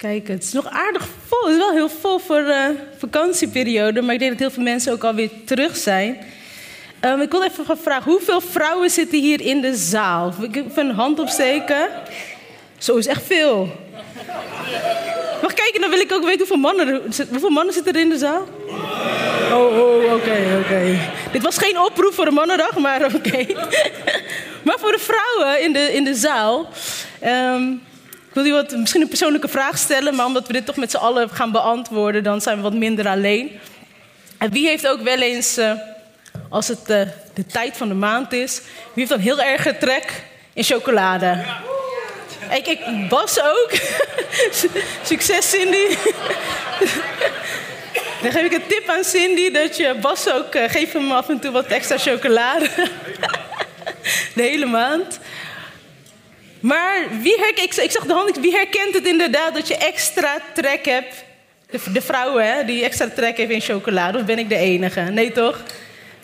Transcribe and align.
Kijk, 0.00 0.28
het 0.28 0.42
is 0.42 0.52
nog 0.52 0.66
aardig 0.66 1.08
vol. 1.26 1.42
Het 1.42 1.50
is 1.50 1.56
wel 1.56 1.72
heel 1.72 1.88
vol 1.88 2.18
voor 2.18 2.44
de 2.44 2.74
vakantieperiode, 2.98 4.02
maar 4.02 4.14
ik 4.14 4.20
denk 4.20 4.30
dat 4.30 4.40
heel 4.40 4.50
veel 4.50 4.62
mensen 4.62 4.92
ook 4.92 5.04
alweer 5.04 5.30
terug 5.44 5.76
zijn. 5.76 6.18
Um, 7.04 7.20
ik 7.20 7.30
wil 7.30 7.42
even 7.42 7.64
gaan 7.64 7.78
vragen, 7.78 8.10
hoeveel 8.10 8.40
vrouwen 8.40 8.90
zitten 8.90 9.20
hier 9.20 9.40
in 9.40 9.60
de 9.60 9.74
zaal? 9.76 10.34
Ik 10.40 10.56
even 10.56 10.88
een 10.88 10.94
hand 10.94 11.18
opsteken. 11.18 11.88
Zo 12.78 12.96
is 12.96 13.06
echt 13.06 13.22
veel. 13.26 13.68
Mag 15.42 15.54
kijken, 15.54 15.80
dan 15.80 15.90
wil 15.90 16.00
ik 16.00 16.12
ook 16.12 16.24
weten 16.24 16.38
hoeveel 16.38 16.56
mannen, 16.56 17.02
hoeveel 17.28 17.50
mannen 17.50 17.74
zitten 17.74 17.92
er 17.92 18.00
in 18.00 18.08
de 18.08 18.18
zaal? 18.18 18.48
Oh, 19.52 19.78
oh 19.78 20.14
oké, 20.14 20.62
oké. 20.64 20.98
Dit 21.32 21.42
was 21.42 21.58
geen 21.58 21.78
oproep 21.78 22.14
voor 22.14 22.24
de 22.24 22.30
mannendag, 22.30 22.78
maar 22.78 23.04
oké. 23.14 23.46
maar 24.64 24.78
voor 24.78 24.92
de 24.92 24.98
vrouwen 24.98 25.62
in 25.62 25.72
de, 25.72 25.92
in 25.92 26.04
de 26.04 26.14
zaal. 26.14 26.68
Um, 27.24 27.88
ik 28.30 28.36
wil 28.36 28.44
je 28.44 28.52
wat, 28.52 28.76
misschien 28.76 29.00
een 29.00 29.08
persoonlijke 29.08 29.48
vraag 29.48 29.78
stellen, 29.78 30.14
maar 30.14 30.26
omdat 30.26 30.46
we 30.46 30.52
dit 30.52 30.66
toch 30.66 30.76
met 30.76 30.90
z'n 30.90 30.96
allen 30.96 31.30
gaan 31.30 31.52
beantwoorden, 31.52 32.22
dan 32.22 32.40
zijn 32.40 32.56
we 32.56 32.62
wat 32.62 32.74
minder 32.74 33.08
alleen. 33.08 33.50
En 34.38 34.50
wie 34.50 34.66
heeft 34.66 34.88
ook 34.88 35.00
wel 35.02 35.18
eens, 35.18 35.58
uh, 35.58 35.72
als 36.48 36.68
het 36.68 36.80
uh, 36.80 37.00
de 37.34 37.46
tijd 37.46 37.76
van 37.76 37.88
de 37.88 37.94
maand 37.94 38.32
is, 38.32 38.56
wie 38.60 38.92
heeft 38.94 39.08
dan 39.08 39.18
heel 39.18 39.40
erg 39.40 39.78
trek 39.78 40.24
in 40.52 40.64
chocolade? 40.64 41.44
Ik, 42.50 42.66
ik 42.66 43.08
Bas 43.08 43.40
ook. 43.40 43.70
Succes, 45.02 45.50
Cindy. 45.50 45.96
Dan 48.22 48.32
geef 48.32 48.44
ik 48.44 48.52
een 48.52 48.66
tip 48.66 48.88
aan 48.88 49.04
Cindy 49.04 49.50
dat 49.50 49.76
je 49.76 49.94
Bas 50.00 50.32
ook 50.32 50.54
uh, 50.54 50.68
geef 50.68 50.92
hem 50.92 51.12
af 51.12 51.28
en 51.28 51.40
toe 51.40 51.50
wat 51.50 51.66
extra 51.66 51.98
chocolade. 51.98 52.68
De 54.34 54.42
hele 54.42 54.66
maand. 54.66 55.18
Maar 56.60 57.06
wie 57.22 57.34
ik, 57.34 57.60
ik 57.60 57.90
zag 57.90 58.06
de 58.06 58.12
hand, 58.12 58.38
wie 58.40 58.52
herkent 58.52 58.94
het 58.94 59.06
inderdaad 59.06 59.54
dat 59.54 59.68
je 59.68 59.76
extra 59.76 60.38
trek 60.54 60.84
hebt? 60.84 61.14
De, 61.70 61.92
de 61.92 62.00
vrouwen 62.00 62.52
hè, 62.52 62.64
die 62.64 62.84
extra 62.84 63.08
trek 63.14 63.36
hebben 63.36 63.56
in 63.56 63.62
chocolade, 63.62 64.18
of 64.18 64.24
ben 64.24 64.38
ik 64.38 64.48
de 64.48 64.56
enige? 64.56 65.00
Nee 65.00 65.32
toch? 65.32 65.62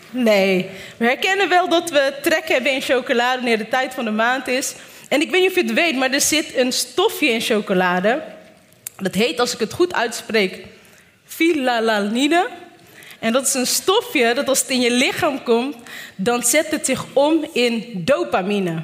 Nee. 0.09 0.69
We 0.97 1.05
herkennen 1.05 1.49
wel 1.49 1.69
dat 1.69 1.89
we 1.89 2.13
trek 2.21 2.47
hebben 2.47 2.71
in 2.71 2.81
chocolade 2.81 3.35
wanneer 3.35 3.57
de 3.57 3.67
tijd 3.67 3.93
van 3.93 4.05
de 4.05 4.11
maand 4.11 4.47
is. 4.47 4.73
En 5.09 5.21
ik 5.21 5.31
weet 5.31 5.41
niet 5.41 5.49
of 5.49 5.55
je 5.55 5.61
het 5.61 5.73
weet, 5.73 5.95
maar 5.95 6.11
er 6.11 6.21
zit 6.21 6.55
een 6.55 6.71
stofje 6.71 7.27
in 7.27 7.41
chocolade. 7.41 8.23
Dat 8.97 9.13
heet, 9.13 9.39
als 9.39 9.53
ik 9.53 9.59
het 9.59 9.73
goed 9.73 9.93
uitspreek, 9.93 10.65
filalanine. 11.25 12.47
En 13.19 13.33
dat 13.33 13.47
is 13.47 13.53
een 13.53 13.67
stofje 13.67 14.33
dat 14.33 14.47
als 14.47 14.59
het 14.59 14.69
in 14.69 14.81
je 14.81 14.91
lichaam 14.91 15.43
komt, 15.43 15.75
dan 16.15 16.43
zet 16.43 16.71
het 16.71 16.85
zich 16.85 17.05
om 17.13 17.45
in 17.53 17.91
dopamine. 17.95 18.81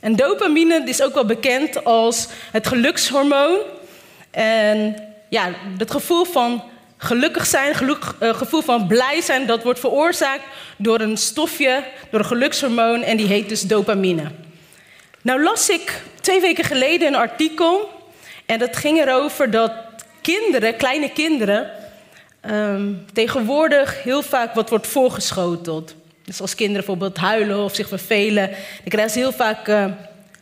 En 0.00 0.16
dopamine 0.16 0.82
is 0.84 1.02
ook 1.02 1.14
wel 1.14 1.26
bekend 1.26 1.84
als 1.84 2.26
het 2.50 2.66
gelukshormoon. 2.66 3.58
En 4.30 4.96
ja, 5.28 5.50
het 5.78 5.90
gevoel 5.90 6.24
van 6.24 6.62
gelukkig 6.96 7.46
zijn, 7.46 7.74
geluk, 7.74 8.04
uh, 8.20 8.34
gevoel 8.34 8.62
van 8.62 8.86
blij 8.86 9.20
zijn, 9.20 9.46
dat 9.46 9.62
wordt 9.62 9.80
veroorzaakt 9.80 10.44
door 10.76 11.00
een 11.00 11.16
stofje, 11.16 11.84
door 12.10 12.20
een 12.20 12.26
gelukshormoon 12.26 13.02
en 13.02 13.16
die 13.16 13.26
heet 13.26 13.48
dus 13.48 13.62
dopamine. 13.62 14.30
Nou 15.22 15.42
las 15.42 15.68
ik 15.68 16.02
twee 16.20 16.40
weken 16.40 16.64
geleden 16.64 17.08
een 17.08 17.14
artikel 17.14 17.90
en 18.46 18.58
dat 18.58 18.76
ging 18.76 18.98
erover 18.98 19.50
dat 19.50 19.72
kinderen, 20.20 20.76
kleine 20.76 21.10
kinderen, 21.10 21.70
um, 22.50 23.06
tegenwoordig 23.12 24.02
heel 24.02 24.22
vaak 24.22 24.54
wat 24.54 24.70
wordt 24.70 24.86
voorgeschoteld. 24.86 25.94
Dus 26.26 26.40
als 26.40 26.54
kinderen 26.54 26.84
bijvoorbeeld 26.84 27.16
huilen 27.16 27.64
of 27.64 27.74
zich 27.74 27.88
vervelen, 27.88 28.48
dan 28.50 28.88
krijgen 28.88 29.12
ze 29.12 29.18
heel 29.18 29.32
vaak 29.32 29.68
uh, 29.68 29.84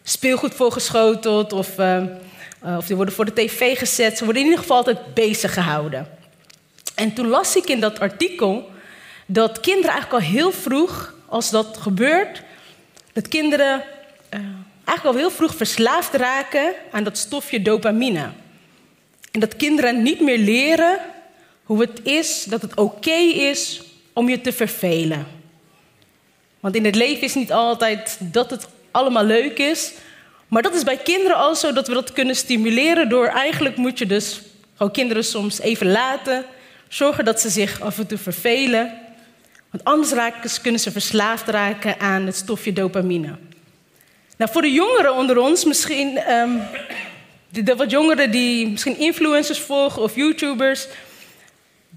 speelgoed 0.03 0.55
voorgeschoteld 0.55 1.53
of, 1.53 1.79
uh, 1.79 2.03
uh, 2.65 2.77
of 2.77 2.87
die 2.87 2.97
worden 2.97 3.15
voor 3.15 3.25
de 3.25 3.33
tv 3.33 3.79
gezet. 3.79 4.19
Ze 4.19 4.25
worden 4.25 4.43
in 4.43 4.49
ieder 4.49 4.63
geval 4.63 4.77
altijd 4.77 5.15
bezig 5.15 5.55
gehouden. 5.55 6.09
En 6.95 7.15
toen 7.15 7.27
las 7.27 7.57
ik 7.57 7.69
in 7.69 7.81
dat 7.81 8.01
artikel 8.01 8.71
dat 9.27 9.61
kinderen 9.61 9.91
eigenlijk 9.91 10.25
al 10.25 10.31
heel 10.31 10.53
vroeg, 10.53 11.15
als 11.27 11.51
dat 11.51 11.77
gebeurt, 11.81 12.43
dat 13.13 13.29
kinderen 13.29 13.83
eigenlijk 14.85 15.05
al 15.05 15.15
heel 15.15 15.31
vroeg 15.31 15.55
verslaafd 15.55 16.15
raken 16.15 16.73
aan 16.91 17.05
dat 17.05 17.19
stofje 17.19 17.63
dopamine. 17.63 18.31
En 19.31 19.41
dat 19.41 19.57
kinderen 19.57 20.03
niet 20.03 20.21
meer 20.21 20.39
leren 20.39 20.99
hoe 21.65 21.81
het 21.81 22.01
is, 22.03 22.45
dat 22.45 22.63
het 22.63 22.75
oké 22.75 23.17
is 23.35 23.83
om 24.13 24.29
je 24.29 24.41
te 24.41 24.53
vervelen. 24.53 25.27
Want 26.65 26.77
in 26.77 26.85
het 26.85 26.95
leven 26.95 27.23
is 27.23 27.35
niet 27.35 27.53
altijd 27.53 28.17
dat 28.21 28.51
het 28.51 28.67
allemaal 28.91 29.25
leuk 29.25 29.59
is. 29.59 29.93
Maar 30.49 30.63
dat 30.63 30.75
is 30.75 30.83
bij 30.83 30.97
kinderen 30.97 31.37
al 31.37 31.55
zo 31.55 31.73
dat 31.73 31.89
we 31.89 31.95
dat 31.95 32.13
kunnen 32.13 32.37
stimuleren 32.37 33.09
door 33.09 33.27
eigenlijk 33.27 33.77
moet 33.77 33.99
je 33.99 34.07
dus 34.07 34.41
gewoon 34.77 34.93
kinderen 34.93 35.25
soms 35.25 35.61
even 35.61 35.91
laten. 35.91 36.45
Zorgen 36.89 37.25
dat 37.25 37.41
ze 37.41 37.49
zich 37.49 37.81
af 37.81 37.99
en 37.99 38.07
toe 38.07 38.19
vervelen. 38.19 38.93
Want 39.71 39.85
anders 39.85 40.13
raken, 40.13 40.51
kunnen 40.63 40.81
ze 40.81 40.91
verslaafd 40.91 41.49
raken 41.49 42.01
aan 42.01 42.27
het 42.27 42.37
stofje 42.37 42.73
dopamine. 42.73 43.37
Nou, 44.37 44.51
voor 44.53 44.63
de 44.63 44.73
jongeren 44.73 45.15
onder 45.15 45.39
ons, 45.39 45.65
misschien 45.65 46.33
um, 46.33 46.63
de, 47.49 47.63
de, 47.63 47.77
wat 47.77 47.91
jongeren 47.91 48.31
die 48.31 48.69
misschien 48.69 48.99
influencers 48.99 49.59
volgen 49.61 50.03
of 50.03 50.15
YouTubers. 50.15 50.87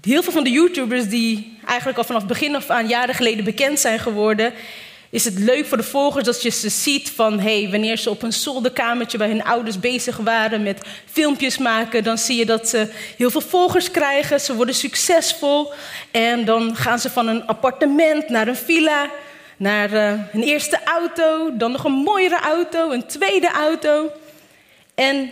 Heel 0.02 0.22
veel 0.22 0.32
van 0.32 0.44
de 0.44 0.50
YouTubers 0.50 1.08
die 1.08 1.58
eigenlijk 1.66 1.98
al 1.98 2.04
vanaf 2.04 2.26
begin 2.26 2.54
af 2.54 2.70
aan 2.70 2.88
jaren 2.88 3.14
geleden 3.14 3.44
bekend 3.44 3.80
zijn 3.80 3.98
geworden, 3.98 4.52
is 5.10 5.24
het 5.24 5.38
leuk 5.38 5.66
voor 5.66 5.76
de 5.76 5.82
volgers 5.82 6.24
dat 6.24 6.42
je 6.42 6.50
ze 6.50 6.68
ziet 6.68 7.10
van 7.10 7.40
hey, 7.40 7.68
wanneer 7.70 7.96
ze 7.96 8.10
op 8.10 8.22
een 8.22 8.32
zolderkamertje 8.32 9.18
bij 9.18 9.28
hun 9.28 9.44
ouders 9.44 9.80
bezig 9.80 10.16
waren 10.16 10.62
met 10.62 10.86
filmpjes 11.10 11.58
maken, 11.58 12.04
dan 12.04 12.18
zie 12.18 12.36
je 12.36 12.46
dat 12.46 12.68
ze 12.68 12.92
heel 13.16 13.30
veel 13.30 13.40
volgers 13.40 13.90
krijgen, 13.90 14.40
ze 14.40 14.54
worden 14.54 14.74
succesvol 14.74 15.72
en 16.10 16.44
dan 16.44 16.76
gaan 16.76 16.98
ze 16.98 17.10
van 17.10 17.28
een 17.28 17.46
appartement 17.46 18.28
naar 18.28 18.48
een 18.48 18.56
villa, 18.56 19.10
naar 19.56 19.92
uh, 19.92 20.10
een 20.32 20.42
eerste 20.42 20.80
auto, 20.84 21.56
dan 21.56 21.72
nog 21.72 21.84
een 21.84 21.92
mooiere 21.92 22.40
auto, 22.40 22.90
een 22.90 23.06
tweede 23.06 23.50
auto. 23.50 24.10
En 24.94 25.30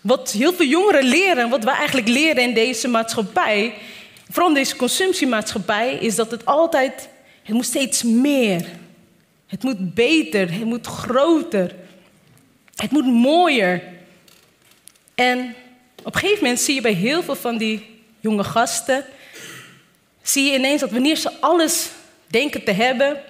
wat 0.00 0.30
heel 0.30 0.52
veel 0.52 0.66
jongeren 0.66 1.04
leren, 1.04 1.48
wat 1.48 1.64
wij 1.64 1.74
eigenlijk 1.74 2.08
leren 2.08 2.42
in 2.42 2.54
deze 2.54 2.88
maatschappij, 2.88 3.74
vooral 4.32 4.48
in 4.48 4.54
deze 4.54 4.76
consumptiemaatschappij, 4.76 5.94
is 5.94 6.14
dat 6.14 6.30
het 6.30 6.46
altijd, 6.46 7.08
het 7.42 7.54
moet 7.54 7.64
steeds 7.64 8.02
meer. 8.02 8.66
Het 9.46 9.62
moet 9.62 9.94
beter, 9.94 10.52
het 10.52 10.64
moet 10.64 10.86
groter. 10.86 11.74
Het 12.76 12.90
moet 12.90 13.06
mooier. 13.06 13.82
En 15.14 15.54
op 16.02 16.14
een 16.14 16.20
gegeven 16.20 16.42
moment 16.42 16.60
zie 16.60 16.74
je 16.74 16.80
bij 16.80 16.92
heel 16.92 17.22
veel 17.22 17.36
van 17.36 17.56
die 17.56 18.04
jonge 18.20 18.44
gasten, 18.44 19.04
zie 20.22 20.50
je 20.50 20.58
ineens 20.58 20.80
dat 20.80 20.90
wanneer 20.90 21.16
ze 21.16 21.40
alles 21.40 21.90
denken 22.26 22.64
te 22.64 22.72
hebben, 22.72 23.22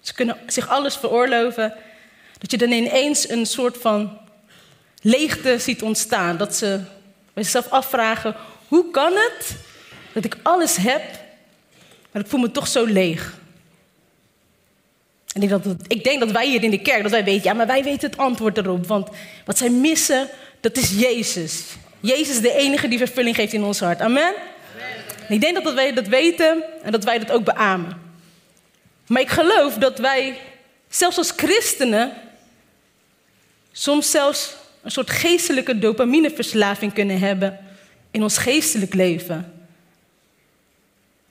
ze 0.00 0.14
kunnen 0.14 0.38
zich 0.46 0.68
alles 0.68 0.96
veroorloven, 0.96 1.74
dat 2.38 2.50
je 2.50 2.58
dan 2.58 2.70
ineens 2.70 3.28
een 3.28 3.46
soort 3.46 3.78
van 3.78 4.18
leegte 5.02 5.58
ziet 5.58 5.82
ontstaan. 5.82 6.36
Dat 6.36 6.54
ze 6.56 6.80
bij 7.32 7.42
zichzelf 7.42 7.68
afvragen, 7.68 8.36
hoe 8.68 8.90
kan 8.90 9.12
het 9.12 9.56
dat 10.12 10.24
ik 10.24 10.36
alles 10.42 10.76
heb, 10.76 11.02
maar 12.10 12.22
ik 12.22 12.28
voel 12.28 12.40
me 12.40 12.50
toch 12.50 12.66
zo 12.66 12.84
leeg? 12.84 13.40
En 15.32 15.42
ik, 15.42 15.48
denk 15.48 15.64
dat, 15.64 15.76
ik 15.86 16.04
denk 16.04 16.20
dat 16.20 16.30
wij 16.30 16.48
hier 16.48 16.62
in 16.62 16.70
de 16.70 16.82
kerk, 16.82 17.02
dat 17.02 17.10
wij 17.10 17.24
weten, 17.24 17.44
ja, 17.44 17.52
maar 17.52 17.66
wij 17.66 17.84
weten 17.84 18.10
het 18.10 18.18
antwoord 18.18 18.58
erop. 18.58 18.86
Want 18.86 19.08
wat 19.44 19.58
zij 19.58 19.70
missen, 19.70 20.28
dat 20.60 20.76
is 20.76 20.90
Jezus. 20.90 21.64
Jezus 22.00 22.28
is 22.28 22.40
de 22.40 22.54
enige 22.54 22.88
die 22.88 22.98
vervulling 22.98 23.36
geeft 23.36 23.52
in 23.52 23.62
ons 23.62 23.80
hart. 23.80 24.00
Amen? 24.00 24.22
Amen. 24.22 24.36
En 25.28 25.34
ik 25.34 25.40
denk 25.40 25.64
dat 25.64 25.74
wij 25.74 25.92
dat 25.92 26.06
weten 26.06 26.62
en 26.82 26.92
dat 26.92 27.04
wij 27.04 27.18
dat 27.18 27.30
ook 27.30 27.44
beamen. 27.44 28.00
Maar 29.06 29.20
ik 29.20 29.30
geloof 29.30 29.74
dat 29.74 29.98
wij, 29.98 30.38
zelfs 30.88 31.18
als 31.18 31.32
christenen, 31.36 32.12
soms 33.72 34.10
zelfs 34.10 34.54
een 34.82 34.90
soort 34.90 35.10
geestelijke 35.10 35.78
dopamineverslaving 35.78 36.92
kunnen 36.92 37.18
hebben 37.18 37.58
in 38.10 38.22
ons 38.22 38.38
geestelijk 38.38 38.94
leven. 38.94 39.61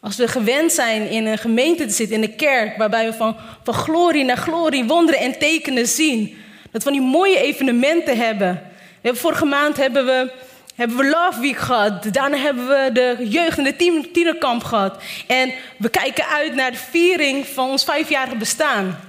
Als 0.01 0.15
we 0.15 0.27
gewend 0.27 0.71
zijn 0.71 1.09
in 1.09 1.25
een 1.25 1.37
gemeente 1.37 1.85
te 1.85 1.93
zitten, 1.93 2.15
in 2.15 2.23
een 2.23 2.35
kerk, 2.35 2.77
waarbij 2.77 3.05
we 3.05 3.13
van, 3.13 3.35
van 3.63 3.73
glorie 3.73 4.23
naar 4.23 4.37
glorie 4.37 4.85
wonderen 4.85 5.21
en 5.21 5.39
tekenen 5.39 5.87
zien. 5.87 6.37
Dat 6.71 6.83
we 6.83 6.89
van 6.89 6.99
die 6.99 7.09
mooie 7.09 7.37
evenementen 7.37 8.17
hebben. 8.17 8.53
We 8.73 9.07
hebben 9.07 9.21
vorige 9.21 9.45
maand 9.45 9.77
hebben 9.77 10.05
we 10.05 10.31
hebben 10.75 10.97
we 10.97 11.05
Love 11.05 11.39
Week 11.39 11.57
gehad. 11.57 12.13
Daarna 12.13 12.37
hebben 12.37 12.67
we 12.67 12.89
de 12.93 13.27
jeugd- 13.29 13.57
en 13.57 13.63
de 13.63 13.75
tienerkamp 14.11 14.63
gehad. 14.63 15.03
En 15.27 15.53
we 15.77 15.89
kijken 15.89 16.27
uit 16.27 16.55
naar 16.55 16.71
de 16.71 16.77
viering 16.77 17.47
van 17.47 17.69
ons 17.69 17.83
vijfjarige 17.83 18.35
bestaan. 18.35 18.99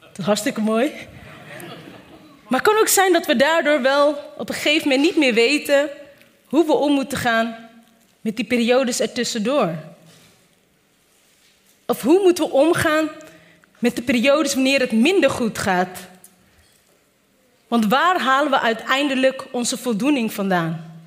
Dat 0.00 0.18
is 0.18 0.24
hartstikke 0.24 0.60
mooi. 0.60 0.92
Maar 2.48 2.60
het 2.60 2.68
kan 2.68 2.78
ook 2.78 2.88
zijn 2.88 3.12
dat 3.12 3.26
we 3.26 3.36
daardoor 3.36 3.82
wel 3.82 4.18
op 4.38 4.48
een 4.48 4.54
gegeven 4.54 4.88
moment 4.88 5.06
niet 5.06 5.16
meer 5.16 5.34
weten 5.34 5.88
hoe 6.44 6.66
we 6.66 6.72
om 6.72 6.92
moeten 6.92 7.18
gaan 7.18 7.63
met 8.24 8.36
die 8.36 8.44
periodes 8.44 9.00
ertussendoor. 9.00 9.74
Of 11.86 12.02
hoe 12.02 12.22
moeten 12.22 12.44
we 12.44 12.50
omgaan 12.50 13.08
met 13.78 13.96
de 13.96 14.02
periodes 14.02 14.54
wanneer 14.54 14.80
het 14.80 14.92
minder 14.92 15.30
goed 15.30 15.58
gaat? 15.58 15.98
Want 17.68 17.86
waar 17.86 18.20
halen 18.20 18.50
we 18.50 18.60
uiteindelijk 18.60 19.46
onze 19.50 19.78
voldoening 19.78 20.32
vandaan? 20.32 20.98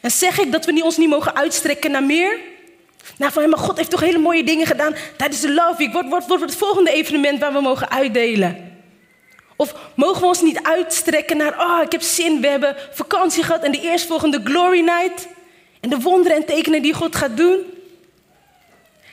En 0.00 0.10
zeg 0.10 0.38
ik 0.38 0.52
dat 0.52 0.64
we 0.64 0.82
ons 0.84 0.96
niet 0.96 1.08
mogen 1.08 1.34
uitstrekken 1.34 1.90
naar 1.90 2.04
meer? 2.04 2.38
Nou, 3.18 3.32
van, 3.32 3.48
maar 3.48 3.58
God 3.58 3.76
heeft 3.76 3.90
toch 3.90 4.00
hele 4.00 4.18
mooie 4.18 4.44
dingen 4.44 4.66
gedaan 4.66 4.94
tijdens 5.16 5.40
de 5.40 5.52
Love 5.52 5.76
Week. 5.76 5.92
Wat 5.92 6.26
wordt, 6.26 6.40
het 6.40 6.56
volgende 6.56 6.92
evenement 6.92 7.38
waar 7.40 7.52
we 7.52 7.60
mogen 7.60 7.90
uitdelen? 7.90 8.75
Of 9.56 9.74
mogen 9.94 10.20
we 10.20 10.26
ons 10.26 10.42
niet 10.42 10.62
uitstrekken 10.62 11.36
naar, 11.36 11.60
oh, 11.60 11.82
ik 11.82 11.92
heb 11.92 12.02
zin, 12.02 12.40
we 12.40 12.46
hebben 12.46 12.76
vakantie 12.92 13.42
gehad 13.42 13.62
en 13.62 13.72
de 13.72 13.80
eerstvolgende 13.80 14.40
Glory 14.44 14.80
Night. 14.80 15.28
En 15.80 15.88
de 15.88 16.00
wonderen 16.00 16.36
en 16.36 16.44
tekenen 16.44 16.82
die 16.82 16.94
God 16.94 17.16
gaat 17.16 17.36
doen. 17.36 17.58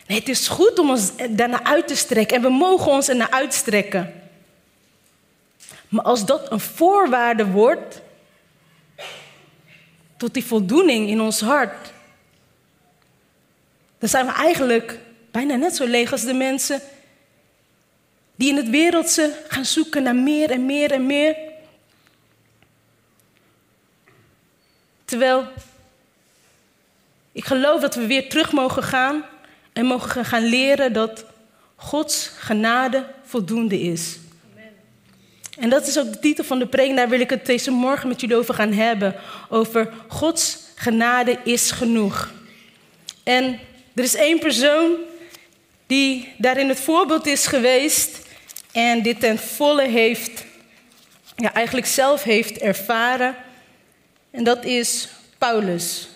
Nee, 0.08 0.20
het 0.20 0.30
is 0.30 0.48
goed 0.48 0.80
om 0.80 0.90
ons 0.90 1.12
daarna 1.30 1.64
uit 1.64 1.88
te 1.88 1.96
strekken 1.96 2.38
en 2.38 2.44
we 2.44 2.50
mogen 2.50 2.92
ons 2.92 3.10
ernaar 3.10 3.30
uitstrekken. 3.30 4.24
Maar 5.88 6.04
als 6.04 6.26
dat 6.26 6.52
een 6.52 6.60
voorwaarde 6.60 7.46
wordt 7.46 8.02
tot 10.18 10.34
die 10.34 10.46
voldoening 10.46 11.10
in 11.10 11.22
ons 11.22 11.42
hart, 11.42 11.92
dan 14.00 14.10
zijn 14.10 14.26
we 14.26 14.32
eigenlijk 14.32 15.00
bijna 15.32 15.56
net 15.56 15.76
zo 15.76 15.86
leeg 15.86 16.12
als 16.12 16.24
de 16.24 16.34
mensen 16.34 16.82
die 18.36 18.50
in 18.50 18.56
het 18.56 18.70
wereldse 18.70 19.38
gaan 19.48 19.66
zoeken 19.66 20.04
naar 20.04 20.16
meer 20.16 20.52
en 20.52 20.66
meer 20.66 20.92
en 20.92 21.06
meer. 21.06 21.36
Terwijl 25.06 25.48
ik 27.32 27.46
geloof 27.46 27.82
dat 27.82 27.96
we 27.96 28.08
weer 28.08 28.30
terug 28.30 28.52
mogen 28.52 28.84
gaan 28.84 29.26
en 29.74 29.86
mogen 29.86 30.26
gaan 30.26 30.44
leren 30.44 30.94
dat 30.94 31.26
Gods 31.76 32.32
genade 32.38 33.06
voldoende 33.24 33.80
is. 33.80 34.18
En 35.60 35.70
dat 35.70 35.88
is 35.88 36.00
ook 36.00 36.12
de 36.12 36.20
titel 36.20 36.44
van 36.44 36.60
de 36.60 36.68
preek. 36.68 36.96
Daar 36.96 37.10
wil 37.10 37.20
ik 37.20 37.30
het 37.30 37.46
deze 37.46 37.72
morgen 37.72 38.08
met 38.08 38.22
jullie 38.22 38.36
over 38.36 38.54
gaan 38.54 38.72
hebben. 38.72 39.16
Over 39.50 39.94
Gods 40.08 40.58
genade 40.76 41.40
is 41.44 41.72
genoeg. 41.72 42.32
En 43.24 43.60
er 43.96 44.04
is 44.04 44.16
één 44.16 44.40
persoon 44.40 44.92
die 45.88 46.34
daarin 46.38 46.70
het 46.70 46.80
voorbeeld 46.80 47.26
is 47.26 47.48
geweest. 47.48 48.22
En 48.74 49.02
dit 49.02 49.20
ten 49.20 49.38
volle 49.38 49.88
heeft, 49.88 50.44
ja, 51.36 51.54
eigenlijk 51.54 51.88
zelf 51.88 52.24
heeft 52.24 52.58
ervaren. 52.58 53.36
En 54.32 54.44
dat 54.44 54.66
is 54.66 55.08
Paulus. 55.38 56.08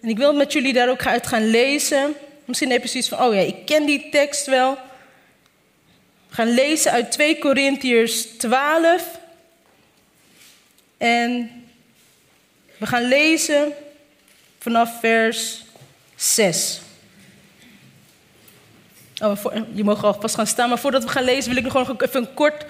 En 0.00 0.08
ik 0.08 0.16
wil 0.16 0.34
met 0.34 0.52
jullie 0.52 0.72
daar 0.72 0.88
ook 0.88 1.06
uit 1.06 1.26
gaan 1.26 1.50
lezen. 1.50 2.14
Misschien 2.44 2.70
heb 2.70 2.82
je 2.82 2.88
zoiets 2.88 3.08
van, 3.08 3.22
oh 3.22 3.34
ja, 3.34 3.40
ik 3.40 3.66
ken 3.66 3.86
die 3.86 4.08
tekst 4.10 4.46
wel. 4.46 4.78
We 6.28 6.34
gaan 6.34 6.54
lezen 6.54 6.92
uit 6.92 7.12
2 7.12 7.38
Korintiërs 7.38 8.22
12. 8.22 9.18
En 10.98 11.50
we 12.76 12.86
gaan 12.86 13.08
lezen 13.08 13.72
vanaf 14.58 15.00
vers 15.00 15.64
6. 16.16 16.80
Oh, 19.22 19.54
je 19.72 19.84
mag 19.84 20.04
al 20.04 20.14
pas 20.14 20.34
gaan 20.34 20.46
staan, 20.46 20.68
maar 20.68 20.78
voordat 20.78 21.02
we 21.02 21.08
gaan 21.08 21.24
lezen 21.24 21.54
wil 21.54 21.64
ik 21.64 21.72
nog 21.72 22.00
even 22.00 22.34
kort, 22.34 22.64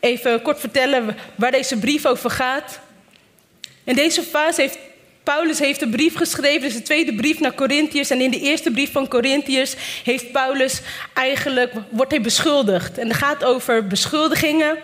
even 0.00 0.42
kort 0.42 0.60
vertellen 0.60 1.16
waar 1.34 1.50
deze 1.50 1.78
brief 1.78 2.06
over 2.06 2.30
gaat. 2.30 2.80
In 3.84 3.94
deze 3.94 4.22
fase 4.22 4.60
heeft 4.60 4.78
Paulus 5.22 5.58
heeft 5.58 5.82
een 5.82 5.90
brief 5.90 6.16
geschreven, 6.16 6.60
dus 6.60 6.74
de 6.74 6.82
tweede 6.82 7.14
brief 7.14 7.40
naar 7.40 7.54
Corinthiërs. 7.54 8.10
En 8.10 8.20
in 8.20 8.30
de 8.30 8.40
eerste 8.40 8.70
brief 8.70 8.92
van 8.92 9.08
Corinthiërs 9.08 9.74
heeft 10.04 10.32
Paulus 10.32 10.80
eigenlijk, 11.14 11.72
wordt 11.88 12.10
hij 12.10 12.20
beschuldigd. 12.20 12.98
En 12.98 13.08
het 13.08 13.16
gaat 13.16 13.44
over 13.44 13.86
beschuldigingen. 13.86 14.76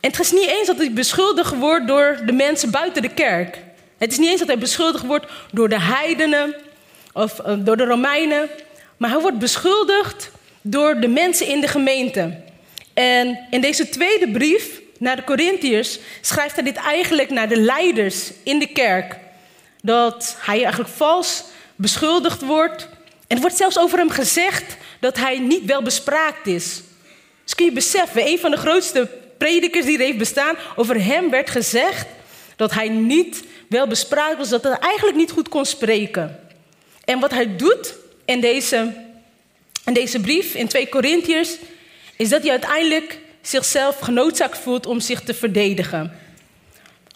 En 0.00 0.10
het 0.10 0.20
is 0.20 0.32
niet 0.32 0.48
eens 0.48 0.66
dat 0.66 0.76
hij 0.76 0.92
beschuldigd 0.92 1.54
wordt 1.54 1.86
door 1.86 2.18
de 2.26 2.32
mensen 2.32 2.70
buiten 2.70 3.02
de 3.02 3.14
kerk. 3.14 3.58
Het 3.98 4.12
is 4.12 4.18
niet 4.18 4.30
eens 4.30 4.38
dat 4.38 4.48
hij 4.48 4.58
beschuldigd 4.58 5.04
wordt 5.04 5.26
door 5.52 5.68
de 5.68 5.80
heidenen 5.80 6.54
of 7.12 7.40
uh, 7.46 7.54
door 7.58 7.76
de 7.76 7.84
Romeinen. 7.84 8.48
Maar 8.96 9.10
hij 9.10 9.20
wordt 9.20 9.38
beschuldigd 9.38 10.30
door 10.62 11.00
de 11.00 11.08
mensen 11.08 11.46
in 11.46 11.60
de 11.60 11.68
gemeente. 11.68 12.40
En 12.94 13.46
in 13.50 13.60
deze 13.60 13.88
tweede 13.88 14.30
brief 14.30 14.80
naar 14.98 15.16
de 15.16 15.24
Corinthiërs 15.24 15.98
schrijft 16.20 16.54
hij 16.54 16.64
dit 16.64 16.76
eigenlijk 16.76 17.30
naar 17.30 17.48
de 17.48 17.56
leiders 17.56 18.30
in 18.42 18.58
de 18.58 18.66
kerk. 18.66 19.18
Dat 19.82 20.36
hij 20.38 20.58
eigenlijk 20.60 20.90
vals 20.94 21.44
beschuldigd 21.76 22.42
wordt. 22.42 22.88
En 23.26 23.36
er 23.36 23.40
wordt 23.40 23.56
zelfs 23.56 23.78
over 23.78 23.98
hem 23.98 24.10
gezegd 24.10 24.76
dat 25.00 25.16
hij 25.16 25.38
niet 25.38 25.64
wel 25.64 25.82
bespraakt 25.82 26.46
is. 26.46 26.82
Dus 27.44 27.54
kun 27.54 27.64
je 27.64 27.72
beseffen, 27.72 28.26
een 28.26 28.38
van 28.38 28.50
de 28.50 28.56
grootste 28.56 29.08
predikers 29.38 29.84
die 29.84 29.98
er 29.98 30.04
heeft 30.04 30.18
bestaan, 30.18 30.56
over 30.76 31.04
hem 31.04 31.30
werd 31.30 31.50
gezegd 31.50 32.06
dat 32.56 32.72
hij 32.72 32.88
niet 32.88 33.44
wel 33.68 33.86
bespraakt 33.86 34.36
was, 34.36 34.48
dat 34.48 34.62
hij 34.62 34.78
eigenlijk 34.78 35.16
niet 35.16 35.30
goed 35.30 35.48
kon 35.48 35.64
spreken. 35.64 36.40
En 37.04 37.20
wat 37.20 37.30
hij 37.30 37.56
doet 37.56 37.94
in 38.26 38.40
deze, 38.40 38.94
in 39.84 39.94
deze 39.94 40.20
brief, 40.20 40.54
in 40.54 40.68
2 40.68 40.88
Corinthiërs, 40.88 41.56
is 42.16 42.28
dat 42.28 42.42
hij 42.42 42.50
uiteindelijk 42.50 43.18
zichzelf 43.40 43.98
genoodzaakt 43.98 44.58
voelt 44.58 44.86
om 44.86 45.00
zich 45.00 45.20
te 45.20 45.34
verdedigen. 45.34 46.12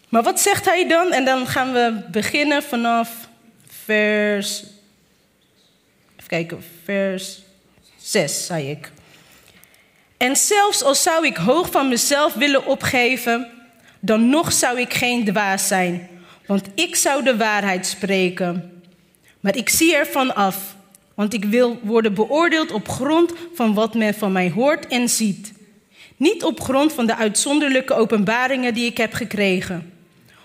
Maar 0.09 0.23
wat 0.23 0.41
zegt 0.41 0.65
hij 0.65 0.89
dan? 0.89 1.12
En 1.12 1.25
dan 1.25 1.47
gaan 1.47 1.73
we 1.73 2.01
beginnen 2.11 2.62
vanaf 2.62 3.11
vers. 3.85 4.62
Even 6.17 6.29
kijken, 6.29 6.65
vers 6.85 7.39
6, 7.99 8.47
zei 8.47 8.71
ik. 8.71 8.91
En 10.17 10.37
zelfs 10.37 10.83
al 10.83 10.95
zou 10.95 11.27
ik 11.27 11.37
hoog 11.37 11.71
van 11.71 11.89
mezelf 11.89 12.35
willen 12.35 12.67
opgeven, 12.67 13.49
dan 14.01 14.29
nog 14.29 14.53
zou 14.53 14.81
ik 14.81 14.95
geen 14.95 15.25
dwaas 15.25 15.69
zijn, 15.69 16.08
want 16.46 16.69
ik 16.75 16.96
zou 16.96 17.25
de 17.25 17.37
waarheid 17.37 17.87
spreken. 17.87 18.82
Maar 19.41 19.56
ik 19.56 19.69
zie 19.69 19.94
ervan 19.94 20.34
af, 20.34 20.56
want 21.20 21.34
ik 21.34 21.44
wil 21.44 21.81
worden 21.82 22.15
beoordeeld 22.15 22.72
op 22.72 22.89
grond 22.89 23.32
van 23.55 23.74
wat 23.74 23.94
men 23.94 24.15
van 24.15 24.32
mij 24.32 24.50
hoort 24.50 24.86
en 24.86 25.08
ziet. 25.08 25.53
Niet 26.17 26.44
op 26.44 26.60
grond 26.60 26.93
van 26.93 27.06
de 27.06 27.17
uitzonderlijke 27.17 27.94
openbaringen 27.94 28.74
die 28.74 28.86
ik 28.86 28.96
heb 28.96 29.12
gekregen. 29.12 29.93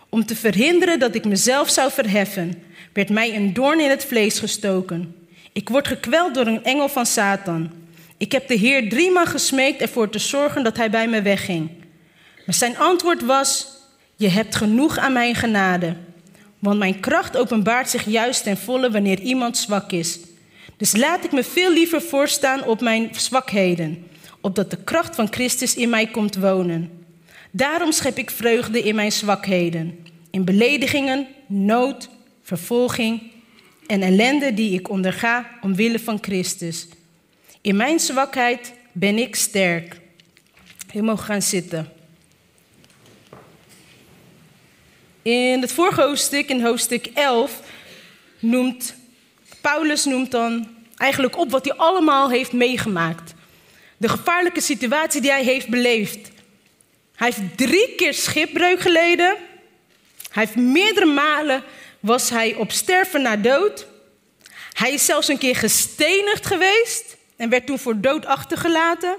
Om 0.10 0.26
te 0.26 0.36
verhinderen 0.36 1.00
dat 1.00 1.16
ik 1.16 1.26
mezelf 1.26 1.70
zou 1.70 1.92
verheffen, 1.92 2.64
werd 2.94 3.10
mij 3.10 3.36
een 3.36 3.54
doorn 3.54 3.80
in 3.80 3.90
het 3.90 4.06
vlees 4.06 4.40
gestoken. 4.40 5.16
Ik 5.54 5.70
word 5.70 5.88
gekweld 5.88 6.34
door 6.34 6.48
een 6.48 6.64
engel 6.64 6.90
van 6.90 7.06
Satan. 7.06 7.72
Ik 8.18 8.32
heb 8.32 8.48
de 8.48 8.56
Heer 8.56 8.90
driemaal 8.90 9.26
gesmeekt 9.26 9.82
ervoor 9.82 10.10
te 10.10 10.20
zorgen 10.20 10.64
dat 10.64 10.78
hij 10.78 10.90
bij 10.90 11.08
me 11.08 11.22
wegging. 11.22 11.70
Maar 12.46 12.56
zijn 12.56 12.78
antwoord 12.78 13.26
was: 13.26 13.68
Je 14.16 14.30
hebt 14.30 14.56
genoeg 14.56 14.98
aan 14.98 15.14
mijn 15.14 15.36
genade. 15.36 15.96
Want 16.60 16.80
mijn 16.80 17.00
kracht 17.00 17.38
openbaart 17.38 17.90
zich 17.90 18.06
juist 18.06 18.44
ten 18.44 18.58
volle 18.58 18.92
wanneer 18.92 19.20
iemand 19.20 19.58
zwak 19.58 19.92
is. 19.92 20.20
Dus 20.78 20.96
laat 20.96 21.24
ik 21.24 21.32
me 21.32 21.44
veel 21.44 21.74
liever 21.74 22.02
voorstaan 22.02 22.64
op 22.64 22.82
mijn 22.82 23.10
zwakheden 23.12 24.06
opdat 24.46 24.70
de 24.72 24.84
kracht 24.84 25.16
van 25.16 25.34
Christus 25.34 25.76
in 25.76 25.90
mij 25.90 26.08
komt 26.08 26.36
wonen. 26.36 27.06
Daarom 27.52 27.92
schep 27.92 28.18
ik 28.18 28.32
vreugde 28.32 28.82
in 28.82 28.96
mijn 28.96 29.12
zwakheden, 29.12 30.06
in 30.32 30.46
beledigingen, 30.46 31.28
nood, 31.48 32.10
vervolging 32.42 33.32
en 33.88 34.02
ellende 34.02 34.54
die 34.54 34.80
ik 34.80 34.90
onderga 34.90 35.50
omwille 35.62 36.00
van 36.00 36.18
Christus. 36.22 36.88
In 37.62 37.76
mijn 37.76 38.00
zwakheid 38.00 38.74
ben 38.92 39.18
ik 39.18 39.36
sterk. 39.36 40.00
Je 40.92 41.02
mag 41.02 41.26
gaan 41.26 41.42
zitten. 41.42 41.90
In 45.22 45.62
het 45.62 45.72
vorige 45.72 46.02
hoofdstuk, 46.02 46.50
in 46.50 46.62
hoofdstuk 46.62 47.06
11, 47.14 47.62
noemt 48.40 48.96
Paulus 49.72 50.06
noemt 50.06 50.32
dan 50.32 50.68
eigenlijk 50.98 51.38
op 51.38 51.52
wat 51.52 51.66
hij 51.66 51.74
allemaal 51.74 52.30
heeft 52.30 52.52
meegemaakt. 52.52 53.34
De 53.98 54.10
gevaarlijke 54.10 54.62
situatie 54.62 55.22
die 55.22 55.32
hij 55.32 55.44
heeft 55.44 55.68
beleefd. 55.68 56.30
Hij 57.16 57.34
heeft 57.34 57.58
drie 57.58 57.96
keer 57.96 58.14
schipbreuk 58.14 58.80
geleden. 58.80 59.36
Hij 60.30 60.44
heeft 60.44 60.56
meerdere 60.56 61.06
malen 61.06 61.64
was 62.00 62.30
hij 62.30 62.54
op 62.54 62.72
sterven 62.72 63.22
na 63.22 63.36
dood. 63.38 63.88
Hij 64.74 64.94
is 64.94 65.06
zelfs 65.06 65.28
een 65.28 65.38
keer 65.38 65.56
gestenigd 65.56 66.46
geweest 66.46 67.18
en 67.36 67.50
werd 67.50 67.66
toen 67.66 67.80
voor 67.80 68.00
dood 68.00 68.26
achtergelaten. 68.26 69.18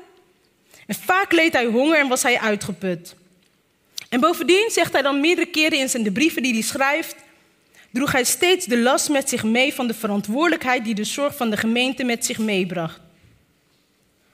En 0.87 0.95
vaak 0.95 1.33
leed 1.33 1.53
hij 1.53 1.67
honger 1.67 1.99
en 1.99 2.09
was 2.09 2.23
hij 2.23 2.39
uitgeput. 2.39 3.15
En 4.09 4.21
bovendien 4.21 4.71
zegt 4.71 4.93
hij 4.93 5.03
dan 5.03 5.21
meerdere 5.21 5.51
keren 5.51 5.79
in 5.79 5.89
zijn 5.89 6.03
de 6.03 6.13
brieven 6.13 6.43
die 6.43 6.53
hij 6.53 6.63
schrijft, 6.63 7.17
droeg 7.97 8.13
hij 8.13 8.25
steeds 8.25 8.67
de 8.67 8.79
last 8.79 9.09
met 9.09 9.29
zich 9.29 9.45
mee 9.45 9.75
van 9.75 9.87
de 9.87 9.95
verantwoordelijkheid 9.95 10.85
die 10.85 10.95
de 10.95 11.05
zorg 11.05 11.37
van 11.37 11.51
de 11.51 11.57
gemeente 11.57 12.05
met 12.05 12.25
zich 12.25 12.39
meebracht. 12.39 13.01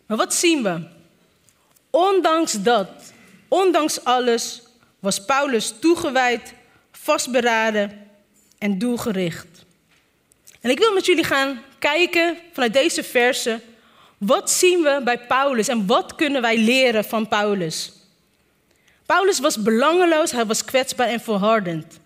Maar 0.07 0.17
wat 0.17 0.35
zien 0.35 0.63
we? 0.63 0.87
Ondanks 1.91 2.63
dat, 2.63 2.89
ondanks 3.49 4.05
alles, 4.05 4.63
was 4.99 5.25
Paulus 5.25 5.75
toegewijd, 5.81 6.55
vastberaden 6.93 8.09
en 8.59 8.79
doelgericht. 8.79 9.65
En 10.61 10.71
ik 10.71 10.79
wil 10.79 10.93
met 10.93 11.07
jullie 11.07 11.25
gaan 11.25 11.63
kijken 11.79 12.37
vanuit 12.53 12.73
deze 12.73 13.03
versen, 13.03 13.63
wat 14.19 14.51
zien 14.51 14.83
we 14.83 15.01
bij 15.05 15.27
Paulus 15.27 15.69
en 15.69 15.87
wat 15.87 16.15
kunnen 16.15 16.43
wij 16.43 16.59
leren 16.59 17.05
van 17.05 17.29
Paulus? 17.29 17.93
Paulus 19.07 19.39
was 19.39 19.63
belangeloos, 19.63 20.31
hij 20.31 20.47
was 20.47 20.65
kwetsbaar 20.65 21.09
en 21.09 21.21
volhardend. 21.21 22.01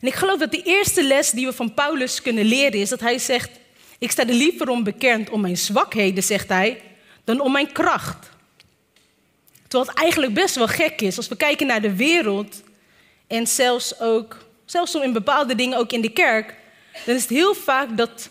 En 0.00 0.06
ik 0.06 0.14
geloof 0.14 0.38
dat 0.38 0.50
de 0.50 0.62
eerste 0.62 1.02
les 1.02 1.30
die 1.30 1.46
we 1.46 1.52
van 1.52 1.74
Paulus 1.74 2.22
kunnen 2.22 2.44
leren 2.44 2.80
is 2.80 2.88
dat 2.88 3.00
hij 3.00 3.18
zegt: 3.18 3.50
Ik 3.98 4.10
sta 4.10 4.26
er 4.26 4.34
liever 4.34 4.68
om 4.68 4.84
bekend 4.84 5.30
om 5.30 5.40
mijn 5.40 5.56
zwakheden, 5.56 6.22
zegt 6.22 6.48
hij, 6.48 6.82
dan 7.24 7.40
om 7.40 7.52
mijn 7.52 7.72
kracht. 7.72 8.28
Terwijl 9.68 9.90
het 9.90 10.00
eigenlijk 10.00 10.34
best 10.34 10.54
wel 10.54 10.68
gek 10.68 11.00
is 11.00 11.16
als 11.16 11.28
we 11.28 11.36
kijken 11.36 11.66
naar 11.66 11.82
de 11.82 11.96
wereld 11.96 12.62
en 13.26 13.46
zelfs 13.46 14.00
ook, 14.00 14.36
zelfs 14.64 14.94
in 14.94 15.12
bepaalde 15.12 15.54
dingen 15.54 15.78
ook 15.78 15.92
in 15.92 16.00
de 16.00 16.12
kerk, 16.12 16.54
dan 17.04 17.14
is 17.14 17.22
het 17.22 17.30
heel 17.30 17.54
vaak 17.54 17.96
dat 17.96 18.28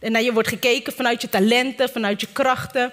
en 0.00 0.12
naar 0.12 0.22
je 0.22 0.32
wordt 0.32 0.48
gekeken 0.48 0.92
vanuit 0.92 1.22
je 1.22 1.28
talenten, 1.28 1.88
vanuit 1.88 2.20
je 2.20 2.26
krachten. 2.32 2.92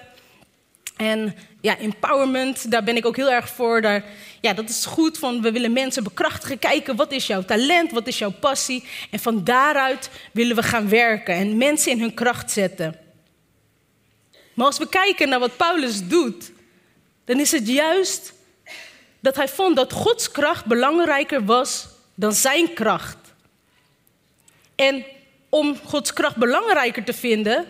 En 0.98 1.34
ja, 1.60 1.78
empowerment, 1.78 2.70
daar 2.70 2.84
ben 2.84 2.96
ik 2.96 3.06
ook 3.06 3.16
heel 3.16 3.30
erg 3.30 3.48
voor. 3.48 3.80
Daar, 3.80 4.04
ja, 4.40 4.52
dat 4.52 4.68
is 4.68 4.84
goed, 4.84 5.18
van 5.18 5.42
we 5.42 5.52
willen 5.52 5.72
mensen 5.72 6.04
bekrachtigen. 6.04 6.58
Kijken, 6.58 6.96
wat 6.96 7.12
is 7.12 7.26
jouw 7.26 7.44
talent, 7.44 7.90
wat 7.90 8.06
is 8.06 8.18
jouw 8.18 8.32
passie? 8.40 8.84
En 9.10 9.18
van 9.18 9.44
daaruit 9.44 10.10
willen 10.32 10.56
we 10.56 10.62
gaan 10.62 10.88
werken 10.88 11.34
en 11.34 11.56
mensen 11.56 11.92
in 11.92 12.00
hun 12.00 12.14
kracht 12.14 12.50
zetten. 12.50 12.96
Maar 14.54 14.66
als 14.66 14.78
we 14.78 14.88
kijken 14.88 15.28
naar 15.28 15.38
wat 15.38 15.56
Paulus 15.56 16.08
doet, 16.08 16.52
dan 17.24 17.40
is 17.40 17.52
het 17.52 17.68
juist 17.68 18.32
dat 19.20 19.36
hij 19.36 19.48
vond 19.48 19.76
dat 19.76 19.92
Gods 19.92 20.30
kracht 20.30 20.64
belangrijker 20.64 21.44
was 21.44 21.88
dan 22.14 22.32
zijn 22.32 22.74
kracht. 22.74 23.16
En 24.74 25.04
om 25.48 25.76
Gods 25.84 26.12
kracht 26.12 26.36
belangrijker 26.36 27.04
te 27.04 27.12
vinden, 27.12 27.66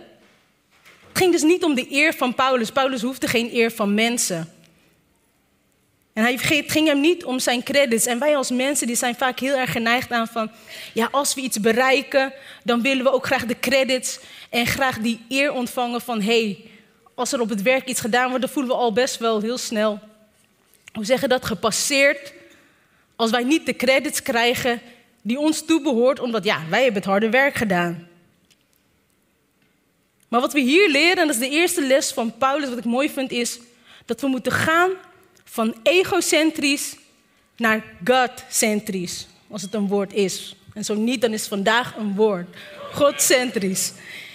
ging 1.18 1.32
dus 1.32 1.42
niet 1.42 1.64
om 1.64 1.74
de 1.74 1.86
eer 1.90 2.14
van 2.14 2.34
Paulus. 2.34 2.70
Paulus 2.70 3.02
hoefde 3.02 3.26
geen 3.26 3.54
eer 3.54 3.70
van 3.70 3.94
mensen. 3.94 4.52
En 6.12 6.22
hij, 6.22 6.32
het 6.32 6.70
ging 6.70 6.86
hem 6.86 7.00
niet 7.00 7.24
om 7.24 7.38
zijn 7.38 7.62
credits. 7.62 8.06
En 8.06 8.18
wij 8.18 8.36
als 8.36 8.50
mensen 8.50 8.86
die 8.86 8.96
zijn 8.96 9.14
vaak 9.14 9.38
heel 9.38 9.56
erg 9.56 9.72
geneigd 9.72 10.12
aan 10.12 10.28
van... 10.28 10.50
ja, 10.94 11.08
als 11.10 11.34
we 11.34 11.40
iets 11.40 11.60
bereiken, 11.60 12.32
dan 12.64 12.82
willen 12.82 13.04
we 13.04 13.12
ook 13.12 13.26
graag 13.26 13.46
de 13.46 13.60
credits... 13.60 14.18
en 14.50 14.66
graag 14.66 14.98
die 14.98 15.20
eer 15.28 15.52
ontvangen 15.52 16.00
van... 16.00 16.22
hey, 16.22 16.64
als 17.14 17.32
er 17.32 17.40
op 17.40 17.48
het 17.48 17.62
werk 17.62 17.86
iets 17.86 18.00
gedaan 18.00 18.28
wordt... 18.28 18.44
dan 18.44 18.52
voelen 18.52 18.72
we 18.72 18.78
al 18.78 18.92
best 18.92 19.18
wel 19.18 19.40
heel 19.40 19.58
snel... 19.58 20.00
hoe 20.92 21.04
zeggen 21.04 21.28
dat, 21.28 21.44
gepasseerd... 21.44 22.32
als 23.16 23.30
wij 23.30 23.44
niet 23.44 23.66
de 23.66 23.76
credits 23.76 24.22
krijgen 24.22 24.80
die 25.22 25.38
ons 25.38 25.64
toebehoort... 25.64 26.20
omdat 26.20 26.44
ja, 26.44 26.60
wij 26.68 26.82
hebben 26.82 27.00
het 27.02 27.10
harde 27.10 27.30
werk 27.30 27.54
gedaan. 27.54 28.07
Maar 30.28 30.40
wat 30.40 30.52
we 30.52 30.60
hier 30.60 30.88
leren, 30.88 31.16
en 31.16 31.26
dat 31.26 31.36
is 31.36 31.48
de 31.48 31.56
eerste 31.56 31.82
les 31.82 32.12
van 32.12 32.36
Paulus, 32.38 32.68
wat 32.68 32.78
ik 32.78 32.84
mooi 32.84 33.10
vind, 33.10 33.30
is 33.30 33.58
dat 34.04 34.20
we 34.20 34.26
moeten 34.26 34.52
gaan 34.52 34.90
van 35.44 35.74
egocentrisch 35.82 36.96
naar 37.56 37.84
Godcentrisch, 38.04 39.26
als 39.50 39.62
het 39.62 39.74
een 39.74 39.88
woord 39.88 40.12
is. 40.12 40.56
En 40.74 40.84
zo 40.84 40.94
niet, 40.94 41.20
dan 41.20 41.32
is 41.32 41.46
vandaag 41.46 41.96
een 41.96 42.14
woord. 42.14 42.46
Godcentrisch. 42.92 43.92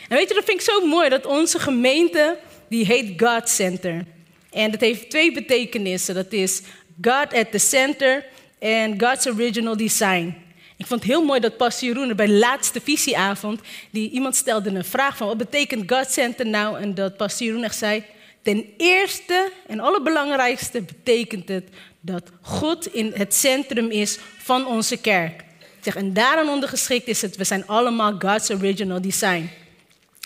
En 0.09 0.17
weet 0.17 0.27
je, 0.27 0.35
dat 0.35 0.43
vind 0.43 0.59
ik 0.59 0.65
zo 0.65 0.87
mooi, 0.87 1.09
dat 1.09 1.25
onze 1.25 1.59
gemeente, 1.59 2.37
die 2.69 2.85
heet 2.85 3.21
God 3.21 3.49
Center. 3.49 4.05
En 4.51 4.71
dat 4.71 4.79
heeft 4.79 5.09
twee 5.09 5.31
betekenissen. 5.31 6.15
Dat 6.15 6.31
is 6.31 6.61
God 7.01 7.33
at 7.33 7.51
the 7.51 7.57
center 7.57 8.25
en 8.59 9.01
God's 9.01 9.25
original 9.25 9.77
design. 9.77 10.42
Ik 10.83 10.89
vond 10.89 11.03
het 11.03 11.11
heel 11.11 11.23
mooi 11.23 11.39
dat 11.39 11.57
Pastor 11.57 11.87
Jeroen 11.87 12.15
bij 12.15 12.25
de 12.25 12.33
laatste 12.33 12.81
visieavond, 12.81 13.59
die 13.91 14.09
iemand 14.09 14.35
stelde 14.35 14.69
een 14.69 14.85
vraag 14.85 15.17
van 15.17 15.27
wat 15.27 15.37
betekent 15.37 15.91
God 15.91 16.11
Center 16.11 16.47
nou? 16.47 16.79
En 16.79 16.95
dat 16.95 17.17
Pastor 17.17 17.47
Jeroen 17.47 17.69
zei, 17.71 18.03
ten 18.41 18.65
eerste 18.77 19.51
en 19.67 19.79
allerbelangrijkste 19.79 20.81
betekent 20.81 21.47
het 21.47 21.69
dat 21.99 22.29
God 22.41 22.93
in 22.93 23.11
het 23.15 23.33
centrum 23.33 23.91
is 23.91 24.17
van 24.37 24.67
onze 24.67 24.97
kerk. 24.97 25.43
Zeg, 25.81 25.95
en 25.95 26.13
daaraan 26.13 26.49
ondergeschikt 26.49 27.07
is 27.07 27.21
het, 27.21 27.35
we 27.35 27.43
zijn 27.43 27.67
allemaal 27.67 28.15
God's 28.19 28.49
original 28.49 29.01
design. 29.01 29.49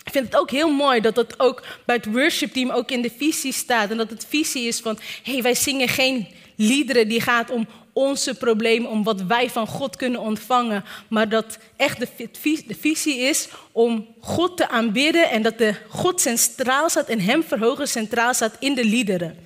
Ik 0.04 0.12
vind 0.12 0.24
het 0.24 0.36
ook 0.36 0.50
heel 0.50 0.72
mooi 0.72 1.00
dat 1.00 1.14
dat 1.14 1.40
ook 1.40 1.62
bij 1.86 1.96
het 1.96 2.06
worship 2.06 2.52
team 2.52 2.70
ook 2.70 2.90
in 2.90 3.02
de 3.02 3.12
visie 3.16 3.52
staat. 3.52 3.90
En 3.90 3.96
dat 3.96 4.10
het 4.10 4.26
visie 4.28 4.66
is 4.66 4.80
van, 4.80 4.98
hé, 5.22 5.32
hey, 5.32 5.42
wij 5.42 5.54
zingen 5.54 5.88
geen 5.88 6.28
liederen 6.56 7.08
die 7.08 7.20
gaat 7.20 7.50
om 7.50 7.66
onze 7.98 8.34
problemen, 8.34 8.90
om 8.90 9.02
wat 9.02 9.22
wij 9.22 9.50
van 9.50 9.66
God 9.66 9.96
kunnen 9.96 10.20
ontvangen. 10.20 10.84
Maar 11.08 11.28
dat 11.28 11.58
echt 11.76 11.98
de, 11.98 12.74
visie 12.78 13.18
is 13.18 13.48
om 13.72 14.06
God 14.20 14.56
te 14.56 14.68
aanbidden 14.68 15.30
en 15.30 15.42
dat 15.42 15.58
de 15.58 15.74
God 15.88 16.20
centraal 16.20 16.88
staat 16.88 17.08
en 17.08 17.20
Hem 17.20 17.42
verhogen 17.42 17.88
centraal 17.88 18.34
staat 18.34 18.56
in 18.58 18.74
de 18.74 18.84
liederen. 18.84 19.38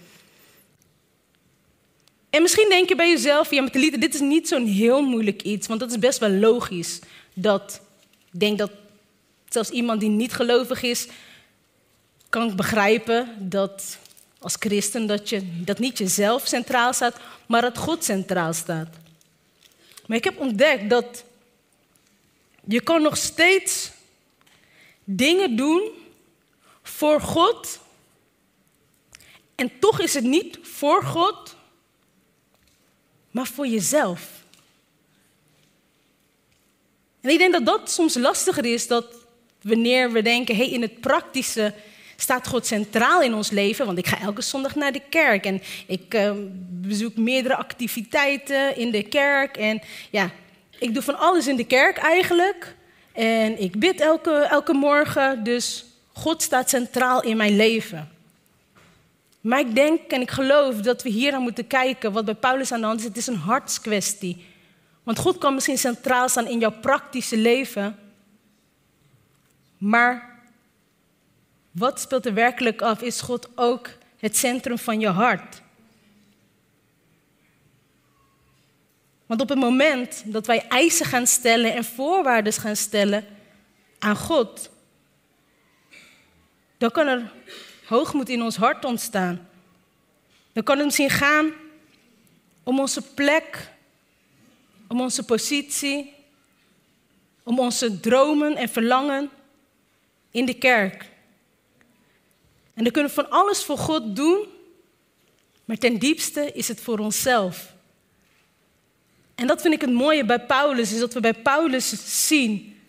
En 2.30 2.42
misschien 2.42 2.68
denk 2.68 2.88
je 2.88 2.96
bij 2.96 3.08
jezelf, 3.08 3.50
ja, 3.50 3.62
met 3.62 3.72
de 3.72 3.78
liederen, 3.78 4.00
dit 4.00 4.14
is 4.14 4.20
niet 4.20 4.48
zo'n 4.48 4.66
heel 4.66 5.02
moeilijk 5.02 5.42
iets, 5.42 5.66
want 5.66 5.80
dat 5.80 5.90
is 5.90 5.98
best 5.98 6.18
wel 6.18 6.30
logisch. 6.30 6.98
Dat, 7.34 7.80
ik 8.32 8.40
denk 8.40 8.58
dat 8.58 8.70
zelfs 9.48 9.70
iemand 9.70 10.00
die 10.00 10.08
niet 10.08 10.32
gelovig 10.32 10.82
is, 10.82 11.06
kan 12.28 12.56
begrijpen 12.56 13.28
dat 13.38 13.98
als 14.42 14.56
christen 14.58 15.06
dat, 15.06 15.28
je, 15.28 15.62
dat 15.64 15.78
niet 15.78 15.98
jezelf 15.98 16.46
centraal 16.46 16.92
staat, 16.92 17.16
maar 17.46 17.60
dat 17.62 17.78
God 17.78 18.04
centraal 18.04 18.52
staat. 18.52 18.88
Maar 20.06 20.16
ik 20.16 20.24
heb 20.24 20.38
ontdekt 20.38 20.90
dat 20.90 21.24
je 22.64 22.80
kan 22.80 23.02
nog 23.02 23.16
steeds 23.16 23.90
dingen 25.04 25.56
doen 25.56 25.90
voor 26.82 27.20
God. 27.20 27.80
En 29.54 29.78
toch 29.78 30.00
is 30.00 30.14
het 30.14 30.24
niet 30.24 30.58
voor 30.62 31.02
God, 31.02 31.56
maar 33.30 33.46
voor 33.46 33.66
jezelf. 33.66 34.30
En 37.20 37.30
ik 37.30 37.38
denk 37.38 37.52
dat 37.52 37.66
dat 37.66 37.90
soms 37.90 38.14
lastiger 38.14 38.64
is, 38.64 38.86
dat 38.86 39.06
wanneer 39.60 40.12
we 40.12 40.22
denken, 40.22 40.56
hey, 40.56 40.70
in 40.70 40.82
het 40.82 41.00
praktische 41.00 41.74
staat 42.22 42.48
God 42.48 42.66
centraal 42.66 43.22
in 43.22 43.34
ons 43.34 43.50
leven. 43.50 43.86
Want 43.86 43.98
ik 43.98 44.06
ga 44.06 44.20
elke 44.20 44.42
zondag 44.42 44.74
naar 44.74 44.92
de 44.92 45.02
kerk 45.08 45.44
en 45.44 45.62
ik 45.86 46.14
uh, 46.14 46.32
bezoek 46.70 47.16
meerdere 47.16 47.56
activiteiten 47.56 48.76
in 48.76 48.90
de 48.90 49.02
kerk. 49.02 49.56
En 49.56 49.82
ja, 50.10 50.30
ik 50.78 50.94
doe 50.94 51.02
van 51.02 51.18
alles 51.18 51.46
in 51.46 51.56
de 51.56 51.66
kerk 51.66 51.96
eigenlijk. 51.96 52.74
En 53.12 53.60
ik 53.60 53.78
bid 53.78 54.00
elke, 54.00 54.30
elke 54.30 54.72
morgen, 54.72 55.44
dus 55.44 55.84
God 56.12 56.42
staat 56.42 56.68
centraal 56.68 57.22
in 57.22 57.36
mijn 57.36 57.56
leven. 57.56 58.10
Maar 59.40 59.58
ik 59.58 59.74
denk 59.74 60.00
en 60.10 60.20
ik 60.20 60.30
geloof 60.30 60.76
dat 60.76 61.02
we 61.02 61.08
hier 61.08 61.30
naar 61.30 61.40
moeten 61.40 61.66
kijken 61.66 62.12
wat 62.12 62.24
bij 62.24 62.34
Paulus 62.34 62.72
aan 62.72 62.80
de 62.80 62.86
hand 62.86 62.98
is. 62.98 63.04
Het 63.04 63.16
is 63.16 63.26
een 63.26 63.36
hartskwestie. 63.36 64.44
Want 65.02 65.18
God 65.18 65.38
kan 65.38 65.54
misschien 65.54 65.78
centraal 65.78 66.28
staan 66.28 66.46
in 66.46 66.58
jouw 66.58 66.80
praktische 66.80 67.36
leven. 67.36 67.98
Maar 69.78 70.31
wat 71.72 72.00
speelt 72.00 72.26
er 72.26 72.34
werkelijk 72.34 72.82
af? 72.82 73.02
Is 73.02 73.20
God 73.20 73.48
ook 73.54 73.90
het 74.16 74.36
centrum 74.36 74.78
van 74.78 75.00
je 75.00 75.08
hart? 75.08 75.62
Want 79.26 79.40
op 79.40 79.48
het 79.48 79.58
moment 79.58 80.22
dat 80.26 80.46
wij 80.46 80.66
eisen 80.68 81.06
gaan 81.06 81.26
stellen 81.26 81.74
en 81.74 81.84
voorwaarden 81.84 82.52
gaan 82.52 82.76
stellen 82.76 83.24
aan 83.98 84.16
God, 84.16 84.70
dan 86.78 86.90
kan 86.90 87.06
er 87.06 87.32
hoogmoed 87.86 88.28
in 88.28 88.42
ons 88.42 88.56
hart 88.56 88.84
ontstaan. 88.84 89.48
Dan 90.52 90.62
kan 90.62 90.76
het 90.76 90.84
misschien 90.84 91.10
gaan 91.10 91.52
om 92.62 92.80
onze 92.80 93.02
plek, 93.02 93.70
om 94.88 95.00
onze 95.00 95.24
positie, 95.24 96.14
om 97.42 97.58
onze 97.58 98.00
dromen 98.00 98.56
en 98.56 98.68
verlangen 98.68 99.30
in 100.30 100.44
de 100.44 100.54
kerk. 100.54 101.11
En 102.74 102.84
dan 102.84 102.92
kunnen 102.92 103.12
van 103.12 103.30
alles 103.30 103.64
voor 103.64 103.78
God 103.78 104.16
doen, 104.16 104.46
maar 105.64 105.76
ten 105.76 105.98
diepste 105.98 106.52
is 106.52 106.68
het 106.68 106.80
voor 106.80 106.98
onszelf. 106.98 107.72
En 109.34 109.46
dat 109.46 109.60
vind 109.60 109.74
ik 109.74 109.80
het 109.80 109.92
mooie 109.92 110.24
bij 110.24 110.40
Paulus, 110.46 110.92
is 110.92 110.98
dat 110.98 111.14
we 111.14 111.20
bij 111.20 111.34
Paulus 111.34 111.94
zien 112.28 112.80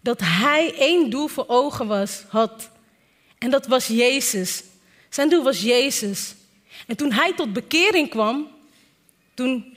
dat 0.00 0.20
hij 0.20 0.74
één 0.74 1.10
doel 1.10 1.28
voor 1.28 1.44
ogen 1.48 1.86
was, 1.86 2.24
had. 2.28 2.70
En 3.38 3.50
dat 3.50 3.66
was 3.66 3.86
Jezus. 3.86 4.62
Zijn 5.08 5.28
doel 5.28 5.42
was 5.42 5.60
Jezus. 5.60 6.34
En 6.86 6.96
toen 6.96 7.12
hij 7.12 7.34
tot 7.34 7.52
bekering 7.52 8.08
kwam, 8.08 8.50
Toen 9.34 9.76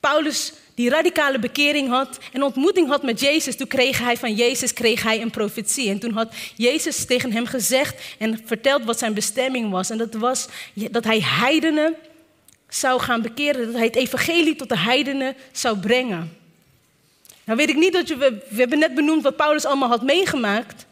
Paulus 0.00 0.52
die 0.74 0.90
radicale 0.90 1.38
bekering 1.38 1.88
had 1.88 2.18
en 2.32 2.42
ontmoeting 2.42 2.88
had 2.88 3.02
met 3.02 3.20
Jezus, 3.20 3.56
toen 3.56 3.66
kreeg 3.66 3.98
hij 3.98 4.16
van 4.16 4.34
Jezus 4.34 4.72
kreeg 4.72 5.02
hij 5.02 5.20
een 5.20 5.30
profetie. 5.30 5.90
En 5.90 5.98
toen 5.98 6.12
had 6.12 6.34
Jezus 6.56 7.04
tegen 7.04 7.32
hem 7.32 7.46
gezegd 7.46 8.02
en 8.18 8.40
verteld 8.44 8.84
wat 8.84 8.98
zijn 8.98 9.14
bestemming 9.14 9.70
was. 9.70 9.90
En 9.90 9.98
dat 9.98 10.14
was 10.14 10.48
dat 10.74 11.04
hij 11.04 11.20
heidenen 11.20 11.94
zou 12.68 13.00
gaan 13.00 13.22
bekeren, 13.22 13.66
dat 13.66 13.74
hij 13.74 13.84
het 13.84 13.96
evangelie 13.96 14.56
tot 14.56 14.68
de 14.68 14.78
heidenen 14.78 15.36
zou 15.52 15.78
brengen. 15.78 16.38
Nou 17.44 17.58
weet 17.58 17.68
ik 17.68 17.76
niet 17.76 17.92
dat 17.92 18.08
je, 18.08 18.16
we, 18.16 18.44
we 18.48 18.60
hebben 18.60 18.78
net 18.78 18.94
benoemd 18.94 19.22
wat 19.22 19.36
Paulus 19.36 19.64
allemaal 19.64 19.88
had 19.88 20.02
meegemaakt. 20.02 20.86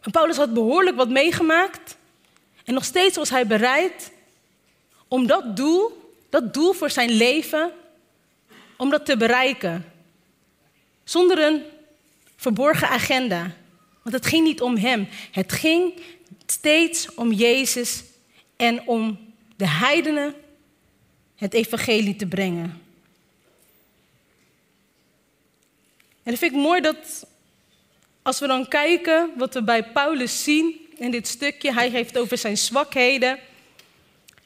En 0.00 0.10
Paulus 0.10 0.36
had 0.36 0.54
behoorlijk 0.54 0.96
wat 0.96 1.08
meegemaakt. 1.08 1.96
En 2.64 2.74
nog 2.74 2.84
steeds 2.84 3.16
was 3.16 3.30
hij 3.30 3.46
bereid 3.46 4.12
om 5.08 5.26
dat 5.26 5.56
doel, 5.56 6.12
dat 6.30 6.54
doel 6.54 6.72
voor 6.72 6.90
zijn 6.90 7.10
leven, 7.10 7.72
om 8.76 8.90
dat 8.90 9.06
te 9.06 9.16
bereiken. 9.16 9.92
Zonder 11.04 11.38
een 11.38 11.62
verborgen 12.36 12.88
agenda. 12.88 13.50
Want 14.02 14.14
het 14.14 14.26
ging 14.26 14.44
niet 14.44 14.60
om 14.60 14.76
hem. 14.76 15.08
Het 15.30 15.52
ging 15.52 15.92
steeds 16.46 17.14
om 17.14 17.32
Jezus 17.32 18.02
en 18.56 18.86
om 18.86 19.32
de 19.56 19.68
heidenen 19.68 20.34
het 21.36 21.54
evangelie 21.54 22.16
te 22.16 22.26
brengen. 22.26 22.82
En 26.22 26.30
dat 26.30 26.38
vind 26.38 26.52
ik 26.52 26.58
mooi 26.58 26.80
dat 26.80 27.26
als 28.22 28.40
we 28.40 28.46
dan 28.46 28.68
kijken 28.68 29.30
wat 29.36 29.54
we 29.54 29.62
bij 29.62 29.84
Paulus 29.84 30.44
zien 30.44 30.86
in 30.96 31.10
dit 31.10 31.28
stukje, 31.28 31.72
hij 31.72 31.88
heeft 31.88 32.18
over 32.18 32.38
zijn 32.38 32.58
zwakheden, 32.58 33.38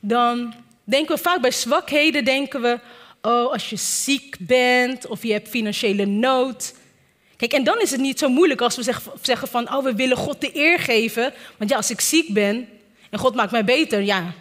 dan 0.01 0.55
denken 0.85 1.15
we 1.15 1.23
vaak 1.23 1.41
bij 1.41 1.51
zwakheden, 1.51 2.25
denken 2.25 2.63
we, 2.63 2.81
oh, 3.23 3.53
als 3.53 3.71
je 3.71 3.77
ziek 3.77 4.37
bent 4.39 5.07
of 5.07 5.23
je 5.23 5.33
hebt 5.33 5.49
financiële 5.49 6.07
nood. 6.07 6.75
Kijk, 7.37 7.53
en 7.53 7.65
dan 7.65 7.81
is 7.81 7.91
het 7.91 8.01
niet 8.01 8.19
zo 8.19 8.29
moeilijk 8.29 8.61
als 8.61 8.77
we 8.77 8.95
zeggen 9.23 9.49
van, 9.49 9.75
oh, 9.75 9.85
we 9.85 9.95
willen 9.95 10.17
God 10.17 10.41
de 10.41 10.57
eer 10.57 10.79
geven. 10.79 11.33
Want 11.57 11.71
ja, 11.71 11.77
als 11.77 11.91
ik 11.91 12.01
ziek 12.01 12.33
ben 12.33 12.69
en 13.11 13.19
God 13.19 13.35
maakt 13.35 13.53
mij 13.53 13.65
beter, 13.65 14.03
ja, 14.03 14.33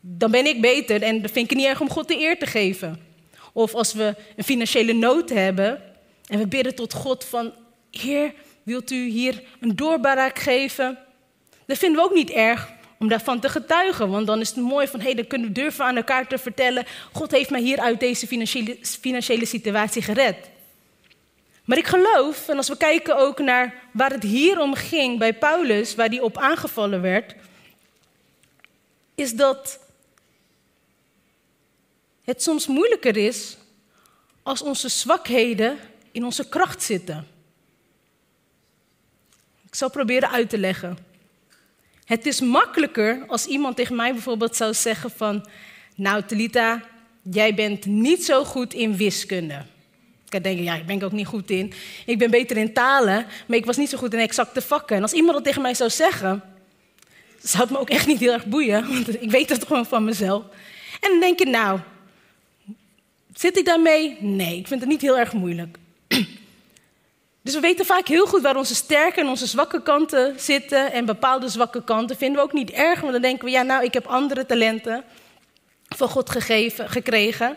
dan 0.00 0.30
ben 0.30 0.46
ik 0.46 0.60
beter. 0.60 1.02
En 1.02 1.20
dan 1.20 1.30
vind 1.30 1.44
ik 1.44 1.50
het 1.50 1.58
niet 1.58 1.68
erg 1.68 1.80
om 1.80 1.90
God 1.90 2.08
de 2.08 2.18
eer 2.18 2.38
te 2.38 2.46
geven. 2.46 3.00
Of 3.52 3.74
als 3.74 3.92
we 3.92 4.14
een 4.36 4.44
financiële 4.44 4.92
nood 4.92 5.28
hebben 5.28 5.82
en 6.26 6.38
we 6.38 6.46
bidden 6.46 6.74
tot 6.74 6.92
God 6.92 7.24
van, 7.24 7.52
Heer, 7.90 8.34
wilt 8.62 8.90
u 8.90 9.08
hier 9.08 9.42
een 9.60 9.76
doorbraak 9.76 10.38
geven? 10.38 10.98
Dat 11.66 11.78
vinden 11.78 12.00
we 12.00 12.08
ook 12.08 12.14
niet 12.14 12.30
erg 12.30 12.72
om 12.98 13.08
daarvan 13.08 13.40
te 13.40 13.48
getuigen. 13.48 14.10
Want 14.10 14.26
dan 14.26 14.40
is 14.40 14.48
het 14.48 14.56
mooi 14.56 14.86
van, 14.86 15.00
hé, 15.00 15.06
hey, 15.06 15.14
dan 15.14 15.26
kunnen 15.26 15.48
we 15.48 15.54
durven 15.54 15.84
aan 15.84 15.96
elkaar 15.96 16.26
te 16.26 16.38
vertellen... 16.38 16.86
God 17.12 17.30
heeft 17.30 17.50
mij 17.50 17.60
hier 17.60 17.78
uit 17.80 18.00
deze 18.00 18.26
financiële, 18.26 18.78
financiële 18.82 19.46
situatie 19.46 20.02
gered. 20.02 20.36
Maar 21.64 21.78
ik 21.78 21.86
geloof, 21.86 22.48
en 22.48 22.56
als 22.56 22.68
we 22.68 22.76
kijken 22.76 23.16
ook 23.16 23.38
naar 23.38 23.74
waar 23.92 24.10
het 24.10 24.22
hier 24.22 24.60
om 24.60 24.74
ging 24.74 25.18
bij 25.18 25.34
Paulus... 25.34 25.94
waar 25.94 26.08
hij 26.08 26.20
op 26.20 26.38
aangevallen 26.38 27.00
werd... 27.00 27.34
is 29.14 29.34
dat 29.34 29.78
het 32.24 32.42
soms 32.42 32.66
moeilijker 32.66 33.16
is 33.16 33.56
als 34.42 34.62
onze 34.62 34.88
zwakheden 34.88 35.78
in 36.12 36.24
onze 36.24 36.48
kracht 36.48 36.82
zitten. 36.82 37.26
Ik 39.66 39.74
zal 39.74 39.90
proberen 39.90 40.30
uit 40.30 40.48
te 40.48 40.58
leggen. 40.58 41.13
Het 42.04 42.26
is 42.26 42.40
makkelijker 42.40 43.24
als 43.26 43.46
iemand 43.46 43.76
tegen 43.76 43.96
mij 43.96 44.12
bijvoorbeeld 44.12 44.56
zou 44.56 44.74
zeggen 44.74 45.10
van... 45.10 45.46
Nou, 45.96 46.22
Talita, 46.22 46.82
jij 47.22 47.54
bent 47.54 47.86
niet 47.86 48.24
zo 48.24 48.44
goed 48.44 48.74
in 48.74 48.96
wiskunde. 48.96 49.54
Ik 50.24 50.30
kan 50.30 50.42
denken, 50.42 50.64
ja, 50.64 50.74
ik 50.74 50.86
ben 50.86 50.96
ik 50.96 51.02
ook 51.02 51.12
niet 51.12 51.26
goed 51.26 51.50
in. 51.50 51.72
Ik 52.06 52.18
ben 52.18 52.30
beter 52.30 52.56
in 52.56 52.72
talen, 52.72 53.26
maar 53.46 53.56
ik 53.56 53.66
was 53.66 53.76
niet 53.76 53.88
zo 53.88 53.98
goed 53.98 54.14
in 54.14 54.18
exacte 54.18 54.60
vakken. 54.62 54.96
En 54.96 55.02
als 55.02 55.12
iemand 55.12 55.34
dat 55.34 55.44
tegen 55.44 55.62
mij 55.62 55.74
zou 55.74 55.90
zeggen, 55.90 56.42
zou 57.42 57.62
het 57.62 57.72
me 57.72 57.78
ook 57.78 57.90
echt 57.90 58.06
niet 58.06 58.20
heel 58.20 58.32
erg 58.32 58.46
boeien. 58.46 58.88
Want 58.88 59.22
ik 59.22 59.30
weet 59.30 59.48
het 59.48 59.66
gewoon 59.66 59.86
van 59.86 60.04
mezelf. 60.04 60.42
En 61.00 61.10
dan 61.10 61.20
denk 61.20 61.38
je, 61.38 61.46
nou, 61.46 61.80
zit 63.34 63.58
ik 63.58 63.64
daarmee? 63.64 64.16
Nee, 64.20 64.58
ik 64.58 64.66
vind 64.66 64.80
het 64.80 64.88
niet 64.88 65.00
heel 65.00 65.18
erg 65.18 65.32
moeilijk. 65.32 65.76
Dus 67.44 67.54
we 67.54 67.60
weten 67.60 67.86
vaak 67.86 68.08
heel 68.08 68.26
goed 68.26 68.42
waar 68.42 68.56
onze 68.56 68.74
sterke 68.74 69.20
en 69.20 69.28
onze 69.28 69.46
zwakke 69.46 69.82
kanten 69.82 70.40
zitten. 70.40 70.92
En 70.92 71.04
bepaalde 71.04 71.48
zwakke 71.48 71.84
kanten 71.84 72.16
vinden 72.16 72.36
we 72.36 72.42
ook 72.42 72.52
niet 72.52 72.70
erg, 72.70 73.00
want 73.00 73.12
dan 73.12 73.22
denken 73.22 73.44
we, 73.44 73.50
ja, 73.50 73.62
nou, 73.62 73.84
ik 73.84 73.94
heb 73.94 74.06
andere 74.06 74.46
talenten 74.46 75.04
van 75.88 76.08
God 76.08 76.30
gegeven, 76.30 76.90
gekregen. 76.90 77.56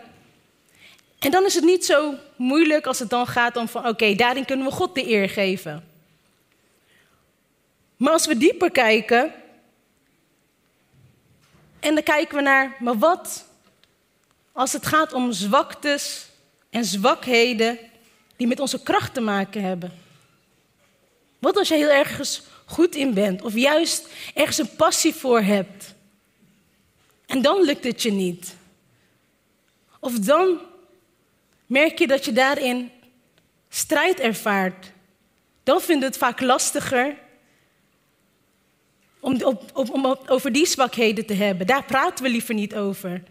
En 1.18 1.30
dan 1.30 1.44
is 1.44 1.54
het 1.54 1.64
niet 1.64 1.84
zo 1.84 2.14
moeilijk 2.36 2.86
als 2.86 2.98
het 2.98 3.10
dan 3.10 3.26
gaat 3.26 3.56
om 3.56 3.68
van, 3.68 3.86
oké, 3.86 4.14
daarin 4.14 4.44
kunnen 4.44 4.66
we 4.66 4.72
God 4.72 4.94
de 4.94 5.08
eer 5.08 5.28
geven. 5.28 5.88
Maar 7.96 8.12
als 8.12 8.26
we 8.26 8.36
dieper 8.36 8.70
kijken, 8.70 9.32
en 11.80 11.94
dan 11.94 12.02
kijken 12.02 12.36
we 12.36 12.42
naar, 12.42 12.76
maar 12.78 12.98
wat 12.98 13.46
als 14.52 14.72
het 14.72 14.86
gaat 14.86 15.12
om 15.12 15.32
zwaktes 15.32 16.28
en 16.70 16.84
zwakheden 16.84 17.78
die 18.38 18.46
met 18.46 18.60
onze 18.60 18.82
kracht 18.82 19.14
te 19.14 19.20
maken 19.20 19.62
hebben. 19.62 19.92
Wat 21.38 21.56
als 21.56 21.68
je 21.68 21.74
heel 21.74 21.90
ergens 21.90 22.42
goed 22.64 22.94
in 22.94 23.14
bent 23.14 23.42
of 23.42 23.54
juist 23.54 24.08
ergens 24.34 24.58
een 24.58 24.76
passie 24.76 25.14
voor 25.14 25.40
hebt 25.40 25.94
en 27.26 27.42
dan 27.42 27.62
lukt 27.62 27.84
het 27.84 28.02
je 28.02 28.12
niet? 28.12 28.54
Of 30.00 30.18
dan 30.18 30.58
merk 31.66 31.98
je 31.98 32.06
dat 32.06 32.24
je 32.24 32.32
daarin 32.32 32.90
strijd 33.68 34.20
ervaart. 34.20 34.92
Dan 35.62 35.80
vind 35.80 36.00
je 36.00 36.06
het 36.06 36.16
vaak 36.16 36.40
lastiger 36.40 37.16
om, 39.20 39.42
op, 39.42 39.90
om 39.92 40.16
over 40.26 40.52
die 40.52 40.66
zwakheden 40.66 41.26
te 41.26 41.34
hebben. 41.34 41.66
Daar 41.66 41.84
praten 41.84 42.24
we 42.24 42.30
liever 42.30 42.54
niet 42.54 42.74
over. 42.74 43.22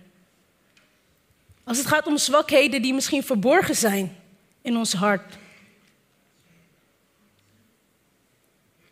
Als 1.63 1.77
het 1.77 1.87
gaat 1.87 2.07
om 2.07 2.17
zwakheden 2.17 2.81
die 2.81 2.93
misschien 2.93 3.23
verborgen 3.23 3.75
zijn 3.75 4.15
in 4.67 4.77
ons 4.77 4.93
hart. 4.93 5.37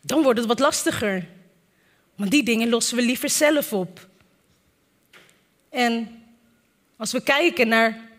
Dan 0.02 0.24
wordt 0.24 0.40
het 0.40 0.48
wat 0.48 0.60
lastiger. 0.60 1.28
Want 2.16 2.32
die 2.32 2.44
dingen 2.44 2.70
lossen 2.70 2.98
we 2.98 3.04
liever 3.04 3.30
zelf 3.30 3.74
op. 3.74 4.08
En 5.70 6.24
als 6.98 7.12
we 7.12 7.24
kijken 7.24 7.68
naar 7.68 8.10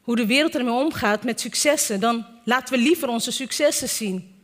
hoe 0.00 0.16
de 0.16 0.26
wereld 0.26 0.54
ermee 0.54 0.72
omgaat 0.72 1.24
met 1.24 1.40
successen, 1.40 2.00
dan 2.00 2.26
laten 2.44 2.74
we 2.74 2.80
liever 2.80 3.08
onze 3.08 3.32
successen 3.32 3.88
zien. 3.88 4.42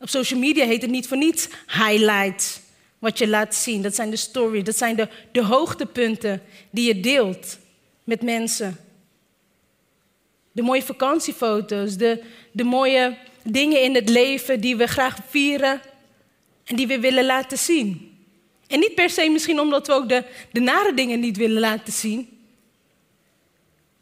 Op 0.00 0.08
social 0.08 0.40
media 0.40 0.64
heet 0.66 0.82
het 0.82 0.90
niet 0.90 1.08
voor 1.08 1.16
niets 1.16 1.48
highlights, 1.66 2.60
wat 2.98 3.18
je 3.18 3.28
laat 3.28 3.54
zien. 3.54 3.82
Dat 3.82 3.94
zijn 3.94 4.10
de 4.10 4.16
stories, 4.16 4.64
dat 4.64 4.76
zijn 4.76 4.96
de, 4.96 5.08
de 5.32 5.44
hoogtepunten 5.44 6.42
die 6.70 6.86
je 6.94 7.00
deelt 7.00 7.58
met 8.04 8.22
mensen. 8.22 8.87
De 10.58 10.64
mooie 10.64 10.82
vakantiefoto's, 10.82 11.96
de, 11.96 12.22
de 12.52 12.64
mooie 12.64 13.16
dingen 13.42 13.82
in 13.82 13.94
het 13.94 14.08
leven 14.08 14.60
die 14.60 14.76
we 14.76 14.86
graag 14.86 15.18
vieren 15.28 15.80
en 16.64 16.76
die 16.76 16.86
we 16.86 17.00
willen 17.00 17.24
laten 17.24 17.58
zien. 17.58 18.18
En 18.66 18.78
niet 18.78 18.94
per 18.94 19.10
se 19.10 19.28
misschien 19.30 19.60
omdat 19.60 19.86
we 19.86 19.92
ook 19.92 20.08
de, 20.08 20.24
de 20.52 20.60
nare 20.60 20.94
dingen 20.94 21.20
niet 21.20 21.36
willen 21.36 21.60
laten 21.60 21.92
zien. 21.92 22.28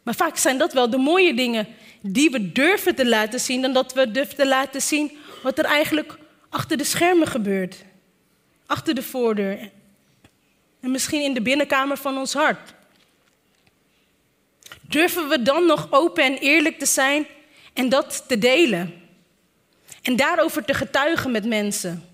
Maar 0.03 0.15
vaak 0.15 0.37
zijn 0.37 0.59
dat 0.59 0.73
wel 0.73 0.91
de 0.91 0.97
mooie 0.97 1.35
dingen 1.35 1.67
die 2.01 2.31
we 2.31 2.53
durven 2.53 2.95
te 2.95 3.07
laten 3.07 3.41
zien, 3.41 3.63
dan 3.63 3.73
dat 3.73 3.93
we 3.93 4.11
durven 4.11 4.37
te 4.37 4.47
laten 4.47 4.83
zien 4.83 5.19
wat 5.43 5.59
er 5.59 5.65
eigenlijk 5.65 6.19
achter 6.49 6.77
de 6.77 6.85
schermen 6.85 7.27
gebeurt. 7.27 7.85
Achter 8.67 8.95
de 8.95 9.03
voordeur. 9.03 9.71
En 10.81 10.91
misschien 10.91 11.23
in 11.23 11.35
de 11.35 11.43
binnenkamer 11.43 11.97
van 11.97 12.19
ons 12.19 12.33
hart. 12.33 12.75
Durven 14.89 15.29
we 15.29 15.43
dan 15.43 15.67
nog 15.67 15.87
open 15.91 16.25
en 16.25 16.39
eerlijk 16.39 16.79
te 16.79 16.87
zijn 16.87 17.27
en 17.73 17.89
dat 17.89 18.25
te 18.29 18.39
delen? 18.39 18.95
En 20.03 20.17
daarover 20.17 20.65
te 20.65 20.75
getuigen 20.75 21.31
met 21.31 21.45
mensen? 21.45 22.09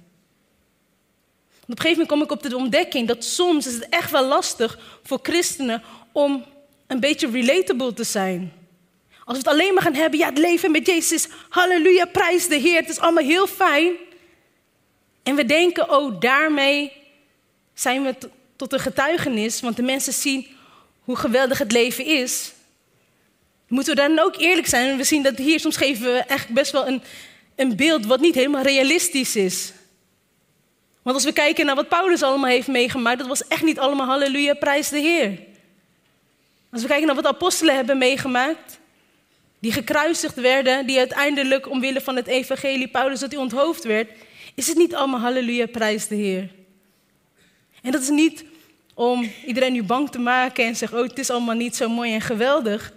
Op 1.63 1.69
een 1.69 1.77
gegeven 1.77 1.91
moment 1.91 2.09
kom 2.09 2.23
ik 2.23 2.45
op 2.45 2.51
de 2.51 2.57
ontdekking 2.57 3.09
dat 3.09 3.25
soms 3.25 3.67
is 3.67 3.75
het 3.75 3.89
echt 3.89 4.11
wel 4.11 4.27
lastig 4.27 4.79
voor 5.03 5.19
christenen 5.23 5.83
om 6.13 6.45
een 6.87 7.01
beetje 7.01 7.31
relatable 7.31 7.93
te 7.93 8.05
zijn. 8.05 8.53
Als 9.25 9.37
we 9.37 9.43
het 9.43 9.53
alleen 9.53 9.75
maar 9.75 9.83
gaan 9.83 9.95
hebben, 9.95 10.19
ja, 10.19 10.27
het 10.27 10.39
leven 10.39 10.71
met 10.71 10.87
Jezus, 10.87 11.29
halleluja, 11.49 12.05
prijs 12.05 12.49
de 12.49 12.57
Heer, 12.57 12.81
het 12.81 12.89
is 12.89 12.99
allemaal 12.99 13.25
heel 13.25 13.47
fijn. 13.47 13.93
En 15.23 15.35
we 15.35 15.45
denken, 15.45 15.91
oh, 15.91 16.21
daarmee 16.21 16.93
zijn 17.75 18.03
we 18.03 18.15
tot 18.57 18.73
een 18.73 18.81
getuigenis, 18.81 19.61
want 19.61 19.77
de 19.77 19.83
mensen 19.83 20.13
zien 20.13 20.47
hoe 21.01 21.17
geweldig 21.17 21.59
het 21.59 21.73
leven 21.73 22.05
is 22.05 22.53
moeten 23.73 23.95
we 23.95 24.01
dan 24.01 24.19
ook 24.19 24.37
eerlijk 24.37 24.67
zijn. 24.67 24.97
We 24.97 25.05
zien 25.05 25.23
dat 25.23 25.39
hier 25.39 25.61
soms 25.61 25.77
geven 25.77 26.13
we 26.13 26.19
echt 26.19 26.49
best 26.49 26.73
wel 26.73 26.87
een, 26.87 27.03
een 27.57 27.77
beeld 27.77 28.07
wat 28.07 28.21
niet 28.21 28.35
helemaal 28.35 28.63
realistisch 28.63 29.37
is. 29.37 29.73
Want 31.03 31.17
als 31.17 31.25
we 31.25 31.33
kijken 31.33 31.67
naar 31.67 31.75
wat 31.75 31.89
Paulus 31.89 32.23
allemaal 32.23 32.51
heeft 32.51 32.67
meegemaakt, 32.67 33.19
dat 33.19 33.29
was 33.29 33.47
echt 33.47 33.63
niet 33.63 33.79
allemaal 33.79 34.07
halleluja, 34.07 34.55
prijs 34.55 34.89
de 34.89 34.99
Heer. 34.99 35.39
Als 36.71 36.83
we 36.83 36.89
kijken 36.89 37.07
naar 37.07 37.15
wat 37.15 37.27
apostelen 37.27 37.75
hebben 37.75 37.99
meegemaakt, 37.99 38.79
die 39.59 39.73
gekruisigd 39.73 40.35
werden, 40.35 40.87
die 40.87 40.99
uiteindelijk 40.99 41.71
omwille 41.71 42.01
van 42.01 42.17
het 42.17 42.27
evangelie, 42.27 42.89
Paulus, 42.89 43.21
dat 43.21 43.33
hij 43.33 43.41
onthoofd 43.41 43.85
werd, 43.85 44.11
is 44.55 44.67
het 44.67 44.77
niet 44.77 44.95
allemaal 44.95 45.21
halleluja, 45.21 45.67
prijs 45.67 46.09
de 46.09 46.15
Heer. 46.15 46.51
En 47.83 47.93
dat 47.93 48.03
is 48.03 48.09
niet 48.09 48.45
om 48.95 49.31
iedereen 49.47 49.73
nu 49.73 49.83
bang 49.83 50.11
te 50.11 50.19
maken 50.19 50.65
en 50.65 50.77
zeggen, 50.77 50.99
oh 50.99 51.05
het 51.07 51.19
is 51.19 51.31
allemaal 51.31 51.55
niet 51.55 51.77
zo 51.77 51.89
mooi 51.89 52.15
en 52.15 52.21
geweldig. 52.21 52.93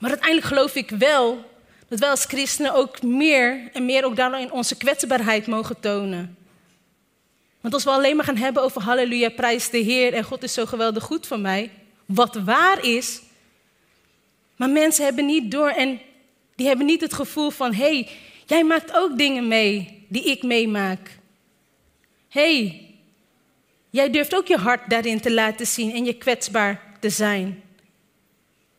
Maar 0.00 0.10
uiteindelijk 0.10 0.48
geloof 0.48 0.74
ik 0.74 0.90
wel 0.90 1.44
dat 1.88 1.98
wij 1.98 2.08
als 2.10 2.24
christenen 2.24 2.74
ook 2.74 3.02
meer 3.02 3.68
en 3.72 3.84
meer 3.84 4.04
ook 4.04 4.16
daarin 4.16 4.52
onze 4.52 4.76
kwetsbaarheid 4.76 5.46
mogen 5.46 5.80
tonen. 5.80 6.36
Want 7.60 7.74
als 7.74 7.84
we 7.84 7.90
alleen 7.90 8.16
maar 8.16 8.24
gaan 8.24 8.36
hebben 8.36 8.62
over 8.62 8.82
halleluja, 8.82 9.28
prijs 9.28 9.70
de 9.70 9.78
Heer 9.78 10.12
en 10.12 10.24
God 10.24 10.42
is 10.42 10.52
zo 10.52 10.66
geweldig 10.66 11.02
goed 11.02 11.26
voor 11.26 11.38
mij, 11.38 11.70
wat 12.06 12.34
waar 12.34 12.84
is, 12.84 13.20
maar 14.56 14.70
mensen 14.70 15.04
hebben 15.04 15.26
niet 15.26 15.50
door 15.50 15.68
en 15.68 16.00
die 16.54 16.66
hebben 16.66 16.86
niet 16.86 17.00
het 17.00 17.14
gevoel 17.14 17.50
van, 17.50 17.74
hé, 17.74 17.94
hey, 17.94 18.08
jij 18.46 18.64
maakt 18.64 18.96
ook 18.96 19.18
dingen 19.18 19.48
mee 19.48 20.06
die 20.08 20.24
ik 20.24 20.42
meemaak. 20.42 21.18
Hé, 22.28 22.56
hey, 22.58 22.94
jij 23.90 24.10
durft 24.10 24.36
ook 24.36 24.46
je 24.46 24.56
hart 24.56 24.90
daarin 24.90 25.20
te 25.20 25.32
laten 25.32 25.66
zien 25.66 25.94
en 25.94 26.04
je 26.04 26.14
kwetsbaar 26.14 26.82
te 27.00 27.10
zijn. 27.10 27.62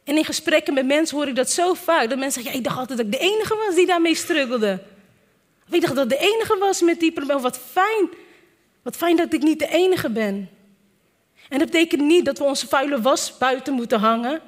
En 0.04 0.18
in 0.18 0.26
gesprekken 0.26 0.74
met 0.74 0.86
mensen 0.86 1.18
hoor 1.18 1.28
ik 1.28 1.36
dat 1.36 1.50
zo 1.50 1.74
vaak. 1.74 2.10
Dat 2.10 2.18
mensen 2.18 2.42
zeggen, 2.42 2.52
ja, 2.52 2.58
ik 2.58 2.64
dacht 2.64 2.78
altijd 2.78 2.98
dat 2.98 3.08
ik 3.08 3.12
de 3.12 3.34
enige 3.34 3.56
was 3.56 3.76
die 3.76 3.86
daarmee 3.86 4.16
struggelde. 4.16 4.84
Ik 5.70 5.82
dacht 5.82 5.96
dat 5.96 6.04
ik 6.04 6.20
de 6.20 6.26
enige 6.26 6.58
was 6.58 6.82
met 6.82 7.00
die 7.00 7.12
probleem. 7.12 7.42
Wat 7.42 7.60
fijn. 7.72 8.10
Wat 8.82 8.96
fijn 8.96 9.16
dat 9.16 9.34
ik 9.34 9.42
niet 9.42 9.60
de 9.60 9.68
enige 9.68 10.10
ben. 10.10 10.50
En 11.50 11.60
dat 11.60 11.72
betekent 11.72 12.02
niet 12.02 12.26
dat 12.26 12.38
we 12.38 12.44
onze 12.44 12.68
vuile 12.68 13.02
was 13.02 13.38
buiten 13.38 13.74
moeten 13.74 14.00
hangen. 14.00 14.42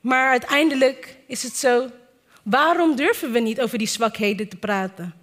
Maar 0.00 0.30
uiteindelijk 0.30 1.16
is 1.26 1.42
het 1.42 1.56
zo, 1.56 1.90
waarom 2.42 2.96
durven 2.96 3.32
we 3.32 3.38
niet 3.38 3.60
over 3.60 3.78
die 3.78 3.86
zwakheden 3.86 4.48
te 4.48 4.56
praten? 4.56 5.14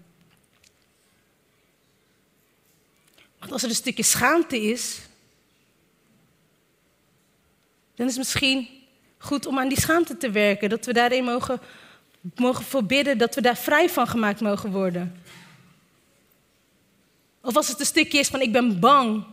Want 3.39 3.51
als 3.51 3.63
er 3.63 3.69
een 3.69 3.75
stukje 3.75 4.03
schaamte 4.03 4.61
is, 4.61 4.99
dan 7.95 8.07
is 8.07 8.17
misschien 8.17 8.80
goed 9.21 9.45
om 9.45 9.59
aan 9.59 9.67
die 9.67 9.79
schaamte 9.79 10.17
te 10.17 10.31
werken. 10.31 10.69
Dat 10.69 10.85
we 10.85 10.93
daarin 10.93 11.23
mogen, 11.23 11.59
mogen 12.35 12.65
voorbidden, 12.65 13.17
dat 13.17 13.35
we 13.35 13.41
daar 13.41 13.57
vrij 13.57 13.89
van 13.89 14.07
gemaakt 14.07 14.41
mogen 14.41 14.71
worden. 14.71 15.15
Of 17.41 17.55
als 17.55 17.67
het 17.67 17.79
een 17.79 17.85
stukje 17.85 18.19
is 18.19 18.27
van 18.27 18.41
ik 18.41 18.51
ben 18.51 18.79
bang 18.79 19.23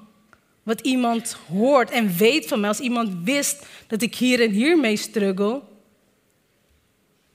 wat 0.62 0.80
iemand 0.80 1.36
hoort 1.48 1.90
en 1.90 2.16
weet 2.16 2.46
van 2.46 2.60
mij. 2.60 2.68
Als 2.68 2.80
iemand 2.80 3.14
wist 3.24 3.66
dat 3.86 4.02
ik 4.02 4.14
hier 4.14 4.40
en 4.40 4.50
hier 4.50 4.78
mee 4.78 4.96
struggle. 4.96 5.62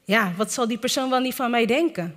Ja, 0.05 0.33
wat 0.37 0.53
zal 0.53 0.67
die 0.67 0.77
persoon 0.77 1.09
wel 1.09 1.19
niet 1.19 1.35
van 1.35 1.51
mij 1.51 1.65
denken? 1.65 2.15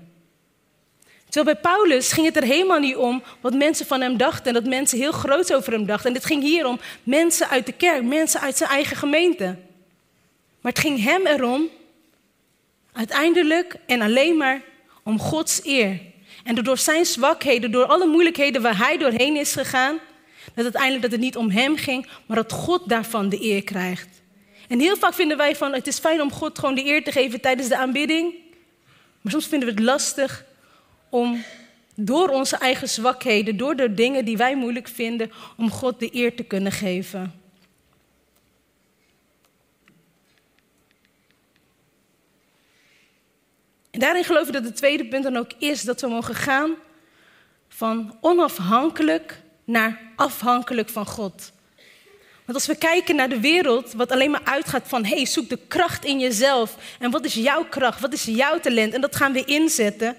Terwijl 1.29 1.55
bij 1.55 1.72
Paulus 1.72 2.12
ging 2.12 2.27
het 2.27 2.37
er 2.37 2.42
helemaal 2.42 2.79
niet 2.79 2.96
om 2.96 3.22
wat 3.40 3.55
mensen 3.55 3.87
van 3.87 4.01
hem 4.01 4.16
dachten. 4.16 4.46
En 4.46 4.53
dat 4.53 4.64
mensen 4.64 4.99
heel 4.99 5.12
groot 5.12 5.55
over 5.55 5.72
hem 5.72 5.87
dachten. 5.87 6.09
En 6.09 6.16
het 6.16 6.25
ging 6.25 6.42
hier 6.42 6.66
om 6.66 6.81
mensen 7.03 7.49
uit 7.49 7.66
de 7.66 7.72
kerk, 7.72 8.03
mensen 8.03 8.40
uit 8.40 8.57
zijn 8.57 8.70
eigen 8.70 8.96
gemeente. 8.96 9.57
Maar 10.66 10.74
het 10.74 10.85
ging 10.85 11.02
hem 11.02 11.26
erom, 11.26 11.68
uiteindelijk 12.92 13.76
en 13.87 14.00
alleen 14.00 14.37
maar 14.37 14.62
om 15.02 15.18
Gods 15.18 15.61
eer. 15.64 16.00
En 16.44 16.55
door 16.55 16.79
zijn 16.79 17.05
zwakheden, 17.05 17.70
door 17.70 17.85
alle 17.85 18.07
moeilijkheden 18.07 18.62
waar 18.62 18.79
hij 18.79 18.98
doorheen 18.98 19.37
is 19.37 19.52
gegaan, 19.52 19.98
dat 20.55 20.64
uiteindelijk 20.64 21.02
dat 21.02 21.11
het 21.11 21.20
niet 21.20 21.37
om 21.37 21.50
hem 21.50 21.76
ging, 21.76 22.07
maar 22.26 22.37
dat 22.37 22.52
God 22.52 22.88
daarvan 22.88 23.29
de 23.29 23.42
eer 23.42 23.64
krijgt. 23.64 24.09
En 24.68 24.81
heel 24.81 24.96
vaak 24.96 25.14
vinden 25.14 25.37
wij 25.37 25.57
van 25.57 25.72
het 25.72 25.87
is 25.87 25.98
fijn 25.98 26.20
om 26.20 26.33
God 26.33 26.59
gewoon 26.59 26.74
de 26.74 26.87
eer 26.87 27.05
te 27.05 27.12
geven 27.12 27.40
tijdens 27.40 27.68
de 27.68 27.76
aanbidding. 27.76 28.35
Maar 29.20 29.33
soms 29.33 29.46
vinden 29.46 29.68
we 29.68 29.74
het 29.74 29.85
lastig 29.85 30.44
om 31.11 31.44
door 31.94 32.29
onze 32.29 32.57
eigen 32.57 32.88
zwakheden, 32.88 33.57
door 33.57 33.76
de 33.76 33.94
dingen 33.94 34.24
die 34.24 34.37
wij 34.37 34.57
moeilijk 34.57 34.88
vinden, 34.88 35.33
om 35.57 35.70
God 35.70 36.00
de 36.00 36.14
eer 36.14 36.35
te 36.35 36.42
kunnen 36.42 36.72
geven. 36.72 37.45
En 43.96 44.02
daarin 44.02 44.24
geloof 44.24 44.46
ik 44.46 44.52
dat 44.52 44.64
het 44.64 44.76
tweede 44.76 45.06
punt 45.06 45.22
dan 45.22 45.37
ook 45.37 45.50
is 45.59 45.82
dat 45.82 46.00
we 46.00 46.09
mogen 46.09 46.35
gaan 46.35 46.74
van 47.68 48.16
onafhankelijk 48.20 49.40
naar 49.64 50.00
afhankelijk 50.16 50.88
van 50.88 51.06
God. 51.06 51.52
Want 52.44 52.59
als 52.59 52.66
we 52.66 52.76
kijken 52.76 53.16
naar 53.16 53.28
de 53.28 53.40
wereld, 53.40 53.92
wat 53.92 54.12
alleen 54.12 54.30
maar 54.30 54.44
uitgaat 54.44 54.88
van, 54.88 55.04
hey, 55.04 55.26
zoek 55.26 55.48
de 55.48 55.59
kracht 55.68 56.04
in 56.04 56.18
jezelf. 56.18 56.76
En 56.98 57.11
wat 57.11 57.24
is 57.24 57.35
jouw 57.35 57.64
kracht? 57.64 58.00
Wat 58.00 58.12
is 58.12 58.24
jouw 58.24 58.61
talent? 58.61 58.94
En 58.94 59.00
dat 59.00 59.16
gaan 59.16 59.32
we 59.32 59.44
inzetten. 59.44 60.16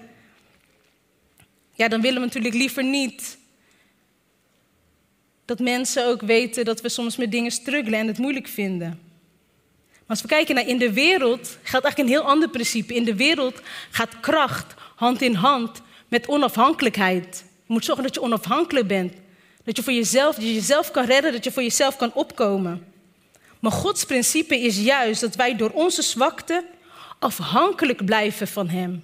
Ja, 1.74 1.88
dan 1.88 2.00
willen 2.00 2.20
we 2.20 2.26
natuurlijk 2.26 2.54
liever 2.54 2.84
niet 2.84 3.38
dat 5.44 5.58
mensen 5.58 6.06
ook 6.06 6.20
weten 6.20 6.64
dat 6.64 6.80
we 6.80 6.88
soms 6.88 7.16
met 7.16 7.32
dingen 7.32 7.50
struggelen 7.50 7.98
en 7.98 8.06
het 8.06 8.18
moeilijk 8.18 8.48
vinden. 8.48 9.07
Als 10.08 10.22
we 10.22 10.28
kijken 10.28 10.54
naar 10.54 10.66
in 10.66 10.78
de 10.78 10.92
wereld, 10.92 11.58
geldt 11.62 11.86
eigenlijk 11.86 11.98
een 11.98 12.08
heel 12.08 12.30
ander 12.32 12.48
principe. 12.48 12.94
In 12.94 13.04
de 13.04 13.14
wereld 13.14 13.60
gaat 13.90 14.20
kracht 14.20 14.74
hand 14.94 15.22
in 15.22 15.34
hand 15.34 15.82
met 16.08 16.28
onafhankelijkheid. 16.28 17.44
Je 17.66 17.72
moet 17.72 17.84
zorgen 17.84 18.04
dat 18.04 18.14
je 18.14 18.22
onafhankelijk 18.22 18.86
bent. 18.86 19.12
Dat 19.64 19.76
je 19.76 19.82
voor 19.82 19.92
jezelf, 19.92 20.34
dat 20.34 20.44
je 20.44 20.54
jezelf 20.54 20.90
kan 20.90 21.04
redden, 21.04 21.32
dat 21.32 21.44
je 21.44 21.52
voor 21.52 21.62
jezelf 21.62 21.96
kan 21.96 22.12
opkomen. 22.14 22.86
Maar 23.60 23.72
Gods 23.72 24.04
principe 24.04 24.60
is 24.60 24.78
juist 24.78 25.20
dat 25.20 25.34
wij 25.34 25.56
door 25.56 25.70
onze 25.70 26.02
zwakte 26.02 26.64
afhankelijk 27.18 28.04
blijven 28.04 28.48
van 28.48 28.68
Hem. 28.68 29.02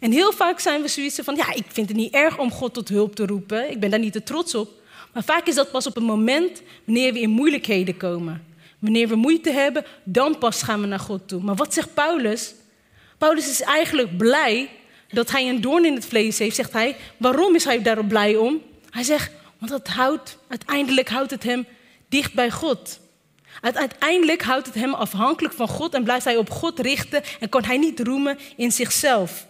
En 0.00 0.12
heel 0.12 0.32
vaak 0.32 0.60
zijn 0.60 0.82
we 0.82 0.88
zoiets 0.88 1.18
van, 1.22 1.36
ja, 1.36 1.52
ik 1.54 1.64
vind 1.68 1.88
het 1.88 1.96
niet 1.96 2.14
erg 2.14 2.38
om 2.38 2.50
God 2.50 2.74
tot 2.74 2.88
hulp 2.88 3.14
te 3.14 3.26
roepen. 3.26 3.70
Ik 3.70 3.80
ben 3.80 3.90
daar 3.90 3.98
niet 3.98 4.12
te 4.12 4.22
trots 4.22 4.54
op. 4.54 4.70
Maar 5.12 5.24
vaak 5.24 5.46
is 5.46 5.54
dat 5.54 5.70
pas 5.70 5.86
op 5.86 5.96
een 5.96 6.04
moment 6.04 6.62
wanneer 6.84 7.12
we 7.12 7.20
in 7.20 7.30
moeilijkheden 7.30 7.96
komen. 7.96 8.53
Wanneer 8.84 9.08
we 9.08 9.14
moeite 9.14 9.50
hebben, 9.50 9.84
dan 10.02 10.38
pas 10.38 10.62
gaan 10.62 10.80
we 10.80 10.86
naar 10.86 10.98
God 10.98 11.28
toe. 11.28 11.42
Maar 11.42 11.54
wat 11.54 11.74
zegt 11.74 11.94
Paulus? 11.94 12.54
Paulus 13.18 13.50
is 13.50 13.60
eigenlijk 13.60 14.16
blij 14.16 14.70
dat 15.08 15.30
hij 15.30 15.48
een 15.48 15.60
doorn 15.60 15.84
in 15.84 15.94
het 15.94 16.06
vlees 16.06 16.38
heeft, 16.38 16.56
zegt 16.56 16.72
hij. 16.72 16.96
Waarom 17.16 17.54
is 17.54 17.64
hij 17.64 17.82
daarop 17.82 18.08
blij 18.08 18.36
om? 18.36 18.62
Hij 18.90 19.02
zegt, 19.02 19.32
want 19.58 19.70
dat 19.70 19.88
houdt, 19.88 20.38
uiteindelijk 20.48 21.08
houdt 21.08 21.30
het 21.30 21.42
hem 21.42 21.66
dicht 22.08 22.34
bij 22.34 22.50
God. 22.50 23.00
Uiteindelijk 23.60 24.42
houdt 24.42 24.66
het 24.66 24.74
hem 24.74 24.94
afhankelijk 24.94 25.54
van 25.54 25.68
God 25.68 25.94
en 25.94 26.04
blijft 26.04 26.24
hij 26.24 26.36
op 26.36 26.50
God 26.50 26.78
richten 26.78 27.22
en 27.40 27.48
kan 27.48 27.64
hij 27.64 27.78
niet 27.78 28.00
roemen 28.00 28.38
in 28.56 28.72
zichzelf. 28.72 29.46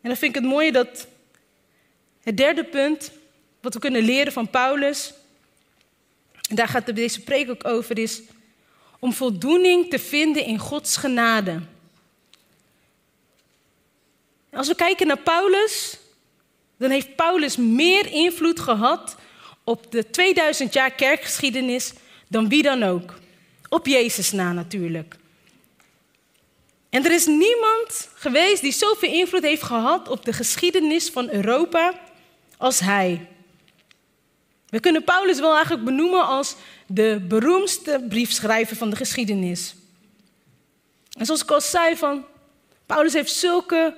En 0.00 0.08
dan 0.08 0.16
vind 0.16 0.36
ik 0.36 0.42
het 0.42 0.50
mooie 0.50 0.72
dat 0.72 1.06
het 2.22 2.36
derde 2.36 2.64
punt, 2.64 3.10
wat 3.60 3.74
we 3.74 3.80
kunnen 3.80 4.02
leren 4.02 4.32
van 4.32 4.50
Paulus, 4.50 5.12
en 6.54 6.60
daar 6.60 6.68
gaat 6.68 6.94
deze 6.94 7.20
preek 7.20 7.50
ook 7.50 7.66
over, 7.66 7.98
is 7.98 8.20
om 8.98 9.12
voldoening 9.12 9.90
te 9.90 9.98
vinden 9.98 10.44
in 10.44 10.58
Gods 10.58 10.96
genade. 10.96 11.60
Als 14.52 14.68
we 14.68 14.74
kijken 14.74 15.06
naar 15.06 15.18
Paulus, 15.18 15.98
dan 16.76 16.90
heeft 16.90 17.16
Paulus 17.16 17.56
meer 17.56 18.06
invloed 18.06 18.60
gehad 18.60 19.16
op 19.64 19.92
de 19.92 20.10
2000 20.10 20.72
jaar 20.72 20.90
kerkgeschiedenis 20.90 21.92
dan 22.28 22.48
wie 22.48 22.62
dan 22.62 22.82
ook. 22.82 23.14
Op 23.68 23.86
Jezus 23.86 24.32
na 24.32 24.52
natuurlijk. 24.52 25.16
En 26.90 27.04
er 27.04 27.12
is 27.12 27.26
niemand 27.26 28.08
geweest 28.14 28.62
die 28.62 28.72
zoveel 28.72 29.12
invloed 29.12 29.42
heeft 29.42 29.62
gehad 29.62 30.08
op 30.08 30.24
de 30.24 30.32
geschiedenis 30.32 31.10
van 31.10 31.30
Europa 31.30 32.00
als 32.56 32.80
hij. 32.80 33.28
We 34.74 34.80
kunnen 34.80 35.04
Paulus 35.04 35.40
wel 35.40 35.54
eigenlijk 35.54 35.84
benoemen 35.84 36.26
als 36.26 36.54
de 36.86 37.24
beroemdste 37.28 38.04
briefschrijver 38.08 38.76
van 38.76 38.90
de 38.90 38.96
geschiedenis. 38.96 39.74
En 41.18 41.26
zoals 41.26 41.42
ik 41.42 41.50
al 41.50 41.60
zei, 41.60 41.96
van, 41.96 42.24
Paulus 42.86 43.12
heeft 43.12 43.32
zulke 43.32 43.96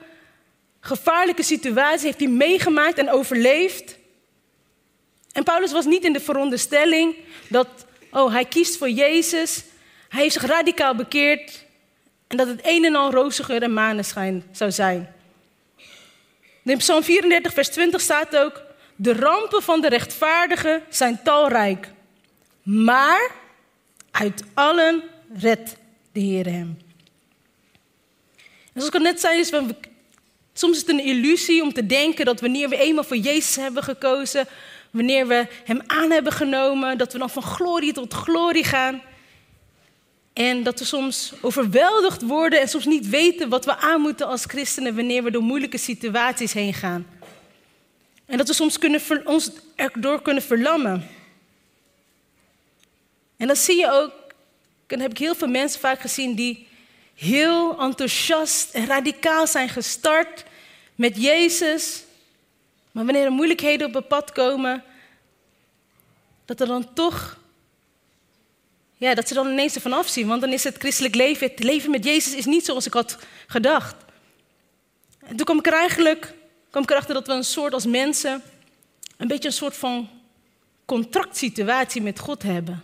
gevaarlijke 0.81 1.43
situaties 1.43 2.03
heeft 2.03 2.19
hij 2.21 2.29
meegemaakt 2.29 2.99
en 2.99 3.11
overleefd. 3.11 3.97
En 5.33 5.45
Paulus 5.45 5.73
was 5.73 5.85
niet 5.85 6.05
in 6.05 6.13
de 6.13 6.21
veronderstelling 6.21 7.17
dat, 7.49 7.69
oh, 8.11 8.33
hij 8.33 8.45
kiest 8.45 8.77
voor 8.77 8.91
Jezus, 8.91 9.65
hij 10.09 10.23
heeft 10.23 10.35
zich 10.35 10.47
radicaal 10.47 10.95
bekeerd 10.95 11.65
en 12.27 12.37
dat 12.37 12.47
het 12.47 12.61
een 12.63 12.85
en 12.85 12.95
al 12.95 13.11
roze 13.11 13.45
geur 13.45 13.63
en 13.63 13.73
maneschijn 13.73 14.45
zou 14.53 14.71
zijn. 14.71 15.15
In 16.65 16.79
Psalm 16.79 17.03
34, 17.03 17.53
vers 17.53 17.69
20 17.69 18.01
staat 18.01 18.37
ook, 18.37 18.66
de 18.97 19.13
rampen 19.13 19.63
van 19.63 19.81
de 19.81 19.89
rechtvaardigen 19.89 20.83
zijn 20.89 21.21
talrijk, 21.25 21.93
maar 22.63 23.31
uit 24.11 24.45
allen 24.55 25.03
redt 25.39 25.77
de 26.13 26.21
Heer 26.21 26.45
hem. 26.45 26.79
En 28.37 28.83
zoals 28.83 28.89
ik 28.89 28.95
al 28.95 29.01
net 29.01 29.21
zei, 29.21 29.39
is 29.39 29.53
soms 30.53 30.77
is 30.77 30.81
het 30.81 30.89
een 30.89 31.05
illusie 31.05 31.63
om 31.63 31.73
te 31.73 31.87
denken 31.87 32.25
dat 32.25 32.41
wanneer 32.41 32.69
we 32.69 32.77
eenmaal 32.77 33.05
voor 33.05 33.17
Jezus 33.17 33.57
hebben 33.57 33.83
gekozen, 33.83 34.47
wanneer 34.91 35.27
we 35.27 35.47
Hem 35.65 35.81
aan 35.87 36.11
hebben 36.11 36.33
genomen, 36.33 36.99
dat 36.99 37.13
we 37.13 37.19
dan 37.19 37.31
van 37.31 37.43
glorie 37.43 37.93
tot 37.93 38.15
glorie 38.15 38.65
gaan. 38.65 39.03
En 40.33 40.63
dat 40.63 40.79
we 40.79 40.85
soms 40.85 41.33
overweldigd 41.41 42.23
worden 42.23 42.61
en 42.61 42.69
soms 42.69 42.85
niet 42.85 43.09
weten 43.09 43.49
wat 43.49 43.65
we 43.65 43.77
aan 43.77 44.01
moeten 44.01 44.27
als 44.27 44.45
christenen 44.45 44.95
wanneer 44.95 45.23
we 45.23 45.31
door 45.31 45.43
moeilijke 45.43 45.79
situaties 45.79 46.53
heen 46.53 46.75
gaan. 46.75 47.07
En 48.27 48.37
dat 48.37 48.49
we 48.49 48.55
soms 48.55 48.79
kunnen 48.79 49.01
ons 49.25 49.51
erdoor 49.75 50.23
kunnen 50.23 50.43
verlammen. 50.43 51.09
En 53.37 53.47
dan 53.47 53.57
zie 53.57 53.77
je 53.77 53.91
ook, 53.91 54.13
en 54.87 55.01
heb 55.01 55.11
ik 55.11 55.19
heel 55.19 55.35
veel 55.35 55.49
mensen 55.49 55.81
vaak 55.81 56.01
gezien 56.01 56.35
die 56.35 56.69
heel 57.15 57.81
enthousiast 57.81 58.75
en 58.75 58.87
radicaal 58.87 59.47
zijn 59.47 59.69
gestart 59.69 60.45
met 60.95 61.23
Jezus. 61.23 62.03
Maar 62.93 63.05
wanneer 63.05 63.25
er 63.25 63.33
moeilijkheden 63.33 63.87
op 63.87 63.95
het 63.95 64.09
pad 64.09 64.33
komen, 64.33 64.85
dat 66.45 66.61
er 66.61 66.67
dan 66.67 66.93
toch, 66.95 67.39
ja, 68.97 69.15
dat 69.15 69.29
ze 69.29 69.35
dan 69.35 69.51
ineens 69.51 69.75
ervan 69.75 69.93
afzien. 69.93 70.27
Want 70.27 70.41
dan 70.41 70.53
is 70.53 70.65
het 70.65 70.77
christelijk 70.79 71.15
leven, 71.15 71.49
het 71.49 71.63
leven 71.63 71.91
met 71.91 72.05
Jezus 72.05 72.35
is 72.35 72.45
niet 72.45 72.65
zoals 72.65 72.87
ik 72.87 72.93
had 72.93 73.19
gedacht. 73.47 73.95
En 75.19 75.37
toen 75.37 75.45
kwam 75.45 75.59
ik 75.59 75.67
er 75.67 75.73
eigenlijk, 75.73 76.33
kwam 76.77 76.89
ik 76.89 76.95
erachter 76.95 77.15
dat 77.15 77.27
we 77.27 77.33
een 77.33 77.45
soort 77.45 77.73
als 77.73 77.87
mensen, 77.87 78.43
een 79.17 79.29
beetje 79.29 79.49
een 79.49 79.55
soort 79.55 79.77
van 79.77 80.09
contractsituatie 80.85 82.03
met 82.03 82.19
God 82.19 82.43
hebben. 82.43 82.83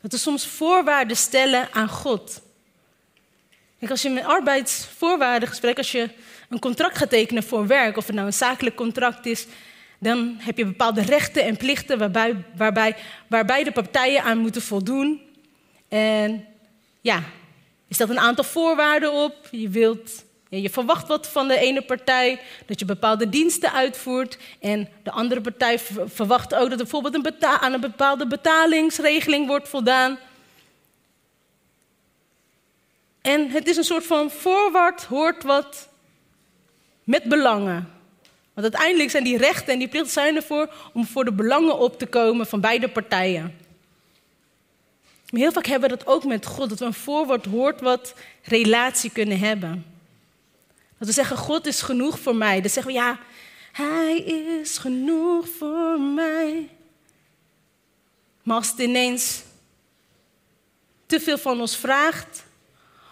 Dat 0.00 0.12
we 0.12 0.18
soms 0.18 0.46
voorwaarden 0.46 1.16
stellen 1.16 1.68
aan 1.72 1.88
God. 1.88 2.42
Kijk, 3.78 3.90
als 3.90 4.02
je 4.02 4.10
met 4.10 4.24
arbeidsvoorwaarden 4.24 5.48
gesprek, 5.48 5.76
als 5.76 5.92
je 5.92 6.10
een 6.48 6.58
contract 6.58 6.98
gaat 6.98 7.10
tekenen 7.10 7.42
voor 7.42 7.66
werk, 7.66 7.96
of 7.96 8.06
het 8.06 8.14
nou 8.14 8.26
een 8.26 8.32
zakelijk 8.32 8.76
contract 8.76 9.26
is, 9.26 9.46
dan 9.98 10.36
heb 10.38 10.58
je 10.58 10.64
bepaalde 10.64 11.02
rechten 11.02 11.44
en 11.44 11.56
plichten 11.56 11.98
waarbij, 11.98 12.44
waarbij, 12.56 12.96
waarbij 13.26 13.64
de 13.64 13.72
partijen 13.72 14.22
aan 14.22 14.38
moeten 14.38 14.62
voldoen. 14.62 15.20
En 15.88 16.46
ja, 17.00 17.22
je 17.86 17.94
stelt 17.94 18.10
een 18.10 18.18
aantal 18.18 18.44
voorwaarden 18.44 19.12
op. 19.12 19.48
Je, 19.50 19.68
wilt, 19.68 20.24
je 20.58 20.70
verwacht 20.70 21.08
wat 21.08 21.26
van 21.26 21.48
de 21.48 21.58
ene 21.58 21.82
partij, 21.82 22.40
dat 22.66 22.78
je 22.78 22.84
bepaalde 22.84 23.28
diensten 23.28 23.72
uitvoert. 23.72 24.38
En 24.60 24.88
de 25.02 25.10
andere 25.10 25.40
partij 25.40 25.78
verwacht 26.04 26.54
ook 26.54 26.60
dat 26.60 26.70
er 26.70 26.76
bijvoorbeeld 26.76 27.14
een 27.14 27.46
aan 27.46 27.72
een 27.72 27.80
bepaalde 27.80 28.26
betalingsregeling 28.26 29.46
wordt 29.46 29.68
voldaan. 29.68 30.18
En 33.20 33.50
het 33.50 33.68
is 33.68 33.76
een 33.76 33.84
soort 33.84 34.06
van 34.06 34.30
voorwaarts 34.30 35.04
hoort 35.04 35.42
wat 35.42 35.88
met 37.04 37.24
belangen. 37.24 37.92
Want 38.54 38.66
uiteindelijk 38.66 39.10
zijn 39.10 39.24
die 39.24 39.36
rechten 39.36 39.72
en 39.72 39.78
die 39.78 39.88
plichten 39.88 40.12
zijn 40.12 40.36
ervoor 40.36 40.74
om 40.92 41.06
voor 41.06 41.24
de 41.24 41.32
belangen 41.32 41.78
op 41.78 41.98
te 41.98 42.06
komen 42.06 42.46
van 42.46 42.60
beide 42.60 42.88
partijen. 42.88 43.58
Maar 45.30 45.40
heel 45.40 45.52
vaak 45.52 45.66
hebben 45.66 45.90
we 45.90 45.96
dat 45.96 46.06
ook 46.06 46.24
met 46.24 46.46
God, 46.46 46.68
dat 46.68 46.78
we 46.78 46.84
een 46.84 46.92
voorwoord 46.94 47.46
hoort 47.46 47.80
wat 47.80 48.14
relatie 48.42 49.10
kunnen 49.10 49.38
hebben. 49.38 49.89
Dat 51.00 51.08
we 51.08 51.14
zeggen, 51.14 51.36
God 51.36 51.66
is 51.66 51.82
genoeg 51.82 52.18
voor 52.20 52.36
mij. 52.36 52.60
Dan 52.60 52.70
zeggen 52.70 52.92
we, 52.92 52.98
ja, 52.98 53.18
Hij 53.72 54.16
is 54.18 54.78
genoeg 54.78 55.48
voor 55.58 56.00
mij. 56.00 56.68
Maar 58.42 58.56
als 58.56 58.70
het 58.70 58.78
ineens 58.78 59.42
te 61.06 61.20
veel 61.20 61.38
van 61.38 61.60
ons 61.60 61.76
vraagt, 61.76 62.44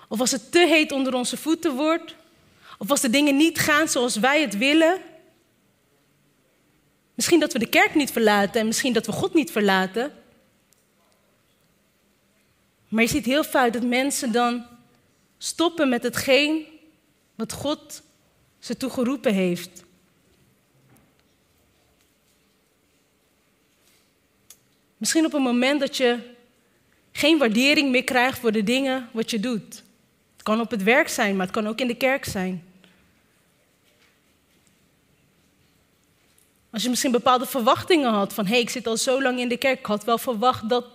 of 0.08 0.20
als 0.20 0.30
het 0.30 0.52
te 0.52 0.58
heet 0.58 0.92
onder 0.92 1.14
onze 1.14 1.36
voeten 1.36 1.74
wordt, 1.74 2.14
of 2.78 2.90
als 2.90 3.00
de 3.00 3.10
dingen 3.10 3.36
niet 3.36 3.58
gaan 3.58 3.88
zoals 3.88 4.16
wij 4.16 4.40
het 4.40 4.58
willen. 4.58 5.00
Misschien 7.14 7.40
dat 7.40 7.52
we 7.52 7.58
de 7.58 7.68
kerk 7.68 7.94
niet 7.94 8.12
verlaten 8.12 8.60
en 8.60 8.66
misschien 8.66 8.92
dat 8.92 9.06
we 9.06 9.12
God 9.12 9.34
niet 9.34 9.50
verlaten. 9.50 10.12
Maar 12.88 13.02
je 13.02 13.08
ziet 13.08 13.24
heel 13.24 13.44
vaak 13.44 13.72
dat 13.72 13.82
mensen 13.82 14.32
dan 14.32 14.66
stoppen 15.38 15.88
met 15.88 16.02
hetgeen 16.02 16.77
wat 17.38 17.52
God 17.52 18.02
ze 18.58 18.76
toegeroepen 18.76 19.34
heeft. 19.34 19.84
Misschien 24.96 25.24
op 25.24 25.32
een 25.32 25.42
moment 25.42 25.80
dat 25.80 25.96
je 25.96 26.18
geen 27.12 27.38
waardering 27.38 27.90
meer 27.90 28.04
krijgt 28.04 28.38
voor 28.38 28.52
de 28.52 28.62
dingen 28.62 29.08
wat 29.12 29.30
je 29.30 29.40
doet. 29.40 29.82
Het 30.32 30.42
kan 30.42 30.60
op 30.60 30.70
het 30.70 30.82
werk 30.82 31.08
zijn, 31.08 31.36
maar 31.36 31.46
het 31.46 31.54
kan 31.54 31.66
ook 31.66 31.80
in 31.80 31.86
de 31.86 31.96
kerk 31.96 32.24
zijn. 32.24 32.64
Als 36.70 36.82
je 36.82 36.88
misschien 36.88 37.12
bepaalde 37.12 37.46
verwachtingen 37.46 38.12
had 38.12 38.32
van 38.32 38.44
hé, 38.44 38.50
hey, 38.50 38.60
ik 38.60 38.70
zit 38.70 38.86
al 38.86 38.96
zo 38.96 39.22
lang 39.22 39.38
in 39.38 39.48
de 39.48 39.56
kerk, 39.56 39.78
ik 39.78 39.86
had 39.86 40.04
wel 40.04 40.18
verwacht 40.18 40.68
dat 40.68 40.86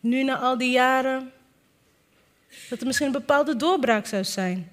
nu 0.00 0.22
na 0.22 0.38
al 0.38 0.58
die 0.58 0.70
jaren, 0.70 1.32
dat 2.68 2.80
er 2.80 2.86
misschien 2.86 3.06
een 3.06 3.12
bepaalde 3.12 3.56
doorbraak 3.56 4.06
zou 4.06 4.24
zijn. 4.24 4.71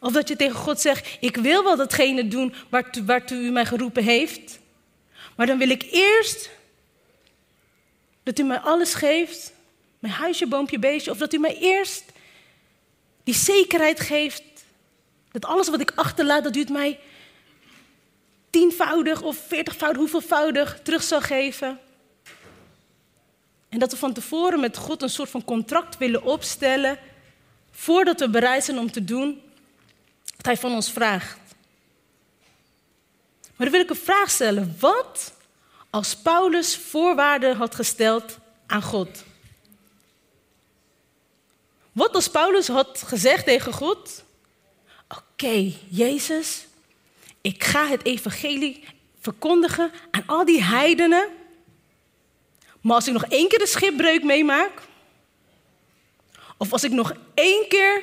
Of 0.00 0.12
dat 0.12 0.28
je 0.28 0.36
tegen 0.36 0.56
God 0.56 0.80
zegt, 0.80 1.16
ik 1.20 1.36
wil 1.36 1.64
wel 1.64 1.76
datgene 1.76 2.28
doen 2.28 2.54
waartoe, 3.04 3.38
u 3.38 3.50
mij 3.50 3.66
geroepen 3.66 4.02
heeft, 4.02 4.58
maar 5.36 5.46
dan 5.46 5.58
wil 5.58 5.70
ik 5.70 5.88
eerst 5.90 6.50
dat 8.22 8.38
u 8.38 8.42
mij 8.42 8.58
alles 8.58 8.94
geeft, 8.94 9.52
mijn 9.98 10.14
huisje, 10.14 10.46
boompje, 10.46 10.78
beestje, 10.78 11.10
of 11.10 11.18
dat 11.18 11.32
u 11.32 11.38
mij 11.38 11.56
eerst 11.58 12.04
die 13.24 13.34
zekerheid 13.34 14.00
geeft 14.00 14.42
dat 15.30 15.44
alles 15.44 15.68
wat 15.68 15.80
ik 15.80 15.92
achterlaat, 15.94 16.44
dat 16.44 16.56
u 16.56 16.60
het 16.60 16.68
mij 16.68 16.98
tienvoudig 18.50 19.22
of 19.22 19.36
veertigvoudig, 19.46 19.98
hoeveelvoudig 19.98 20.80
terug 20.82 21.02
zal 21.02 21.20
geven. 21.20 21.78
En 23.68 23.78
dat 23.78 23.90
we 23.90 23.96
van 23.96 24.12
tevoren 24.12 24.60
met 24.60 24.76
God 24.76 25.02
een 25.02 25.10
soort 25.10 25.30
van 25.30 25.44
contract 25.44 25.98
willen 25.98 26.22
opstellen, 26.22 26.98
voordat 27.70 28.20
we 28.20 28.28
bereid 28.28 28.64
zijn 28.64 28.78
om 28.78 28.90
te 28.90 29.04
doen 29.04 29.42
wat 30.40 30.48
Hij 30.48 30.60
van 30.60 30.74
ons 30.74 30.92
vraagt. 30.92 31.38
Maar 33.56 33.68
dan 33.68 33.70
wil 33.70 33.80
ik 33.80 33.90
een 33.90 33.96
vraag 33.96 34.30
stellen. 34.30 34.76
Wat 34.78 35.32
als 35.90 36.16
Paulus 36.16 36.76
voorwaarden 36.76 37.56
had 37.56 37.74
gesteld 37.74 38.38
aan 38.66 38.82
God? 38.82 39.24
Wat 41.92 42.14
als 42.14 42.30
Paulus 42.30 42.68
had 42.68 43.02
gezegd 43.06 43.44
tegen 43.44 43.72
God: 43.72 44.24
Oké, 45.08 45.72
Jezus, 45.88 46.66
ik 47.40 47.64
ga 47.64 47.86
het 47.86 48.04
evangelie 48.04 48.84
verkondigen 49.20 49.92
aan 50.10 50.26
al 50.26 50.44
die 50.44 50.62
heidenen. 50.62 51.28
Maar 52.80 52.94
als 52.94 53.06
ik 53.06 53.12
nog 53.12 53.24
één 53.24 53.48
keer 53.48 53.60
een 53.60 53.66
schipbreuk 53.66 54.22
meemaak, 54.22 54.82
of 56.56 56.72
als 56.72 56.84
ik 56.84 56.92
nog 56.92 57.12
één 57.34 57.68
keer 57.68 58.02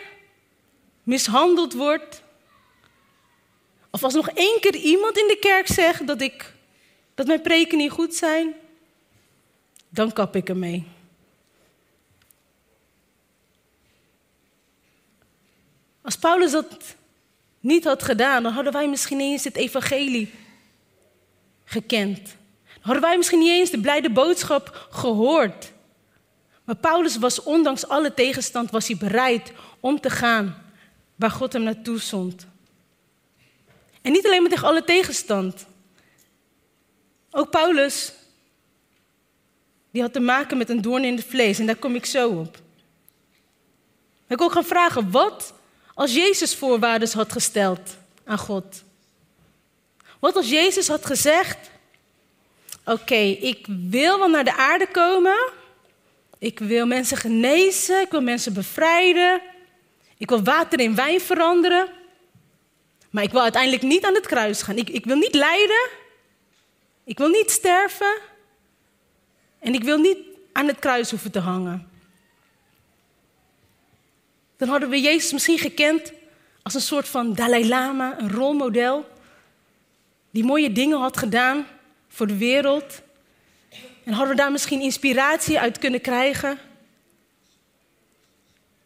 mishandeld 1.04 1.73
word, 1.73 2.26
of 3.91 4.04
als 4.04 4.13
nog 4.13 4.30
één 4.30 4.60
keer 4.60 4.76
iemand 4.76 5.17
in 5.17 5.28
de 5.28 5.38
kerk 5.39 5.67
zegt 5.67 6.08
dat, 6.08 6.21
ik, 6.21 6.54
dat 7.15 7.28
mijn 7.28 7.41
preken 7.41 7.78
niet 7.78 7.91
goed 7.91 8.15
zijn, 8.15 8.54
dan 9.89 10.13
kap 10.13 10.36
ik 10.36 10.50
ermee. 10.50 10.86
Als 16.02 16.15
Paulus 16.15 16.52
dat 16.52 16.95
niet 17.60 17.84
had 17.84 18.04
gedaan, 18.04 18.43
dan 18.43 18.52
hadden 18.52 18.73
wij 18.73 18.89
misschien 18.89 19.17
niet 19.17 19.32
eens 19.32 19.43
het 19.43 19.56
evangelie 19.56 20.32
gekend. 21.65 22.26
Dan 22.63 22.82
hadden 22.82 23.02
wij 23.02 23.17
misschien 23.17 23.39
niet 23.39 23.50
eens 23.50 23.69
de 23.69 23.80
blijde 23.80 24.10
boodschap 24.10 24.88
gehoord. 24.91 25.71
Maar 26.63 26.76
Paulus 26.76 27.17
was 27.17 27.43
ondanks 27.43 27.88
alle 27.88 28.13
tegenstand 28.13 28.71
was 28.71 28.88
hij 28.88 28.97
bereid 28.97 29.52
om 29.80 30.00
te 30.00 30.10
gaan 30.10 30.63
waar 31.15 31.32
God 31.32 31.54
hem 31.54 31.63
naartoe 31.63 32.00
zond. 32.00 32.47
En 34.08 34.13
niet 34.13 34.26
alleen 34.26 34.41
met 34.41 34.52
tegen 34.52 34.67
alle 34.67 34.84
tegenstand. 34.84 35.65
Ook 37.32 37.50
Paulus, 37.50 38.13
die 39.91 40.02
had 40.02 40.13
te 40.13 40.20
maken 40.20 40.58
met 40.58 40.70
een 40.70 40.82
doorn 40.82 41.04
in 41.04 41.15
het 41.15 41.26
vlees 41.26 41.60
en 41.60 41.65
daar 41.65 41.76
kom 41.76 41.96
ik 41.96 42.06
zo 42.06 42.30
op. 42.30 42.58
Ik 44.28 44.38
wil 44.38 44.48
ook 44.48 44.52
gaan 44.54 44.65
vragen, 44.65 45.12
wat 45.12 45.54
als 45.93 46.13
Jezus 46.13 46.56
voorwaarden 46.56 47.12
had 47.12 47.32
gesteld 47.32 47.98
aan 48.26 48.38
God? 48.38 48.84
Wat 50.20 50.36
als 50.36 50.50
Jezus 50.50 50.88
had 50.88 51.06
gezegd: 51.06 51.70
Oké, 52.86 53.22
ik 53.41 53.65
wil 53.89 54.20
wel 54.20 54.30
naar 54.30 54.43
de 54.43 54.56
aarde 54.56 54.88
komen. 54.88 55.52
Ik 56.38 56.60
wil 56.60 56.86
mensen 56.86 57.17
genezen. 57.17 58.02
Ik 58.02 58.12
wil 58.12 58.22
mensen 58.22 58.54
bevrijden. 58.54 59.41
Ik 60.17 60.30
wil 60.30 60.43
water 60.43 60.80
in 60.80 60.96
wijn 60.96 61.22
veranderen. 61.22 61.96
Maar 63.10 63.24
ik 63.24 63.32
wil 63.32 63.41
uiteindelijk 63.41 63.84
niet 63.84 64.06
aan 64.06 64.13
het 64.13 64.26
kruis 64.26 64.62
gaan. 64.62 64.78
Ik, 64.78 64.89
ik 64.89 65.06
wil 65.06 65.15
niet 65.15 65.36
lijden. 65.36 65.89
Ik 67.04 67.17
wil 67.17 67.30
niet 67.30 67.52
sterven. 67.52 68.17
En 69.60 69.74
ik 69.74 69.84
wil 69.84 69.98
niet 69.98 70.17
aan 70.54 70.67
het 70.67 70.80
kruis 70.80 71.10
hoeven 71.10 71.32
te 71.32 71.39
hangen 71.39 71.96
dan 74.58 74.67
hadden 74.67 74.89
we 74.89 75.02
Jezus 75.02 75.32
misschien 75.32 75.58
gekend 75.58 76.13
als 76.62 76.74
een 76.74 76.82
soort 76.82 77.08
van 77.08 77.34
Dalai 77.34 77.67
Lama, 77.67 78.20
een 78.20 78.32
rolmodel. 78.32 79.02
Die 79.02 79.10
die 80.32 80.43
mooie 80.43 80.72
dingen 80.72 81.00
had 81.00 81.17
gedaan 81.17 81.67
voor 82.08 82.28
de 82.28 82.38
wereld. 82.38 83.02
En 84.04 84.13
hadden 84.13 84.36
we 84.36 84.41
daar 84.41 84.52
misschien 84.52 84.82
inspiratie 84.82 85.60
uit 85.60 85.78
kunnen 85.78 86.02
krijgen. 86.02 86.58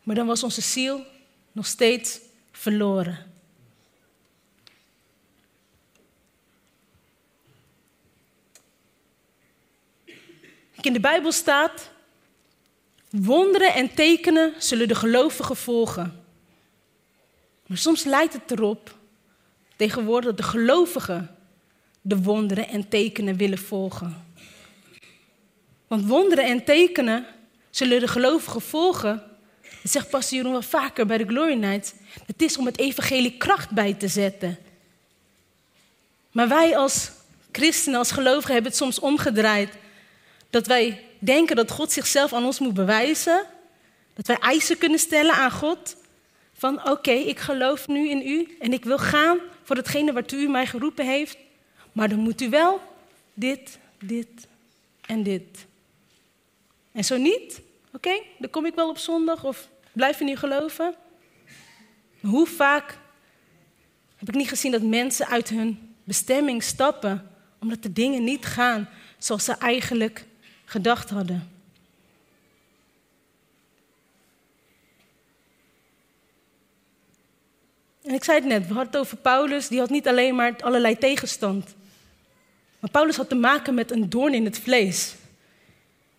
Maar 0.03 0.15
dan 0.15 0.27
was 0.27 0.43
onze 0.43 0.62
ziel 0.62 1.05
nog 1.51 1.65
steeds 1.65 2.19
verloren. 2.51 3.31
In 10.82 10.94
de 10.94 11.00
Bijbel 11.00 11.32
staat: 11.32 11.89
wonderen 13.10 13.74
en 13.74 13.94
tekenen 13.94 14.54
zullen 14.58 14.88
de 14.88 14.96
gelovigen 14.96 15.56
volgen. 15.56 16.24
Maar 17.65 17.78
soms 17.78 18.04
lijkt 18.04 18.34
het 18.34 18.52
erop 18.52 18.98
tegenwoordig 19.76 20.26
dat 20.26 20.38
de 20.38 20.44
gelovigen 20.44 21.36
de 22.02 22.22
wonderen 22.22 22.67
en 22.67 22.89
tekenen 22.89 23.38
willen 23.38 23.58
volgen. 23.58 24.26
Want 25.88 26.06
wonderen 26.06 26.46
en 26.46 26.63
tekenen 26.63 27.26
zullen 27.70 28.00
de 28.00 28.08
gelovigen 28.08 28.62
volgen. 28.62 29.24
Dat 29.62 29.91
zegt 29.91 30.10
pastor 30.10 30.38
Jeroen 30.38 30.52
wel 30.52 30.62
vaker 30.62 31.06
bij 31.06 31.17
de 31.17 31.26
Glory 31.26 31.54
Night. 31.54 31.94
Het 32.26 32.41
is 32.41 32.58
om 32.58 32.65
het 32.65 32.80
evangelie 32.80 33.38
kracht 33.38 33.70
bij 33.70 33.94
te 33.94 34.08
zetten. 34.08 34.58
Maar 36.32 36.48
wij 36.48 36.78
als 36.78 37.12
christenen, 37.52 38.00
als 38.00 38.12
gelovigen, 38.12 38.54
hebben 38.54 38.72
het 38.72 38.80
soms 38.82 39.00
omgedraaid. 39.00 39.70
Dat 40.51 40.67
wij 40.67 41.03
denken 41.19 41.55
dat 41.55 41.71
God 41.71 41.91
zichzelf 41.91 42.33
aan 42.33 42.45
ons 42.45 42.59
moet 42.59 42.73
bewijzen. 42.73 43.45
Dat 44.13 44.27
wij 44.27 44.37
eisen 44.37 44.77
kunnen 44.77 44.99
stellen 44.99 45.33
aan 45.33 45.51
God. 45.51 45.95
Van 46.53 46.89
oké, 46.89 47.11
ik 47.11 47.39
geloof 47.39 47.87
nu 47.87 48.09
in 48.09 48.27
u 48.27 48.57
en 48.59 48.73
ik 48.73 48.83
wil 48.83 48.97
gaan 48.97 49.39
voor 49.63 49.75
hetgene 49.75 50.13
waartoe 50.13 50.39
u 50.39 50.47
mij 50.47 50.65
geroepen 50.65 51.05
heeft. 51.05 51.37
Maar 51.91 52.09
dan 52.09 52.19
moet 52.19 52.41
u 52.41 52.49
wel 52.49 52.81
dit, 53.33 53.77
dit 53.99 54.47
en 55.05 55.23
dit. 55.23 55.65
En 56.91 57.03
zo 57.03 57.17
niet, 57.17 57.61
oké, 57.93 58.21
dan 58.37 58.49
kom 58.49 58.65
ik 58.65 58.75
wel 58.75 58.89
op 58.89 58.97
zondag 58.97 59.43
of 59.43 59.69
blijf 59.91 60.19
in 60.19 60.27
u 60.27 60.35
geloven. 60.35 60.95
Hoe 62.21 62.47
vaak 62.47 62.97
heb 64.15 64.29
ik 64.29 64.35
niet 64.35 64.49
gezien 64.49 64.71
dat 64.71 64.81
mensen 64.81 65.27
uit 65.27 65.49
hun 65.49 65.95
bestemming 66.03 66.63
stappen 66.63 67.29
omdat 67.59 67.83
de 67.83 67.93
dingen 67.93 68.23
niet 68.23 68.45
gaan 68.45 68.89
zoals 69.17 69.43
ze 69.43 69.53
eigenlijk 69.53 70.25
gedacht 70.71 71.10
hadden. 71.10 71.49
En 78.03 78.13
ik 78.13 78.23
zei 78.23 78.39
het 78.39 78.47
net, 78.47 78.67
we 78.67 78.73
hadden 78.73 78.91
het 78.91 78.97
over 78.97 79.17
Paulus, 79.17 79.67
die 79.67 79.79
had 79.79 79.89
niet 79.89 80.07
alleen 80.07 80.36
maar 80.36 80.55
allerlei 80.62 80.97
tegenstand. 80.97 81.75
Maar 82.79 82.89
Paulus 82.89 83.15
had 83.15 83.29
te 83.29 83.36
maken 83.36 83.73
met 83.73 83.91
een 83.91 84.10
doorn 84.10 84.34
in 84.34 84.45
het 84.45 84.60
vlees. 84.60 85.15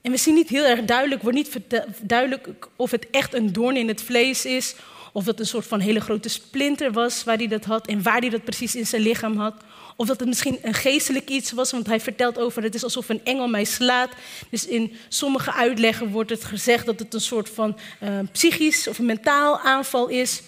En 0.00 0.10
we 0.10 0.16
zien 0.16 0.34
niet 0.34 0.48
heel 0.48 0.64
erg 0.64 0.84
duidelijk, 0.84 1.22
wordt 1.22 1.36
niet 1.36 1.58
duidelijk 2.00 2.68
of 2.76 2.90
het 2.90 3.10
echt 3.10 3.34
een 3.34 3.52
doorn 3.52 3.76
in 3.76 3.88
het 3.88 4.02
vlees 4.02 4.44
is, 4.44 4.74
of 5.12 5.24
dat 5.24 5.40
een 5.40 5.46
soort 5.46 5.66
van 5.66 5.80
hele 5.80 6.00
grote 6.00 6.28
splinter 6.28 6.92
was 6.92 7.24
waar 7.24 7.36
hij 7.36 7.48
dat 7.48 7.64
had 7.64 7.86
en 7.86 8.02
waar 8.02 8.20
hij 8.20 8.28
dat 8.28 8.44
precies 8.44 8.74
in 8.74 8.86
zijn 8.86 9.02
lichaam 9.02 9.36
had. 9.36 9.54
Of 9.96 10.06
dat 10.06 10.20
het 10.20 10.28
misschien 10.28 10.58
een 10.62 10.74
geestelijk 10.74 11.28
iets 11.28 11.52
was, 11.52 11.70
want 11.70 11.86
hij 11.86 12.00
vertelt 12.00 12.38
over 12.38 12.62
het 12.62 12.74
is 12.74 12.84
alsof 12.84 13.08
een 13.08 13.24
engel 13.24 13.48
mij 13.48 13.64
slaat. 13.64 14.10
Dus 14.50 14.66
in 14.66 14.96
sommige 15.08 15.52
uitleggen 15.52 16.10
wordt 16.10 16.30
het 16.30 16.44
gezegd 16.44 16.86
dat 16.86 16.98
het 16.98 17.14
een 17.14 17.20
soort 17.20 17.48
van 17.48 17.78
uh, 18.02 18.18
psychisch 18.32 18.88
of 18.88 19.00
mentaal 19.00 19.60
aanval 19.60 20.08
is. 20.08 20.42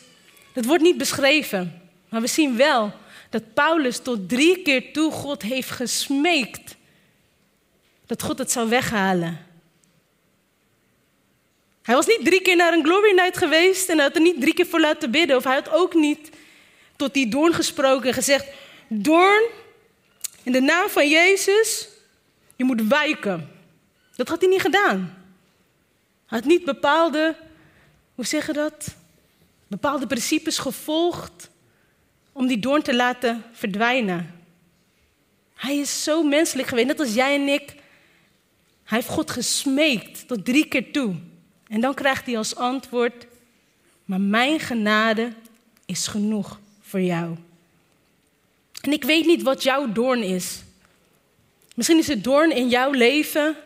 Dat 0.53 0.65
wordt 0.65 0.83
niet 0.83 0.99
beschreven. 0.99 1.83
Maar 2.09 2.21
we 2.21 2.27
zien 2.27 2.57
wel 2.57 2.93
dat 3.31 3.55
Paulus 3.55 3.99
tot 3.99 4.29
drie 4.29 4.63
keer 4.63 4.93
toe 4.93 5.13
God 5.13 5.43
heeft 5.43 5.71
gesmeekt 5.71 6.77
dat 8.07 8.23
God 8.23 8.39
het 8.39 8.53
zou 8.53 8.69
weghalen. 8.69 9.39
Hij 11.83 11.95
was 11.95 12.07
niet 12.07 12.25
drie 12.25 12.43
keer 12.43 12.57
naar 12.57 12.73
een 12.73 12.85
glory 12.85 13.15
night 13.15 13.37
geweest 13.37 13.89
en 13.89 13.97
hij 13.97 14.07
had 14.07 14.15
er 14.15 14.23
niet 14.23 14.41
drie 14.41 14.55
keer 14.55 14.67
voor 14.67 14.81
laten 14.81 15.11
bidden. 15.11 15.37
Of 15.37 15.45
hij 15.45 15.55
had 15.55 15.71
ook 15.71 15.95
niet 15.95 16.31
tot 16.97 17.15
die 17.15 17.29
doorn 17.29 17.55
gesproken 17.55 18.09
en 18.09 18.15
gezegd: 18.15 18.47
Doorn, 18.89 19.49
in 20.43 20.53
de 20.53 20.61
naam 20.61 20.89
van 20.89 21.09
Jezus, 21.09 21.89
je 22.57 22.65
moet 22.65 22.83
wijken. 22.83 23.51
Dat 24.17 24.29
had 24.29 24.41
hij 24.41 24.51
niet 24.51 24.61
gedaan. 24.61 24.99
Hij 26.27 26.39
had 26.39 26.45
niet 26.45 26.65
bepaalde, 26.65 27.37
hoe 28.15 28.27
zeg 28.27 28.47
je 28.47 28.53
dat? 28.53 28.95
Bepaalde 29.67 30.07
principes 30.07 30.59
gevolgd 30.59 31.51
om 32.33 32.47
die 32.47 32.59
doorn 32.59 32.83
te 32.83 32.95
laten 32.95 33.45
verdwijnen. 33.53 34.43
Hij 35.55 35.77
is 35.77 36.03
zo 36.03 36.23
menselijk 36.23 36.69
geweest, 36.69 36.87
net 36.87 37.01
als 37.01 37.15
jij 37.15 37.35
en 37.35 37.49
ik. 37.49 37.75
Hij 38.85 38.99
heeft 38.99 39.09
God 39.09 39.31
gesmeekt 39.31 40.29
tot 40.29 40.45
drie 40.45 40.69
keer 40.69 40.93
toe. 40.93 41.15
En 41.67 41.81
dan 41.81 41.95
krijgt 41.95 42.27
hij 42.27 42.37
als 42.37 42.57
antwoord: 42.57 43.27
Maar 44.05 44.21
mijn 44.21 44.61
genade 44.61 45.33
is 45.87 46.07
genoeg 46.07 46.61
voor 46.81 47.01
jou. 47.01 47.37
En 48.85 48.93
ik 48.93 49.05
weet 49.05 49.27
niet 49.27 49.43
wat 49.43 49.63
jouw 49.63 49.93
doorn 49.93 50.23
is. 50.23 50.63
Misschien 51.75 51.99
is 51.99 52.07
het 52.07 52.25
doorn 52.25 52.51
in 52.51 52.69
jouw 52.69 52.91
leven, 52.91 53.57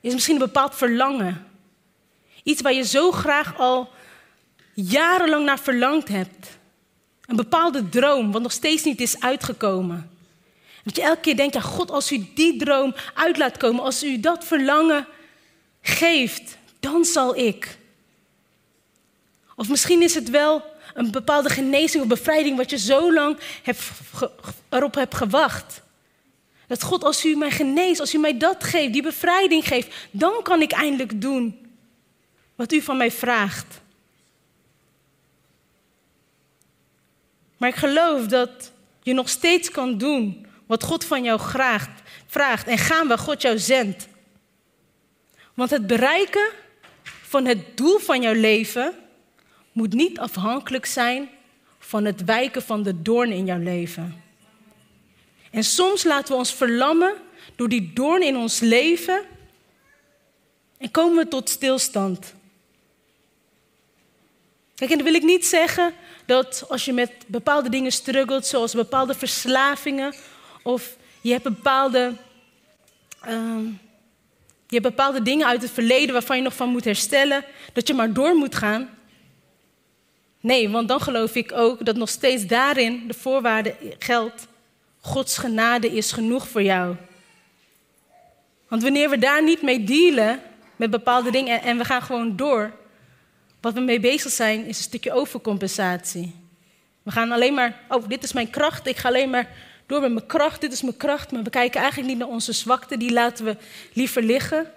is 0.00 0.12
misschien 0.12 0.34
een 0.34 0.46
bepaald 0.46 0.74
verlangen. 0.74 1.46
Iets 2.42 2.62
waar 2.62 2.72
je 2.72 2.84
zo 2.84 3.12
graag 3.12 3.58
al 3.58 3.90
jarenlang 4.74 5.44
naar 5.44 5.58
verlangd 5.58 6.08
hebt. 6.08 6.48
Een 7.26 7.36
bepaalde 7.36 7.88
droom, 7.88 8.32
wat 8.32 8.42
nog 8.42 8.52
steeds 8.52 8.84
niet 8.84 9.00
is 9.00 9.20
uitgekomen. 9.20 10.10
Dat 10.84 10.96
je 10.96 11.02
elke 11.02 11.20
keer 11.20 11.36
denkt, 11.36 11.54
ja 11.54 11.60
God, 11.60 11.90
als 11.90 12.12
u 12.12 12.26
die 12.34 12.56
droom 12.56 12.94
uit 13.14 13.38
laat 13.38 13.56
komen, 13.56 13.84
als 13.84 14.04
u 14.04 14.20
dat 14.20 14.44
verlangen 14.44 15.06
geeft, 15.82 16.56
dan 16.80 17.04
zal 17.04 17.36
ik. 17.36 17.78
Of 19.56 19.68
misschien 19.68 20.02
is 20.02 20.14
het 20.14 20.30
wel 20.30 20.71
een 20.94 21.10
bepaalde 21.10 21.48
genezing 21.48 22.02
of 22.02 22.08
bevrijding 22.08 22.56
wat 22.56 22.70
je 22.70 22.78
zo 22.78 23.12
lang 23.12 23.38
erop 24.68 24.94
hebt 24.94 25.14
gewacht. 25.14 25.82
Dat 26.66 26.82
God, 26.82 27.04
als 27.04 27.24
u 27.24 27.34
mij 27.34 27.50
geneest, 27.50 28.00
als 28.00 28.14
u 28.14 28.18
mij 28.18 28.38
dat 28.38 28.64
geeft, 28.64 28.92
die 28.92 29.02
bevrijding 29.02 29.66
geeft, 29.66 29.94
dan 30.10 30.42
kan 30.42 30.62
ik 30.62 30.72
eindelijk 30.72 31.20
doen 31.20 31.74
wat 32.54 32.72
u 32.72 32.80
van 32.80 32.96
mij 32.96 33.10
vraagt. 33.10 33.80
Maar 37.56 37.68
ik 37.68 37.74
geloof 37.74 38.26
dat 38.26 38.72
je 39.02 39.12
nog 39.12 39.28
steeds 39.28 39.70
kan 39.70 39.98
doen 39.98 40.46
wat 40.66 40.82
God 40.82 41.04
van 41.04 41.22
jou 41.22 41.40
vraagt, 41.40 42.02
vraagt 42.26 42.66
en 42.66 42.78
gaan 42.78 43.08
waar 43.08 43.18
God 43.18 43.42
jou 43.42 43.58
zendt. 43.58 44.08
Want 45.54 45.70
het 45.70 45.86
bereiken 45.86 46.48
van 47.02 47.44
het 47.44 47.76
doel 47.76 47.98
van 47.98 48.22
jouw 48.22 48.34
leven 48.34 48.94
moet 49.72 49.92
niet 49.92 50.18
afhankelijk 50.18 50.86
zijn 50.86 51.28
van 51.78 52.04
het 52.04 52.24
wijken 52.24 52.62
van 52.62 52.82
de 52.82 53.02
doorn 53.02 53.30
in 53.30 53.44
jouw 53.44 53.58
leven. 53.58 54.22
En 55.50 55.64
soms 55.64 56.04
laten 56.04 56.32
we 56.32 56.38
ons 56.38 56.54
verlammen 56.54 57.14
door 57.56 57.68
die 57.68 57.92
doorn 57.92 58.22
in 58.22 58.36
ons 58.36 58.60
leven 58.60 59.22
en 60.78 60.90
komen 60.90 61.16
we 61.16 61.28
tot 61.28 61.48
stilstand. 61.48 62.34
Kijk, 64.74 64.90
en 64.90 64.96
dan 64.96 65.06
wil 65.06 65.20
ik 65.20 65.22
niet 65.22 65.46
zeggen 65.46 65.94
dat 66.26 66.64
als 66.68 66.84
je 66.84 66.92
met 66.92 67.12
bepaalde 67.26 67.68
dingen 67.68 67.92
struggelt, 67.92 68.46
zoals 68.46 68.74
bepaalde 68.74 69.14
verslavingen, 69.14 70.14
of 70.62 70.96
je 71.20 71.30
hebt 71.30 71.42
bepaalde, 71.42 72.12
uh, 73.28 73.58
je 74.66 74.78
hebt 74.78 74.82
bepaalde 74.82 75.22
dingen 75.22 75.46
uit 75.46 75.62
het 75.62 75.70
verleden 75.70 76.12
waarvan 76.12 76.36
je 76.36 76.42
nog 76.42 76.54
van 76.54 76.68
moet 76.68 76.84
herstellen, 76.84 77.44
dat 77.72 77.86
je 77.86 77.94
maar 77.94 78.12
door 78.12 78.34
moet 78.34 78.54
gaan. 78.54 78.90
Nee, 80.42 80.68
want 80.68 80.88
dan 80.88 81.00
geloof 81.00 81.34
ik 81.34 81.52
ook 81.52 81.84
dat 81.84 81.96
nog 81.96 82.08
steeds 82.08 82.46
daarin 82.46 83.06
de 83.06 83.14
voorwaarde 83.14 83.74
geldt. 83.98 84.46
Gods 85.00 85.38
genade 85.38 85.90
is 85.90 86.12
genoeg 86.12 86.48
voor 86.48 86.62
jou. 86.62 86.96
Want 88.68 88.82
wanneer 88.82 89.10
we 89.10 89.18
daar 89.18 89.42
niet 89.42 89.62
mee 89.62 89.84
dealen 89.84 90.40
met 90.76 90.90
bepaalde 90.90 91.30
dingen 91.30 91.62
en 91.62 91.78
we 91.78 91.84
gaan 91.84 92.02
gewoon 92.02 92.36
door, 92.36 92.72
wat 93.60 93.72
we 93.72 93.80
mee 93.80 94.00
bezig 94.00 94.30
zijn 94.30 94.66
is 94.66 94.76
een 94.76 94.82
stukje 94.82 95.12
overcompensatie. 95.12 96.34
We 97.02 97.10
gaan 97.10 97.32
alleen 97.32 97.54
maar, 97.54 97.80
oh, 97.88 98.08
dit 98.08 98.22
is 98.22 98.32
mijn 98.32 98.50
kracht, 98.50 98.86
ik 98.86 98.96
ga 98.96 99.08
alleen 99.08 99.30
maar 99.30 99.48
door 99.86 100.00
met 100.00 100.12
mijn 100.12 100.26
kracht, 100.26 100.60
dit 100.60 100.72
is 100.72 100.82
mijn 100.82 100.96
kracht, 100.96 101.32
maar 101.32 101.42
we 101.42 101.50
kijken 101.50 101.80
eigenlijk 101.80 102.10
niet 102.10 102.18
naar 102.18 102.28
onze 102.28 102.52
zwakte, 102.52 102.96
die 102.96 103.12
laten 103.12 103.44
we 103.44 103.56
liever 103.92 104.22
liggen. 104.22 104.72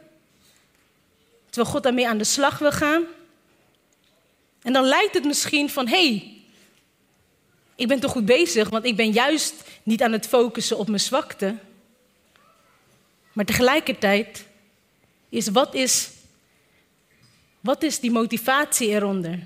Terwijl 1.50 1.74
God 1.74 1.84
daarmee 1.84 2.08
aan 2.08 2.18
de 2.18 2.24
slag 2.24 2.60
wil 2.60 2.72
gaan. 2.72 3.04
En 4.66 4.74
dan 4.74 4.84
lijkt 4.86 5.14
het 5.14 5.26
misschien 5.26 5.70
van, 5.70 5.88
hé, 5.88 6.08
hey, 6.08 6.42
ik 7.76 7.88
ben 7.88 8.00
toch 8.00 8.12
goed 8.12 8.26
bezig, 8.26 8.70
want 8.70 8.86
ik 8.86 8.96
ben 8.96 9.12
juist 9.12 9.54
niet 9.84 10.04
aan 10.04 10.12
het 10.12 10.28
focussen 10.28 10.78
op 10.78 10.88
mijn 10.88 11.00
zwakte. 11.00 11.56
Maar 13.34 13.46
tegelijkertijd 13.46 14.46
is 15.30 15.48
wat 15.48 15.74
is, 15.74 16.10
wat 17.60 17.84
is 17.84 18.00
die 18.00 18.12
motivatie 18.12 18.90
eronder? 18.90 19.40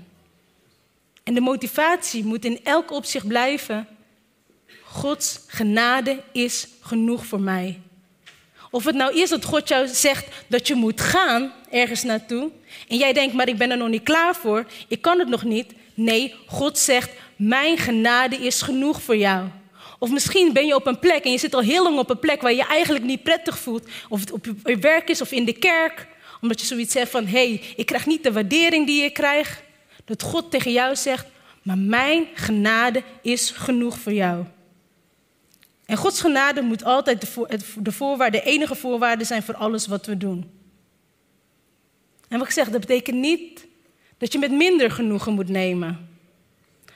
En 1.22 1.34
de 1.34 1.40
motivatie 1.40 2.24
moet 2.24 2.44
in 2.44 2.64
elk 2.64 2.90
opzicht 2.90 3.26
blijven 3.26 3.88
Gods 4.84 5.40
genade 5.46 6.22
is 6.32 6.68
genoeg 6.80 7.26
voor 7.26 7.40
mij. 7.40 7.80
Of 8.70 8.84
het 8.84 8.94
nou 8.94 9.20
is 9.20 9.28
dat 9.28 9.44
God 9.44 9.68
jou 9.68 9.88
zegt 9.88 10.26
dat 10.46 10.68
je 10.68 10.74
moet 10.74 11.00
gaan 11.00 11.52
ergens 11.70 12.02
naartoe. 12.02 12.50
En 12.88 12.96
jij 12.96 13.12
denkt, 13.12 13.34
maar 13.34 13.48
ik 13.48 13.58
ben 13.58 13.70
er 13.70 13.76
nog 13.76 13.88
niet 13.88 14.02
klaar 14.02 14.34
voor. 14.34 14.66
Ik 14.88 15.02
kan 15.02 15.18
het 15.18 15.28
nog 15.28 15.44
niet. 15.44 15.72
Nee, 15.94 16.34
God 16.46 16.78
zegt, 16.78 17.10
mijn 17.36 17.78
genade 17.78 18.36
is 18.36 18.62
genoeg 18.62 19.02
voor 19.02 19.16
jou. 19.16 19.46
Of 19.98 20.10
misschien 20.10 20.52
ben 20.52 20.66
je 20.66 20.74
op 20.74 20.86
een 20.86 20.98
plek 20.98 21.24
en 21.24 21.30
je 21.30 21.38
zit 21.38 21.54
al 21.54 21.60
heel 21.60 21.82
lang 21.82 21.98
op 21.98 22.10
een 22.10 22.18
plek 22.18 22.42
waar 22.42 22.50
je 22.50 22.56
je 22.56 22.66
eigenlijk 22.66 23.04
niet 23.04 23.22
prettig 23.22 23.58
voelt. 23.58 23.88
Of 24.08 24.20
het 24.20 24.32
op 24.32 24.44
je 24.64 24.76
werk 24.78 25.08
is 25.08 25.20
of 25.20 25.32
in 25.32 25.44
de 25.44 25.52
kerk. 25.52 26.06
Omdat 26.40 26.60
je 26.60 26.66
zoiets 26.66 26.92
zegt 26.92 27.10
van, 27.10 27.26
hé, 27.26 27.48
hey, 27.48 27.62
ik 27.76 27.86
krijg 27.86 28.06
niet 28.06 28.22
de 28.22 28.32
waardering 28.32 28.86
die 28.86 29.04
ik 29.04 29.14
krijg. 29.14 29.62
Dat 30.04 30.22
God 30.22 30.50
tegen 30.50 30.72
jou 30.72 30.96
zegt, 30.96 31.26
maar 31.62 31.78
mijn 31.78 32.26
genade 32.34 33.02
is 33.22 33.50
genoeg 33.50 33.98
voor 33.98 34.12
jou. 34.12 34.44
En 35.90 35.96
Gods 35.96 36.20
genade 36.20 36.60
moet 36.62 36.84
altijd 36.84 37.20
de, 37.20 37.58
de, 37.76 37.92
voorwaarde, 37.92 38.38
de 38.38 38.44
enige 38.44 38.74
voorwaarde 38.74 39.24
zijn 39.24 39.42
voor 39.42 39.54
alles 39.54 39.86
wat 39.86 40.06
we 40.06 40.16
doen. 40.16 40.50
En 42.28 42.38
wat 42.38 42.46
ik 42.46 42.52
zeg, 42.52 42.68
dat 42.68 42.80
betekent 42.80 43.16
niet 43.16 43.66
dat 44.18 44.32
je 44.32 44.38
met 44.38 44.50
minder 44.50 44.90
genoegen 44.90 45.32
moet 45.32 45.48
nemen. 45.48 46.08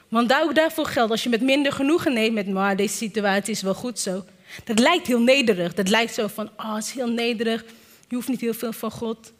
Want 0.09 0.35
ook 0.35 0.55
daarvoor 0.55 0.87
geldt, 0.87 1.11
als 1.11 1.23
je 1.23 1.29
met 1.29 1.41
minder 1.41 1.73
genoegen 1.73 2.13
neemt 2.13 2.35
met, 2.35 2.49
maar 2.49 2.77
deze 2.77 2.97
situatie 2.97 3.53
is 3.53 3.63
wel 3.63 3.75
goed 3.75 3.99
zo. 3.99 4.25
Dat 4.65 4.79
lijkt 4.79 5.07
heel 5.07 5.21
nederig. 5.21 5.75
Dat 5.75 5.89
lijkt 5.89 6.15
zo 6.15 6.27
van, 6.27 6.51
oh, 6.57 6.75
het 6.75 6.85
is 6.85 6.93
heel 6.93 7.11
nederig. 7.11 7.65
Je 8.09 8.15
hoeft 8.15 8.29
niet 8.29 8.41
heel 8.41 8.55
veel 8.55 8.73
van 8.73 8.91
God. 8.91 9.33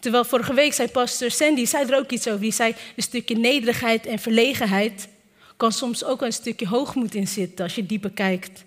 Terwijl 0.00 0.24
vorige 0.24 0.54
week 0.54 0.72
zei 0.72 0.88
pastor 0.88 1.30
Sandy, 1.30 1.64
zei 1.64 1.90
er 1.90 1.98
ook 1.98 2.10
iets 2.10 2.28
over. 2.28 2.40
Die 2.40 2.52
zei, 2.52 2.74
een 2.96 3.02
stukje 3.02 3.36
nederigheid 3.36 4.06
en 4.06 4.18
verlegenheid 4.18 5.08
kan 5.56 5.72
soms 5.72 6.04
ook 6.04 6.22
een 6.22 6.32
stukje 6.32 6.68
hoogmoed 6.68 7.14
in 7.14 7.28
zitten 7.28 7.64
als 7.64 7.74
je 7.74 7.86
dieper 7.86 8.10
kijkt. 8.10 8.64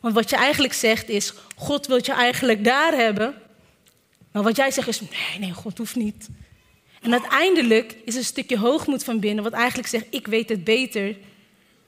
Want 0.00 0.14
wat 0.14 0.30
je 0.30 0.36
eigenlijk 0.36 0.72
zegt 0.72 1.08
is, 1.08 1.32
God 1.56 1.86
wil 1.86 2.00
je 2.02 2.12
eigenlijk 2.12 2.64
daar 2.64 2.92
hebben. 2.92 3.34
Maar 4.32 4.42
wat 4.42 4.56
jij 4.56 4.70
zegt 4.70 4.88
is, 4.88 5.00
nee, 5.00 5.38
nee, 5.38 5.52
God 5.52 5.78
hoeft 5.78 5.96
niet. 5.96 6.28
En 7.00 7.12
uiteindelijk 7.12 7.96
is 8.04 8.14
een 8.14 8.24
stukje 8.24 8.58
hoogmoed 8.58 9.04
van 9.04 9.20
binnen, 9.20 9.44
wat 9.44 9.52
eigenlijk 9.52 9.88
zegt, 9.88 10.06
ik 10.10 10.26
weet 10.26 10.48
het 10.48 10.64
beter. 10.64 11.16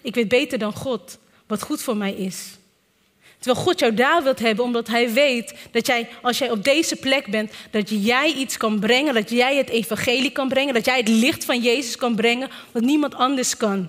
Ik 0.02 0.14
weet 0.14 0.28
beter 0.28 0.58
dan 0.58 0.72
God 0.72 1.18
wat 1.46 1.62
goed 1.62 1.82
voor 1.82 1.96
mij 1.96 2.12
is. 2.12 2.56
Terwijl 3.38 3.64
God 3.64 3.78
jou 3.78 3.94
daar 3.94 4.22
wilt 4.22 4.38
hebben, 4.38 4.64
omdat 4.64 4.88
Hij 4.88 5.12
weet 5.12 5.54
dat 5.70 5.86
jij, 5.86 6.08
als 6.22 6.38
jij 6.38 6.50
op 6.50 6.64
deze 6.64 6.96
plek 6.96 7.30
bent, 7.30 7.52
dat 7.70 7.88
jij 8.04 8.32
iets 8.32 8.56
kan 8.56 8.80
brengen, 8.80 9.14
dat 9.14 9.30
jij 9.30 9.56
het 9.56 9.68
evangelie 9.68 10.30
kan 10.30 10.48
brengen, 10.48 10.74
dat 10.74 10.84
jij 10.84 10.96
het 10.96 11.08
licht 11.08 11.44
van 11.44 11.60
Jezus 11.60 11.96
kan 11.96 12.14
brengen, 12.14 12.50
wat 12.72 12.82
niemand 12.82 13.14
anders 13.14 13.56
kan. 13.56 13.88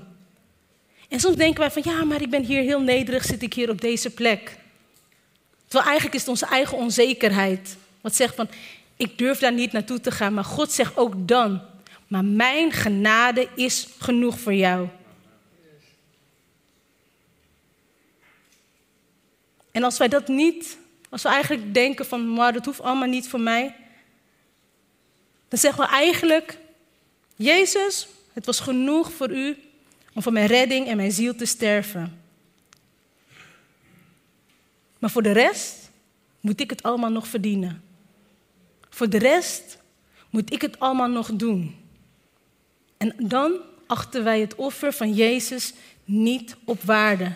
En 1.14 1.20
soms 1.20 1.36
denken 1.36 1.60
wij 1.60 1.72
van, 1.72 1.82
ja, 1.86 2.04
maar 2.04 2.22
ik 2.22 2.30
ben 2.30 2.44
hier 2.44 2.62
heel 2.62 2.82
nederig, 2.82 3.24
zit 3.26 3.42
ik 3.42 3.54
hier 3.54 3.70
op 3.70 3.82
deze 3.82 4.10
plek. 4.10 4.58
Terwijl 5.64 5.86
eigenlijk 5.86 6.14
is 6.16 6.22
het 6.22 6.30
onze 6.30 6.46
eigen 6.46 6.78
onzekerheid. 6.78 7.78
Wat 8.02 8.16
zegt 8.16 8.36
van, 8.36 8.50
ik 8.98 9.18
durf 9.18 9.40
daar 9.40 9.54
niet 9.54 9.72
naartoe 9.72 10.02
te 10.02 10.12
gaan. 10.12 10.34
Maar 10.34 10.44
God 10.44 10.72
zegt 10.72 10.98
ook 10.98 11.28
dan, 11.28 11.62
maar 12.08 12.26
mijn 12.26 12.72
genade 12.72 13.48
is 13.56 13.88
genoeg 14.00 14.40
voor 14.40 14.54
jou. 14.54 14.88
En 19.72 19.84
als 19.84 19.98
wij 19.98 20.08
dat 20.08 20.28
niet, 20.28 20.78
als 21.10 21.24
we 21.24 21.30
eigenlijk 21.30 21.74
denken 21.74 22.06
van, 22.06 22.34
maar 22.34 22.54
dat 22.54 22.66
hoeft 22.66 22.82
allemaal 22.82 23.08
niet 23.08 23.28
voor 23.28 23.42
mij. 23.42 23.76
Dan 25.48 25.60
zeggen 25.60 25.84
we 25.84 25.90
eigenlijk, 25.90 26.58
Jezus, 27.36 28.08
het 28.34 28.46
was 28.46 28.60
genoeg 28.60 29.12
voor 29.12 29.32
u 29.32 29.58
om 30.14 30.22
voor 30.22 30.32
mijn 30.32 30.48
redding 30.48 30.88
en 30.88 30.98
mijn 30.98 31.12
ziel 31.12 31.36
te 31.36 31.46
sterven. 31.46 32.22
Maar 35.00 35.10
voor 35.10 35.24
de 35.24 35.32
rest 35.32 35.90
moet 36.40 36.60
ik 36.60 36.70
het 36.70 36.84
allemaal 36.84 37.12
nog 37.12 37.28
verdienen. 37.28 37.84
Voor 38.90 39.10
de 39.10 39.18
rest 39.18 39.78
moet 40.30 40.54
ik 40.54 40.62
het 40.62 40.80
allemaal 40.80 41.10
nog 41.10 41.32
doen. 41.34 41.76
En 42.98 43.16
dan 43.18 43.58
achten 43.88 44.24
wij 44.24 44.40
het 44.40 44.56
offer 44.56 44.94
van 44.94 45.14
Jezus 45.14 45.74
niet 46.06 46.56
op 46.64 46.82
waarde. 46.84 47.32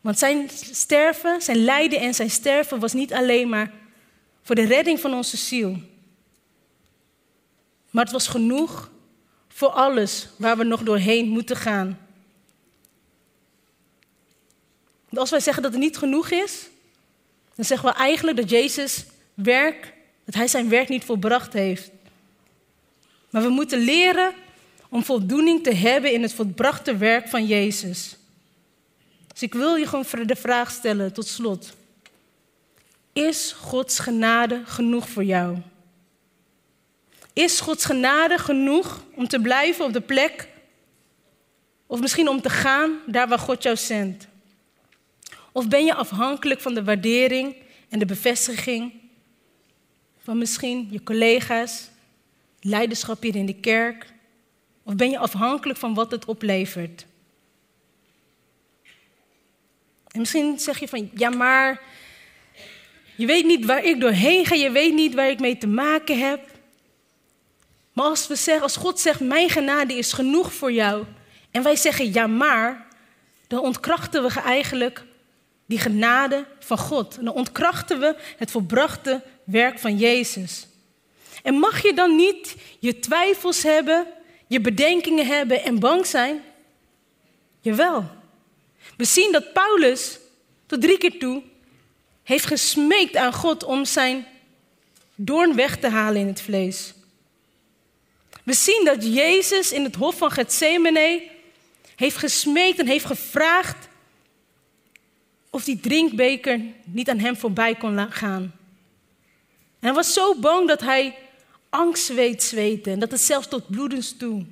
Want 0.00 0.18
zijn 0.18 0.48
sterven, 0.72 1.42
zijn 1.42 1.64
lijden 1.64 2.00
en 2.00 2.14
zijn 2.14 2.30
sterven 2.30 2.78
was 2.78 2.92
niet 2.92 3.12
alleen 3.12 3.48
maar 3.48 3.72
voor 4.42 4.54
de 4.54 4.64
redding 4.64 5.00
van 5.00 5.14
onze 5.14 5.36
ziel. 5.36 5.76
Maar 7.90 8.04
het 8.04 8.12
was 8.12 8.26
genoeg 8.26 8.90
voor 9.60 9.68
alles 9.68 10.28
waar 10.36 10.56
we 10.56 10.64
nog 10.64 10.82
doorheen 10.82 11.28
moeten 11.28 11.56
gaan. 11.56 11.98
Als 15.14 15.30
wij 15.30 15.40
zeggen 15.40 15.62
dat 15.62 15.72
het 15.72 15.80
niet 15.80 15.96
genoeg 15.96 16.30
is, 16.30 16.68
dan 17.54 17.64
zeggen 17.64 17.88
we 17.88 17.94
eigenlijk 17.94 18.36
dat 18.36 18.50
Jezus 18.50 19.04
werk, 19.34 19.92
dat 20.24 20.34
hij 20.34 20.48
zijn 20.48 20.68
werk 20.68 20.88
niet 20.88 21.04
volbracht 21.04 21.52
heeft. 21.52 21.90
Maar 23.30 23.42
we 23.42 23.48
moeten 23.48 23.78
leren 23.78 24.34
om 24.88 25.04
voldoening 25.04 25.62
te 25.62 25.74
hebben 25.74 26.12
in 26.12 26.22
het 26.22 26.32
volbrachte 26.32 26.96
werk 26.96 27.28
van 27.28 27.46
Jezus. 27.46 28.16
Dus 29.32 29.42
ik 29.42 29.54
wil 29.54 29.74
je 29.74 29.86
gewoon 29.86 30.26
de 30.26 30.36
vraag 30.36 30.70
stellen 30.70 31.12
tot 31.12 31.26
slot. 31.26 31.72
Is 33.12 33.52
Gods 33.52 33.98
genade 33.98 34.62
genoeg 34.64 35.08
voor 35.08 35.24
jou? 35.24 35.56
Is 37.32 37.60
Gods 37.60 37.84
genade 37.84 38.38
genoeg 38.38 39.04
om 39.14 39.28
te 39.28 39.40
blijven 39.40 39.84
op 39.84 39.92
de 39.92 40.00
plek? 40.00 40.48
Of 41.86 42.00
misschien 42.00 42.28
om 42.28 42.40
te 42.40 42.50
gaan 42.50 42.98
daar 43.06 43.28
waar 43.28 43.38
God 43.38 43.62
jou 43.62 43.76
zendt? 43.76 44.26
Of 45.52 45.68
ben 45.68 45.84
je 45.84 45.94
afhankelijk 45.94 46.60
van 46.60 46.74
de 46.74 46.84
waardering 46.84 47.56
en 47.88 47.98
de 47.98 48.06
bevestiging 48.06 48.92
van 50.18 50.38
misschien 50.38 50.88
je 50.90 51.02
collega's, 51.02 51.88
leiderschap 52.60 53.22
hier 53.22 53.36
in 53.36 53.46
de 53.46 53.60
kerk? 53.60 54.12
Of 54.82 54.94
ben 54.94 55.10
je 55.10 55.18
afhankelijk 55.18 55.78
van 55.78 55.94
wat 55.94 56.10
het 56.10 56.24
oplevert? 56.24 57.06
En 60.10 60.18
misschien 60.18 60.58
zeg 60.58 60.78
je 60.78 60.88
van, 60.88 61.10
ja 61.14 61.30
maar, 61.30 61.82
je 63.16 63.26
weet 63.26 63.44
niet 63.44 63.64
waar 63.64 63.84
ik 63.84 64.00
doorheen 64.00 64.46
ga, 64.46 64.54
je 64.54 64.70
weet 64.70 64.94
niet 64.94 65.14
waar 65.14 65.30
ik 65.30 65.40
mee 65.40 65.58
te 65.58 65.66
maken 65.66 66.18
heb. 66.18 66.49
Maar 68.00 68.08
als, 68.08 68.26
we 68.26 68.36
zeggen, 68.36 68.62
als 68.62 68.76
God 68.76 69.00
zegt, 69.00 69.20
mijn 69.20 69.50
genade 69.50 69.94
is 69.94 70.12
genoeg 70.12 70.52
voor 70.52 70.72
jou, 70.72 71.04
en 71.50 71.62
wij 71.62 71.76
zeggen 71.76 72.12
ja 72.12 72.26
maar, 72.26 72.86
dan 73.46 73.60
ontkrachten 73.60 74.22
we 74.22 74.40
eigenlijk 74.40 75.04
die 75.66 75.78
genade 75.78 76.46
van 76.58 76.78
God. 76.78 77.14
Dan 77.14 77.34
ontkrachten 77.34 78.00
we 78.00 78.16
het 78.36 78.50
volbrachte 78.50 79.22
werk 79.44 79.78
van 79.78 79.96
Jezus. 79.96 80.66
En 81.42 81.54
mag 81.54 81.82
je 81.82 81.94
dan 81.94 82.16
niet 82.16 82.56
je 82.78 82.98
twijfels 82.98 83.62
hebben, 83.62 84.06
je 84.46 84.60
bedenkingen 84.60 85.26
hebben 85.26 85.62
en 85.62 85.78
bang 85.78 86.06
zijn? 86.06 86.42
Jawel. 87.60 88.04
We 88.96 89.04
zien 89.04 89.32
dat 89.32 89.52
Paulus 89.52 90.18
tot 90.66 90.80
drie 90.80 90.98
keer 90.98 91.18
toe 91.18 91.42
heeft 92.22 92.46
gesmeekt 92.46 93.16
aan 93.16 93.32
God 93.32 93.64
om 93.64 93.84
zijn 93.84 94.26
doorn 95.14 95.54
weg 95.54 95.78
te 95.78 95.88
halen 95.88 96.20
in 96.20 96.26
het 96.26 96.42
vlees. 96.42 96.94
We 98.50 98.56
zien 98.56 98.84
dat 98.84 99.04
Jezus 99.04 99.72
in 99.72 99.84
het 99.84 99.94
hof 99.94 100.16
van 100.16 100.30
Gethsemane 100.30 101.30
heeft 101.96 102.16
gesmeekt 102.16 102.78
en 102.78 102.86
heeft 102.86 103.04
gevraagd 103.04 103.88
of 105.50 105.64
die 105.64 105.80
drinkbeker 105.80 106.60
niet 106.84 107.08
aan 107.08 107.18
hem 107.18 107.36
voorbij 107.36 107.74
kon 107.74 108.12
gaan. 108.12 108.42
En 108.42 109.86
hij 109.86 109.92
was 109.92 110.12
zo 110.12 110.34
bang 110.34 110.68
dat 110.68 110.80
hij 110.80 111.16
angstzweet 111.68 112.42
zweette 112.42 112.90
en 112.90 112.98
dat 112.98 113.10
het 113.10 113.20
zelfs 113.20 113.48
tot 113.48 113.70
bloedens 113.70 114.16
toe. 114.16 114.46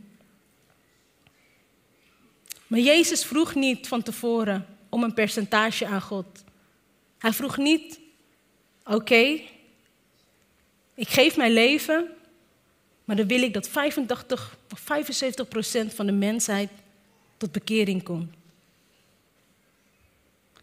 Maar 2.67 2.81
Jezus 2.81 3.25
vroeg 3.25 3.55
niet 3.55 3.89
van 3.89 4.03
tevoren 4.03 4.67
om 4.89 5.03
een 5.03 5.15
percentage 5.15 5.87
aan 5.87 6.03
God. 6.03 6.45
Hij 7.19 7.33
vroeg 7.33 7.57
niet, 7.57 8.01
oké, 8.85 9.41
ik 10.95 11.09
geef 11.09 11.37
mijn 11.37 11.53
leven, 11.53 12.17
maar 13.09 13.17
dan 13.17 13.27
wil 13.27 13.43
ik 13.43 13.53
dat 13.53 13.69
85 13.69 14.57
of 14.73 14.81
75 14.81 15.49
procent 15.49 15.95
van 15.95 16.07
de 16.07 16.13
mensheid 16.13 16.71
tot 17.37 17.53
bekering 17.53 18.03
komt. 18.03 18.35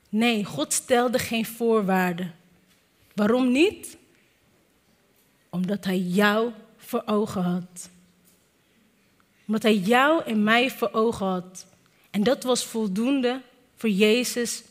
Nee, 0.09 0.43
God 0.43 0.73
stelde 0.73 1.19
geen 1.19 1.45
voorwaarden. 1.45 2.35
Waarom 3.13 3.51
niet? 3.51 3.97
Omdat 5.49 5.85
Hij 5.85 5.97
jou 5.97 6.51
voor 6.77 7.03
ogen 7.05 7.41
had. 7.41 7.89
Omdat 9.47 9.63
Hij 9.63 9.77
jou 9.77 10.23
en 10.23 10.43
mij 10.43 10.71
voor 10.71 10.89
ogen 10.91 11.25
had. 11.25 11.65
En 12.11 12.23
dat 12.23 12.43
was 12.43 12.65
voldoende 12.65 13.41
voor 13.75 13.89
Jezus 13.89 14.63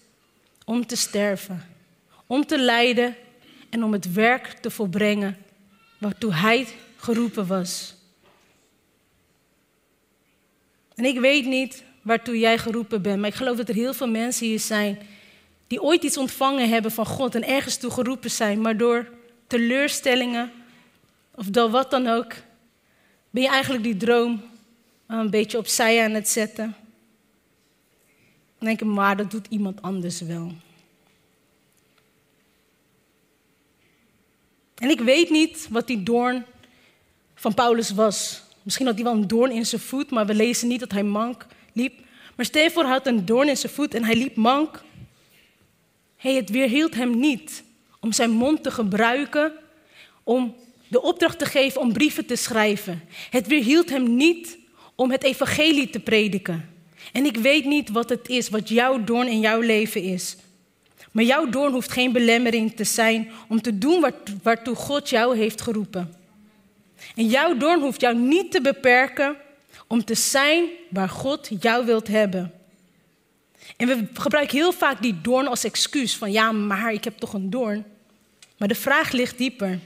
om 0.64 0.86
te 0.86 0.96
sterven, 0.96 1.64
om 2.26 2.46
te 2.46 2.58
lijden 2.58 3.16
en 3.70 3.84
om 3.84 3.92
het 3.92 4.12
werk 4.12 4.46
te 4.46 4.70
volbrengen 4.70 5.36
waartoe 5.98 6.34
Hij 6.34 6.66
geroepen 7.04 7.46
was. 7.46 7.94
En 10.94 11.04
ik 11.04 11.18
weet 11.18 11.46
niet 11.46 11.84
waartoe 12.02 12.38
jij 12.38 12.58
geroepen 12.58 13.02
bent. 13.02 13.20
Maar 13.20 13.28
ik 13.28 13.34
geloof 13.34 13.56
dat 13.56 13.68
er 13.68 13.74
heel 13.74 13.94
veel 13.94 14.08
mensen 14.08 14.46
hier 14.46 14.60
zijn 14.60 14.98
die 15.66 15.82
ooit 15.82 16.02
iets 16.02 16.16
ontvangen 16.16 16.68
hebben 16.68 16.90
van 16.90 17.06
God 17.06 17.34
en 17.34 17.46
ergens 17.46 17.76
toe 17.76 17.90
geroepen 17.90 18.30
zijn, 18.30 18.60
maar 18.60 18.76
door 18.76 19.08
teleurstellingen 19.46 20.52
of 21.34 21.46
door 21.46 21.70
wat 21.70 21.90
dan 21.90 22.06
ook, 22.06 22.34
ben 23.30 23.42
je 23.42 23.48
eigenlijk 23.48 23.84
die 23.84 23.96
droom 23.96 24.42
een 25.06 25.30
beetje 25.30 25.58
opzij 25.58 26.04
aan 26.04 26.10
het 26.10 26.28
zetten. 26.28 26.76
Dan 28.58 28.68
denk 28.68 28.80
ik, 28.80 28.86
maar 28.86 29.16
dat 29.16 29.30
doet 29.30 29.46
iemand 29.48 29.82
anders 29.82 30.20
wel. 30.20 30.52
En 34.74 34.90
ik 34.90 35.00
weet 35.00 35.30
niet 35.30 35.66
wat 35.70 35.86
die 35.86 36.02
doorn 36.02 36.44
van 37.44 37.54
Paulus 37.54 37.90
was. 37.90 38.42
Misschien 38.62 38.86
had 38.86 38.94
hij 38.94 39.04
wel 39.04 39.12
een 39.12 39.28
doorn 39.28 39.50
in 39.50 39.66
zijn 39.66 39.80
voet, 39.80 40.10
maar 40.10 40.26
we 40.26 40.34
lezen 40.34 40.68
niet 40.68 40.80
dat 40.80 40.92
hij 40.92 41.02
mank 41.02 41.46
liep. 41.72 42.00
Maar 42.36 42.44
Stefan 42.44 42.86
had 42.86 43.06
een 43.06 43.24
doorn 43.24 43.48
in 43.48 43.56
zijn 43.56 43.72
voet 43.72 43.94
en 43.94 44.04
hij 44.04 44.16
liep 44.16 44.36
mank. 44.36 44.82
Hey, 46.16 46.34
het 46.34 46.50
weerhield 46.50 46.94
hem 46.94 47.18
niet 47.18 47.64
om 48.00 48.12
zijn 48.12 48.30
mond 48.30 48.62
te 48.62 48.70
gebruiken 48.70 49.52
om 50.22 50.54
de 50.88 51.02
opdracht 51.02 51.38
te 51.38 51.44
geven 51.44 51.80
om 51.80 51.92
brieven 51.92 52.26
te 52.26 52.36
schrijven. 52.36 53.02
Het 53.30 53.46
weerhield 53.46 53.90
hem 53.90 54.16
niet 54.16 54.58
om 54.94 55.10
het 55.10 55.22
evangelie 55.22 55.90
te 55.90 56.00
prediken. 56.00 56.70
En 57.12 57.24
ik 57.24 57.36
weet 57.36 57.64
niet 57.64 57.90
wat 57.90 58.08
het 58.08 58.28
is, 58.28 58.48
wat 58.48 58.68
jouw 58.68 59.04
doorn 59.04 59.28
in 59.28 59.40
jouw 59.40 59.60
leven 59.60 60.02
is. 60.02 60.36
Maar 61.10 61.24
jouw 61.24 61.48
doorn 61.48 61.72
hoeft 61.72 61.92
geen 61.92 62.12
belemmering 62.12 62.76
te 62.76 62.84
zijn 62.84 63.30
om 63.48 63.62
te 63.62 63.78
doen 63.78 64.12
waartoe 64.42 64.74
God 64.74 65.08
jou 65.08 65.36
heeft 65.36 65.60
geroepen. 65.60 66.22
En 67.14 67.26
jouw 67.26 67.56
doorn 67.56 67.80
hoeft 67.80 68.00
jou 68.00 68.16
niet 68.16 68.50
te 68.50 68.60
beperken 68.60 69.36
om 69.86 70.04
te 70.04 70.14
zijn 70.14 70.68
waar 70.90 71.08
God 71.08 71.50
jou 71.60 71.86
wilt 71.86 72.08
hebben. 72.08 72.52
En 73.76 73.86
we 73.86 74.06
gebruiken 74.14 74.56
heel 74.56 74.72
vaak 74.72 75.02
die 75.02 75.20
doorn 75.20 75.46
als 75.46 75.64
excuus 75.64 76.16
van 76.16 76.32
ja, 76.32 76.52
maar 76.52 76.92
ik 76.92 77.04
heb 77.04 77.18
toch 77.18 77.32
een 77.32 77.50
doorn. 77.50 77.84
Maar 78.56 78.68
de 78.68 78.74
vraag 78.74 79.12
ligt 79.12 79.38
dieper. 79.38 79.78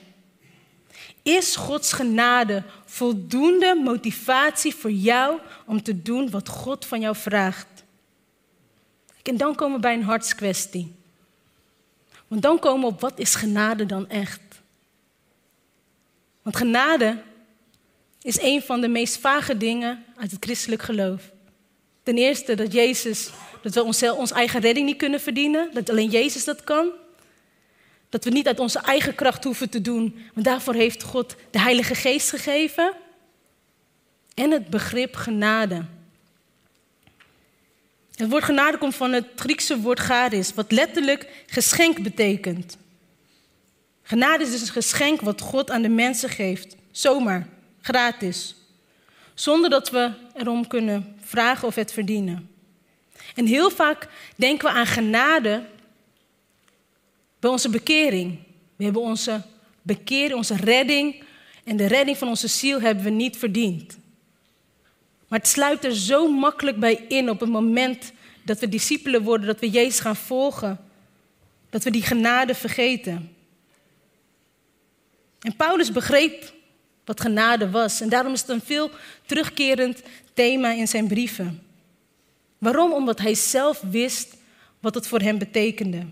Is 1.22 1.56
Gods 1.56 1.92
genade 1.92 2.62
voldoende 2.84 3.80
motivatie 3.84 4.74
voor 4.74 4.90
jou 4.90 5.40
om 5.66 5.82
te 5.82 6.02
doen 6.02 6.30
wat 6.30 6.48
God 6.48 6.84
van 6.84 7.00
jou 7.00 7.16
vraagt? 7.16 7.66
En 9.22 9.36
dan 9.36 9.54
komen 9.54 9.76
we 9.76 9.82
bij 9.82 9.94
een 9.94 10.02
hartskwestie. 10.02 10.94
Want 12.28 12.42
dan 12.42 12.58
komen 12.58 12.80
we 12.80 12.94
op 12.94 13.00
wat 13.00 13.18
is 13.18 13.34
genade 13.34 13.86
dan 13.86 14.08
echt? 14.08 14.40
Want 16.48 16.60
genade 16.60 17.22
is 18.22 18.40
een 18.40 18.62
van 18.62 18.80
de 18.80 18.88
meest 18.88 19.16
vage 19.16 19.56
dingen 19.56 20.04
uit 20.16 20.30
het 20.30 20.44
christelijk 20.44 20.82
geloof. 20.82 21.30
Ten 22.02 22.16
eerste 22.16 22.54
dat 22.54 22.72
Jezus, 22.72 23.30
dat 23.62 23.74
we 23.74 23.82
onszelf, 23.82 24.18
onze 24.18 24.34
eigen 24.34 24.60
redding 24.60 24.86
niet 24.86 24.96
kunnen 24.96 25.20
verdienen, 25.20 25.70
dat 25.72 25.90
alleen 25.90 26.10
Jezus 26.10 26.44
dat 26.44 26.64
kan. 26.64 26.90
Dat 28.08 28.24
we 28.24 28.30
niet 28.30 28.46
uit 28.46 28.58
onze 28.58 28.78
eigen 28.78 29.14
kracht 29.14 29.44
hoeven 29.44 29.70
te 29.70 29.80
doen, 29.80 30.18
want 30.34 30.46
daarvoor 30.46 30.74
heeft 30.74 31.02
God 31.02 31.34
de 31.50 31.60
Heilige 31.60 31.94
Geest 31.94 32.30
gegeven. 32.30 32.92
En 34.34 34.50
het 34.50 34.70
begrip 34.70 35.14
genade. 35.16 35.84
Het 38.14 38.30
woord 38.30 38.44
genade 38.44 38.78
komt 38.78 38.94
van 38.94 39.12
het 39.12 39.26
Griekse 39.36 39.80
woord 39.80 39.98
charis, 40.00 40.54
wat 40.54 40.72
letterlijk 40.72 41.44
geschenk 41.46 42.02
betekent. 42.02 42.76
Genade 44.08 44.44
is 44.44 44.50
dus 44.50 44.60
een 44.60 44.68
geschenk 44.68 45.20
wat 45.20 45.40
God 45.40 45.70
aan 45.70 45.82
de 45.82 45.88
mensen 45.88 46.28
geeft, 46.28 46.76
zomaar, 46.90 47.48
gratis, 47.80 48.56
zonder 49.34 49.70
dat 49.70 49.90
we 49.90 50.10
erom 50.34 50.66
kunnen 50.66 51.16
vragen 51.20 51.68
of 51.68 51.74
het 51.74 51.92
verdienen. 51.92 52.50
En 53.34 53.46
heel 53.46 53.70
vaak 53.70 54.08
denken 54.36 54.68
we 54.68 54.74
aan 54.74 54.86
genade 54.86 55.64
bij 57.38 57.50
onze 57.50 57.68
bekering. 57.68 58.38
We 58.76 58.84
hebben 58.84 59.02
onze 59.02 59.42
bekering, 59.82 60.34
onze 60.34 60.56
redding 60.56 61.22
en 61.64 61.76
de 61.76 61.86
redding 61.86 62.16
van 62.16 62.28
onze 62.28 62.48
ziel 62.48 62.80
hebben 62.80 63.04
we 63.04 63.10
niet 63.10 63.36
verdiend. 63.36 63.98
Maar 65.28 65.38
het 65.38 65.48
sluit 65.48 65.84
er 65.84 65.96
zo 65.96 66.32
makkelijk 66.32 66.78
bij 66.78 67.04
in 67.08 67.30
op 67.30 67.40
het 67.40 67.50
moment 67.50 68.12
dat 68.42 68.58
we 68.58 68.68
discipelen 68.68 69.22
worden, 69.22 69.46
dat 69.46 69.60
we 69.60 69.70
Jezus 69.70 70.00
gaan 70.00 70.16
volgen, 70.16 70.80
dat 71.70 71.84
we 71.84 71.90
die 71.90 72.02
genade 72.02 72.54
vergeten. 72.54 73.36
En 75.40 75.56
Paulus 75.56 75.92
begreep 75.92 76.52
wat 77.04 77.20
genade 77.20 77.70
was 77.70 78.00
en 78.00 78.08
daarom 78.08 78.32
is 78.32 78.40
het 78.40 78.48
een 78.48 78.60
veel 78.64 78.90
terugkerend 79.26 80.02
thema 80.34 80.72
in 80.72 80.88
zijn 80.88 81.06
brieven. 81.06 81.62
Waarom? 82.58 82.92
Omdat 82.92 83.18
hij 83.18 83.34
zelf 83.34 83.80
wist 83.90 84.36
wat 84.80 84.94
het 84.94 85.06
voor 85.06 85.20
hem 85.20 85.38
betekende. 85.38 86.06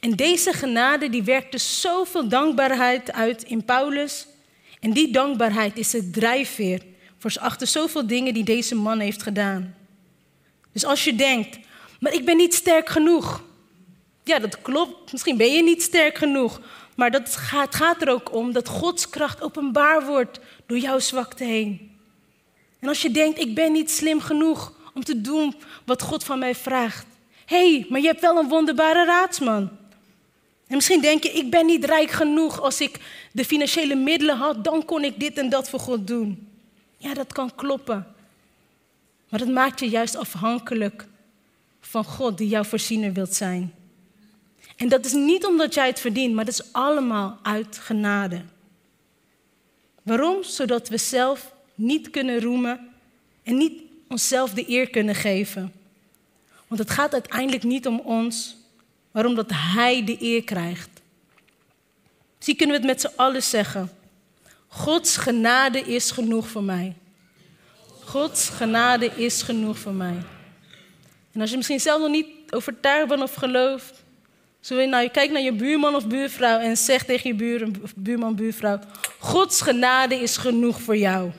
En 0.00 0.10
deze 0.10 0.52
genade 0.52 1.10
die 1.10 1.22
werkte 1.22 1.58
zoveel 1.58 2.28
dankbaarheid 2.28 3.12
uit 3.12 3.42
in 3.42 3.64
Paulus. 3.64 4.26
En 4.80 4.92
die 4.92 5.12
dankbaarheid 5.12 5.78
is 5.78 5.92
het 5.92 6.12
drijfveer 6.12 6.82
voor 7.18 7.36
achter 7.40 7.66
zoveel 7.66 8.06
dingen 8.06 8.34
die 8.34 8.44
deze 8.44 8.74
man 8.74 9.00
heeft 9.00 9.22
gedaan. 9.22 9.74
Dus 10.72 10.84
als 10.84 11.04
je 11.04 11.14
denkt, 11.14 11.58
maar 12.00 12.12
ik 12.12 12.24
ben 12.24 12.36
niet 12.36 12.54
sterk 12.54 12.88
genoeg. 12.88 13.42
Ja, 14.24 14.38
dat 14.38 14.62
klopt. 14.62 15.12
Misschien 15.12 15.36
ben 15.36 15.52
je 15.52 15.62
niet 15.62 15.82
sterk 15.82 16.18
genoeg. 16.18 16.60
Maar 16.98 17.10
dat 17.10 17.36
gaat, 17.36 17.66
het 17.66 17.74
gaat 17.74 18.02
er 18.02 18.08
ook 18.08 18.34
om 18.34 18.52
dat 18.52 18.68
Gods 18.68 19.08
kracht 19.08 19.42
openbaar 19.42 20.06
wordt 20.06 20.40
door 20.66 20.78
jouw 20.78 20.98
zwakte 20.98 21.44
heen. 21.44 21.90
En 22.78 22.88
als 22.88 23.02
je 23.02 23.10
denkt, 23.10 23.38
ik 23.38 23.54
ben 23.54 23.72
niet 23.72 23.90
slim 23.90 24.20
genoeg 24.20 24.72
om 24.94 25.04
te 25.04 25.20
doen 25.20 25.54
wat 25.84 26.02
God 26.02 26.24
van 26.24 26.38
mij 26.38 26.54
vraagt. 26.54 27.06
Hé, 27.44 27.72
hey, 27.72 27.86
maar 27.88 28.00
je 28.00 28.06
hebt 28.06 28.20
wel 28.20 28.38
een 28.38 28.48
wonderbare 28.48 29.04
raadsman. 29.04 29.70
En 30.66 30.74
misschien 30.74 31.00
denk 31.00 31.22
je, 31.22 31.32
ik 31.32 31.50
ben 31.50 31.66
niet 31.66 31.84
rijk 31.84 32.10
genoeg. 32.10 32.60
Als 32.60 32.80
ik 32.80 32.98
de 33.32 33.44
financiële 33.44 33.94
middelen 33.94 34.36
had, 34.36 34.64
dan 34.64 34.84
kon 34.84 35.04
ik 35.04 35.20
dit 35.20 35.38
en 35.38 35.48
dat 35.48 35.68
voor 35.68 35.80
God 35.80 36.06
doen. 36.06 36.48
Ja, 36.96 37.14
dat 37.14 37.32
kan 37.32 37.54
kloppen. 37.54 38.06
Maar 39.28 39.38
dat 39.38 39.48
maakt 39.48 39.80
je 39.80 39.88
juist 39.88 40.16
afhankelijk 40.16 41.06
van 41.80 42.04
God 42.04 42.38
die 42.38 42.48
jouw 42.48 42.64
voorziener 42.64 43.12
wilt 43.12 43.34
zijn. 43.34 43.74
En 44.78 44.88
dat 44.88 45.04
is 45.04 45.12
niet 45.12 45.46
omdat 45.46 45.74
jij 45.74 45.86
het 45.86 46.00
verdient, 46.00 46.34
maar 46.34 46.44
dat 46.44 46.54
is 46.54 46.72
allemaal 46.72 47.38
uit 47.42 47.78
genade. 47.78 48.42
Waarom? 50.02 50.42
Zodat 50.42 50.88
we 50.88 50.98
zelf 50.98 51.52
niet 51.74 52.10
kunnen 52.10 52.40
roemen 52.40 52.88
en 53.42 53.56
niet 53.56 53.82
onszelf 54.08 54.50
de 54.50 54.70
eer 54.70 54.90
kunnen 54.90 55.14
geven. 55.14 55.72
Want 56.66 56.80
het 56.80 56.90
gaat 56.90 57.12
uiteindelijk 57.12 57.62
niet 57.62 57.86
om 57.86 58.00
ons, 58.00 58.56
maar 59.10 59.26
omdat 59.26 59.50
Hij 59.50 60.04
de 60.04 60.16
eer 60.20 60.44
krijgt. 60.44 60.90
Zie, 62.38 62.56
kunnen 62.56 62.80
we 62.80 62.86
het 62.86 62.90
met 62.90 63.00
z'n 63.00 63.16
allen 63.20 63.42
zeggen. 63.42 63.90
Gods 64.68 65.16
genade 65.16 65.80
is 65.80 66.10
genoeg 66.10 66.48
voor 66.48 66.62
mij. 66.62 66.96
Gods 68.04 68.48
genade 68.48 69.06
is 69.06 69.42
genoeg 69.42 69.78
voor 69.78 69.94
mij. 69.94 70.16
En 71.32 71.40
als 71.40 71.50
je 71.50 71.56
misschien 71.56 71.80
zelf 71.80 72.00
nog 72.00 72.10
niet 72.10 72.26
overtuigd 72.50 73.08
bent 73.08 73.22
of 73.22 73.34
gelooft, 73.34 74.06
zo 74.60 74.80
je 74.80 74.86
nou, 74.86 75.08
kijk 75.08 75.30
naar 75.30 75.42
je 75.42 75.52
buurman 75.52 75.94
of 75.94 76.06
buurvrouw 76.06 76.58
en 76.58 76.76
zeg 76.76 77.04
tegen 77.04 77.30
je 77.30 77.36
buur, 77.36 77.68
buurman, 77.96 78.34
buurvrouw: 78.34 78.80
Gods 79.18 79.60
genade 79.60 80.14
is 80.14 80.36
genoeg 80.36 80.80
voor 80.80 80.96
jou. 80.96 81.30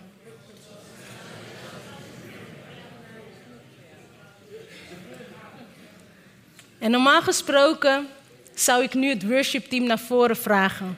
En 6.80 6.92
normaal 6.92 7.22
gesproken 7.22 8.08
zou 8.54 8.84
ik 8.84 8.94
nu 8.94 9.10
het 9.10 9.28
worshipteam 9.28 9.84
naar 9.84 10.00
voren 10.00 10.38
vragen. 10.38 10.98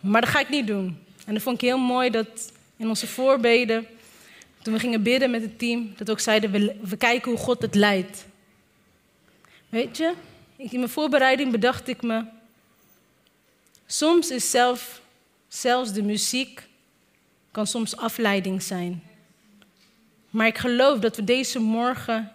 Maar 0.00 0.20
dat 0.20 0.30
ga 0.30 0.40
ik 0.40 0.48
niet 0.48 0.66
doen. 0.66 0.98
En 1.26 1.34
dat 1.34 1.42
vond 1.42 1.54
ik 1.54 1.68
heel 1.68 1.78
mooi 1.78 2.10
dat 2.10 2.52
in 2.76 2.88
onze 2.88 3.06
voorbeden, 3.06 3.86
toen 4.62 4.72
we 4.72 4.80
gingen 4.80 5.02
bidden 5.02 5.30
met 5.30 5.42
het 5.42 5.58
team, 5.58 5.92
dat 5.96 6.10
ook 6.10 6.20
zeiden, 6.20 6.50
we, 6.50 6.76
we 6.82 6.96
kijken 6.96 7.30
hoe 7.30 7.40
God 7.40 7.62
het 7.62 7.74
leidt. 7.74 8.24
Weet 9.68 9.96
je, 9.96 10.12
in 10.70 10.78
mijn 10.78 10.90
voorbereiding 10.90 11.50
bedacht 11.50 11.88
ik 11.88 12.02
me, 12.02 12.24
soms 13.86 14.30
is 14.30 14.50
zelf, 14.50 15.00
zelfs 15.48 15.92
de 15.92 16.02
muziek, 16.02 16.68
kan 17.50 17.66
soms 17.66 17.96
afleiding 17.96 18.62
zijn. 18.62 19.02
Maar 20.30 20.46
ik 20.46 20.58
geloof 20.58 20.98
dat 20.98 21.16
we 21.16 21.24
deze 21.24 21.58
morgen 21.58 22.32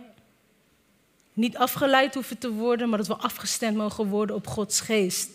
niet 1.34 1.58
afgeleid 1.58 2.14
hoeven 2.14 2.38
te 2.38 2.52
worden, 2.52 2.90
maar 2.90 2.98
dat 2.98 3.08
we 3.08 3.16
afgestemd 3.16 3.78
mogen 3.78 4.08
worden 4.08 4.36
op 4.36 4.48
Gods 4.48 4.80
geest. 4.80 5.30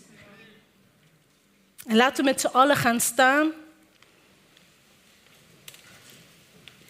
En 1.87 1.97
laten 1.97 2.25
we 2.25 2.31
met 2.31 2.41
z'n 2.41 2.47
allen 2.47 2.77
gaan 2.77 3.01
staan. 3.01 3.51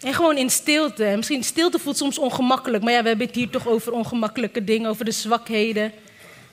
En 0.03 0.15
gewoon 0.15 0.37
in 0.37 0.51
stilte. 0.51 1.13
misschien 1.17 1.45
stilte 1.45 1.79
voelt 1.79 1.97
soms 1.97 2.19
ongemakkelijk, 2.19 2.83
maar 2.83 2.93
ja, 2.93 3.03
we 3.03 3.09
hebben 3.09 3.27
het 3.27 3.37
hier 3.37 3.51
toch 3.51 3.69
over 3.69 3.93
ongemakkelijke 3.93 4.65
dingen, 4.65 4.91
over 4.91 5.05
de 5.05 5.11
zwakheden, 5.11 5.93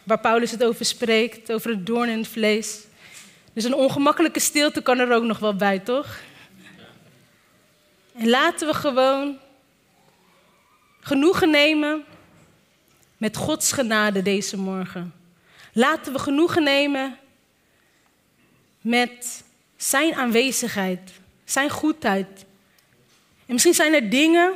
waar 0.03 0.19
Paulus 0.19 0.51
het 0.51 0.63
over 0.63 0.85
spreekt, 0.85 1.51
over 1.51 1.69
het 1.69 1.85
doorn 1.85 2.09
in 2.09 2.17
het 2.17 2.27
vlees. 2.27 2.79
Dus 3.53 3.63
een 3.63 3.75
ongemakkelijke 3.75 4.39
stilte 4.39 4.81
kan 4.81 4.99
er 4.99 5.13
ook 5.13 5.23
nog 5.23 5.39
wel 5.39 5.55
bij, 5.55 5.79
toch? 5.79 6.19
En 8.15 8.29
laten 8.29 8.67
we 8.67 8.73
gewoon 8.73 9.37
genoegen 10.99 11.49
nemen 11.49 12.03
met 13.17 13.37
Gods 13.37 13.71
genade 13.71 14.21
deze 14.21 14.57
morgen. 14.57 15.13
Laten 15.73 16.13
we 16.13 16.19
genoegen 16.19 16.63
nemen 16.63 17.17
met 18.81 19.43
Zijn 19.77 20.15
aanwezigheid, 20.15 21.11
Zijn 21.45 21.69
goedheid. 21.69 22.45
En 23.49 23.55
misschien 23.55 23.73
zijn 23.73 23.93
er 23.93 24.09
dingen 24.09 24.53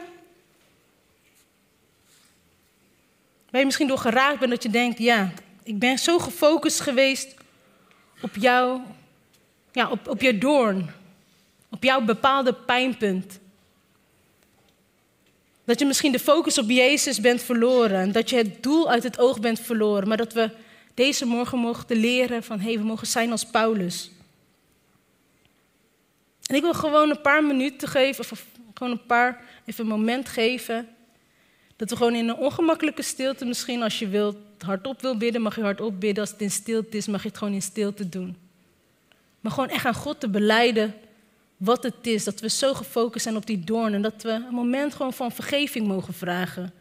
waar 3.49 3.59
je 3.59 3.65
misschien 3.65 3.87
door 3.87 3.97
geraakt 3.97 4.39
bent 4.39 4.51
dat 4.51 4.63
je 4.63 4.69
denkt, 4.69 4.99
ja, 4.99 5.31
ik 5.63 5.79
ben 5.79 5.97
zo 5.97 6.19
gefocust 6.19 6.79
geweest 6.79 7.35
op 8.21 8.35
jou, 8.35 8.81
ja, 9.71 9.89
op, 9.89 10.07
op 10.07 10.21
je 10.21 10.37
doorn, 10.37 10.91
op 11.69 11.83
jouw 11.83 12.01
bepaalde 12.01 12.53
pijnpunt. 12.53 13.39
Dat 15.63 15.79
je 15.79 15.85
misschien 15.85 16.11
de 16.11 16.19
focus 16.19 16.57
op 16.57 16.69
Jezus 16.69 17.19
bent 17.19 17.41
verloren. 17.41 17.99
En 17.99 18.11
dat 18.11 18.29
je 18.29 18.35
het 18.35 18.63
doel 18.63 18.89
uit 18.89 19.03
het 19.03 19.19
oog 19.19 19.39
bent 19.39 19.59
verloren. 19.59 20.07
Maar 20.07 20.17
dat 20.17 20.33
we 20.33 20.49
deze 20.93 21.25
morgen 21.25 21.57
mochten 21.57 21.97
leren 21.97 22.43
van 22.43 22.59
hé, 22.59 22.67
hey, 22.67 22.77
we 22.77 22.85
mogen 22.85 23.07
zijn 23.07 23.31
als 23.31 23.45
Paulus. 23.45 24.11
En 26.45 26.55
ik 26.55 26.61
wil 26.61 26.73
gewoon 26.73 27.09
een 27.09 27.21
paar 27.21 27.43
minuten 27.43 27.87
geven, 27.87 28.25
of 28.31 28.45
gewoon 28.73 28.91
een 28.93 29.05
paar, 29.05 29.41
even 29.65 29.83
een 29.83 29.89
moment 29.89 30.29
geven. 30.29 30.87
Dat 31.75 31.89
we 31.89 31.95
gewoon 31.95 32.15
in 32.15 32.29
een 32.29 32.35
ongemakkelijke 32.35 33.01
stilte, 33.01 33.45
misschien 33.45 33.83
als 33.83 33.99
je 33.99 34.07
wilt, 34.07 34.37
hardop 34.65 35.01
wil 35.01 35.17
bidden, 35.17 35.41
mag 35.41 35.55
je 35.55 35.61
hardop 35.61 35.99
bidden. 35.99 36.23
Als 36.23 36.31
het 36.31 36.41
in 36.41 36.51
stilte 36.51 36.97
is, 36.97 37.07
mag 37.07 37.21
je 37.21 37.27
het 37.27 37.37
gewoon 37.37 37.53
in 37.53 37.61
stilte 37.61 38.09
doen. 38.09 38.37
Maar 39.39 39.51
gewoon 39.51 39.69
echt 39.69 39.85
aan 39.85 39.93
God 39.93 40.19
te 40.19 40.29
beleiden 40.29 40.95
wat 41.57 41.83
het 41.83 42.07
is. 42.07 42.23
Dat 42.23 42.39
we 42.39 42.49
zo 42.49 42.73
gefocust 42.73 43.23
zijn 43.23 43.35
op 43.35 43.45
die 43.45 43.63
doorn. 43.63 43.93
En 43.93 44.01
dat 44.01 44.23
we 44.23 44.29
een 44.29 44.53
moment 44.53 44.93
gewoon 44.93 45.13
van 45.13 45.31
vergeving 45.31 45.87
mogen 45.87 46.13
vragen. 46.13 46.73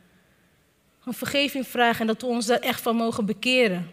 Gewoon 0.98 1.14
vergeving 1.14 1.66
vragen 1.66 2.00
en 2.00 2.06
dat 2.06 2.20
we 2.20 2.26
ons 2.26 2.46
daar 2.46 2.58
echt 2.58 2.80
van 2.80 2.96
mogen 2.96 3.26
bekeren. 3.26 3.90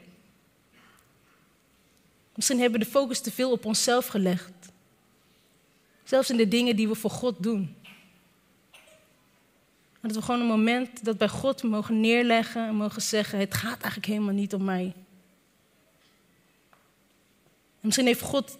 Misschien 2.35 2.59
hebben 2.59 2.79
we 2.79 2.85
de 2.85 2.91
focus 2.91 3.19
te 3.19 3.31
veel 3.31 3.51
op 3.51 3.65
onszelf 3.65 4.07
gelegd. 4.07 4.51
Zelfs 6.03 6.29
in 6.29 6.37
de 6.37 6.47
dingen 6.47 6.75
die 6.75 6.87
we 6.87 6.95
voor 6.95 7.09
God 7.09 7.35
doen. 7.39 7.75
Dat 10.01 10.15
we 10.15 10.21
gewoon 10.21 10.41
een 10.41 10.47
moment 10.47 11.05
dat 11.05 11.17
bij 11.17 11.29
God 11.29 11.63
mogen 11.63 11.99
neerleggen 11.99 12.67
en 12.67 12.75
mogen 12.75 13.01
zeggen: 13.01 13.39
Het 13.39 13.53
gaat 13.53 13.81
eigenlijk 13.81 14.05
helemaal 14.05 14.33
niet 14.33 14.53
om 14.53 14.63
mij. 14.63 14.93
En 17.79 17.85
misschien 17.87 18.05
heeft 18.05 18.21
God 18.21 18.57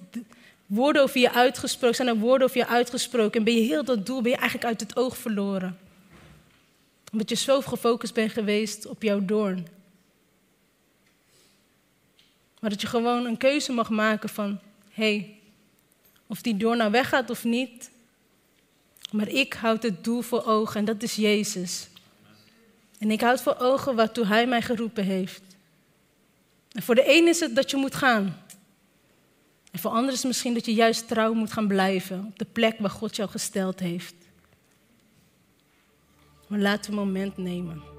woorden 0.66 1.02
over 1.02 1.20
je 1.20 1.34
uitgesproken, 1.34 1.96
zijn 1.96 2.08
er 2.08 2.18
woorden 2.18 2.48
over 2.48 2.60
je 2.60 2.68
uitgesproken 2.68 3.40
en 3.40 3.44
ben 3.44 3.54
je 3.54 3.62
heel 3.62 3.84
dat 3.84 4.06
doel, 4.06 4.22
ben 4.22 4.32
je 4.32 4.38
eigenlijk 4.38 4.68
uit 4.68 4.80
het 4.80 4.96
oog 4.96 5.18
verloren. 5.18 5.80
Omdat 7.12 7.30
je 7.30 7.36
zo 7.36 7.62
gefocust 7.62 8.14
bent 8.14 8.32
geweest 8.32 8.86
op 8.86 9.04
jouw 9.04 9.26
doorn. 9.26 9.68
Maar 12.60 12.70
dat 12.70 12.82
je 12.82 12.88
gewoon 12.88 13.26
een 13.26 13.38
keuze 13.38 13.72
mag 13.72 13.90
maken 13.90 14.30
van, 14.30 14.60
hé, 14.92 15.16
hey, 15.16 15.40
of 16.28 16.42
die 16.42 16.58
doorn 16.58 16.78
nou 16.78 16.92
weggaat 16.92 17.30
of 17.30 17.44
niet, 17.44 17.92
maar 19.12 19.28
ik 19.28 19.54
houd 19.54 19.84
het 19.84 20.04
doel 20.04 20.22
voor 20.22 20.46
ogen 20.46 20.80
en 20.80 20.86
dat 20.86 21.04
is 21.04 21.16
Jezus. 21.16 21.88
En 23.00 23.12
ik 23.12 23.22
houd 23.22 23.42
voor 23.42 23.56
ogen 23.60 23.96
waartoe 23.96 24.26
Hij 24.26 24.48
mij 24.48 24.62
geroepen 24.62 25.04
heeft. 25.04 25.42
En 26.72 26.84
voor 26.84 26.96
de 26.96 27.18
een 27.18 27.28
is 27.28 27.40
het 27.40 27.56
dat 27.56 27.72
je 27.72 27.78
moet 27.78 27.96
gaan. 27.96 28.44
En 29.72 29.80
voor 29.80 29.92
anderen 29.92 30.14
is 30.14 30.18
het 30.18 30.28
misschien 30.28 30.54
dat 30.54 30.66
je 30.66 30.74
juist 30.74 31.08
trouw 31.08 31.34
moet 31.34 31.52
gaan 31.52 31.68
blijven 31.68 32.26
op 32.26 32.40
de 32.40 32.46
plek 32.46 32.80
waar 32.80 32.90
God 32.90 33.16
jou 33.16 33.30
gesteld 33.30 33.80
heeft. 33.80 34.16
Maar 36.48 36.60
we 36.60 36.88
een 36.88 36.94
moment 36.94 37.38
nemen. 37.38 37.99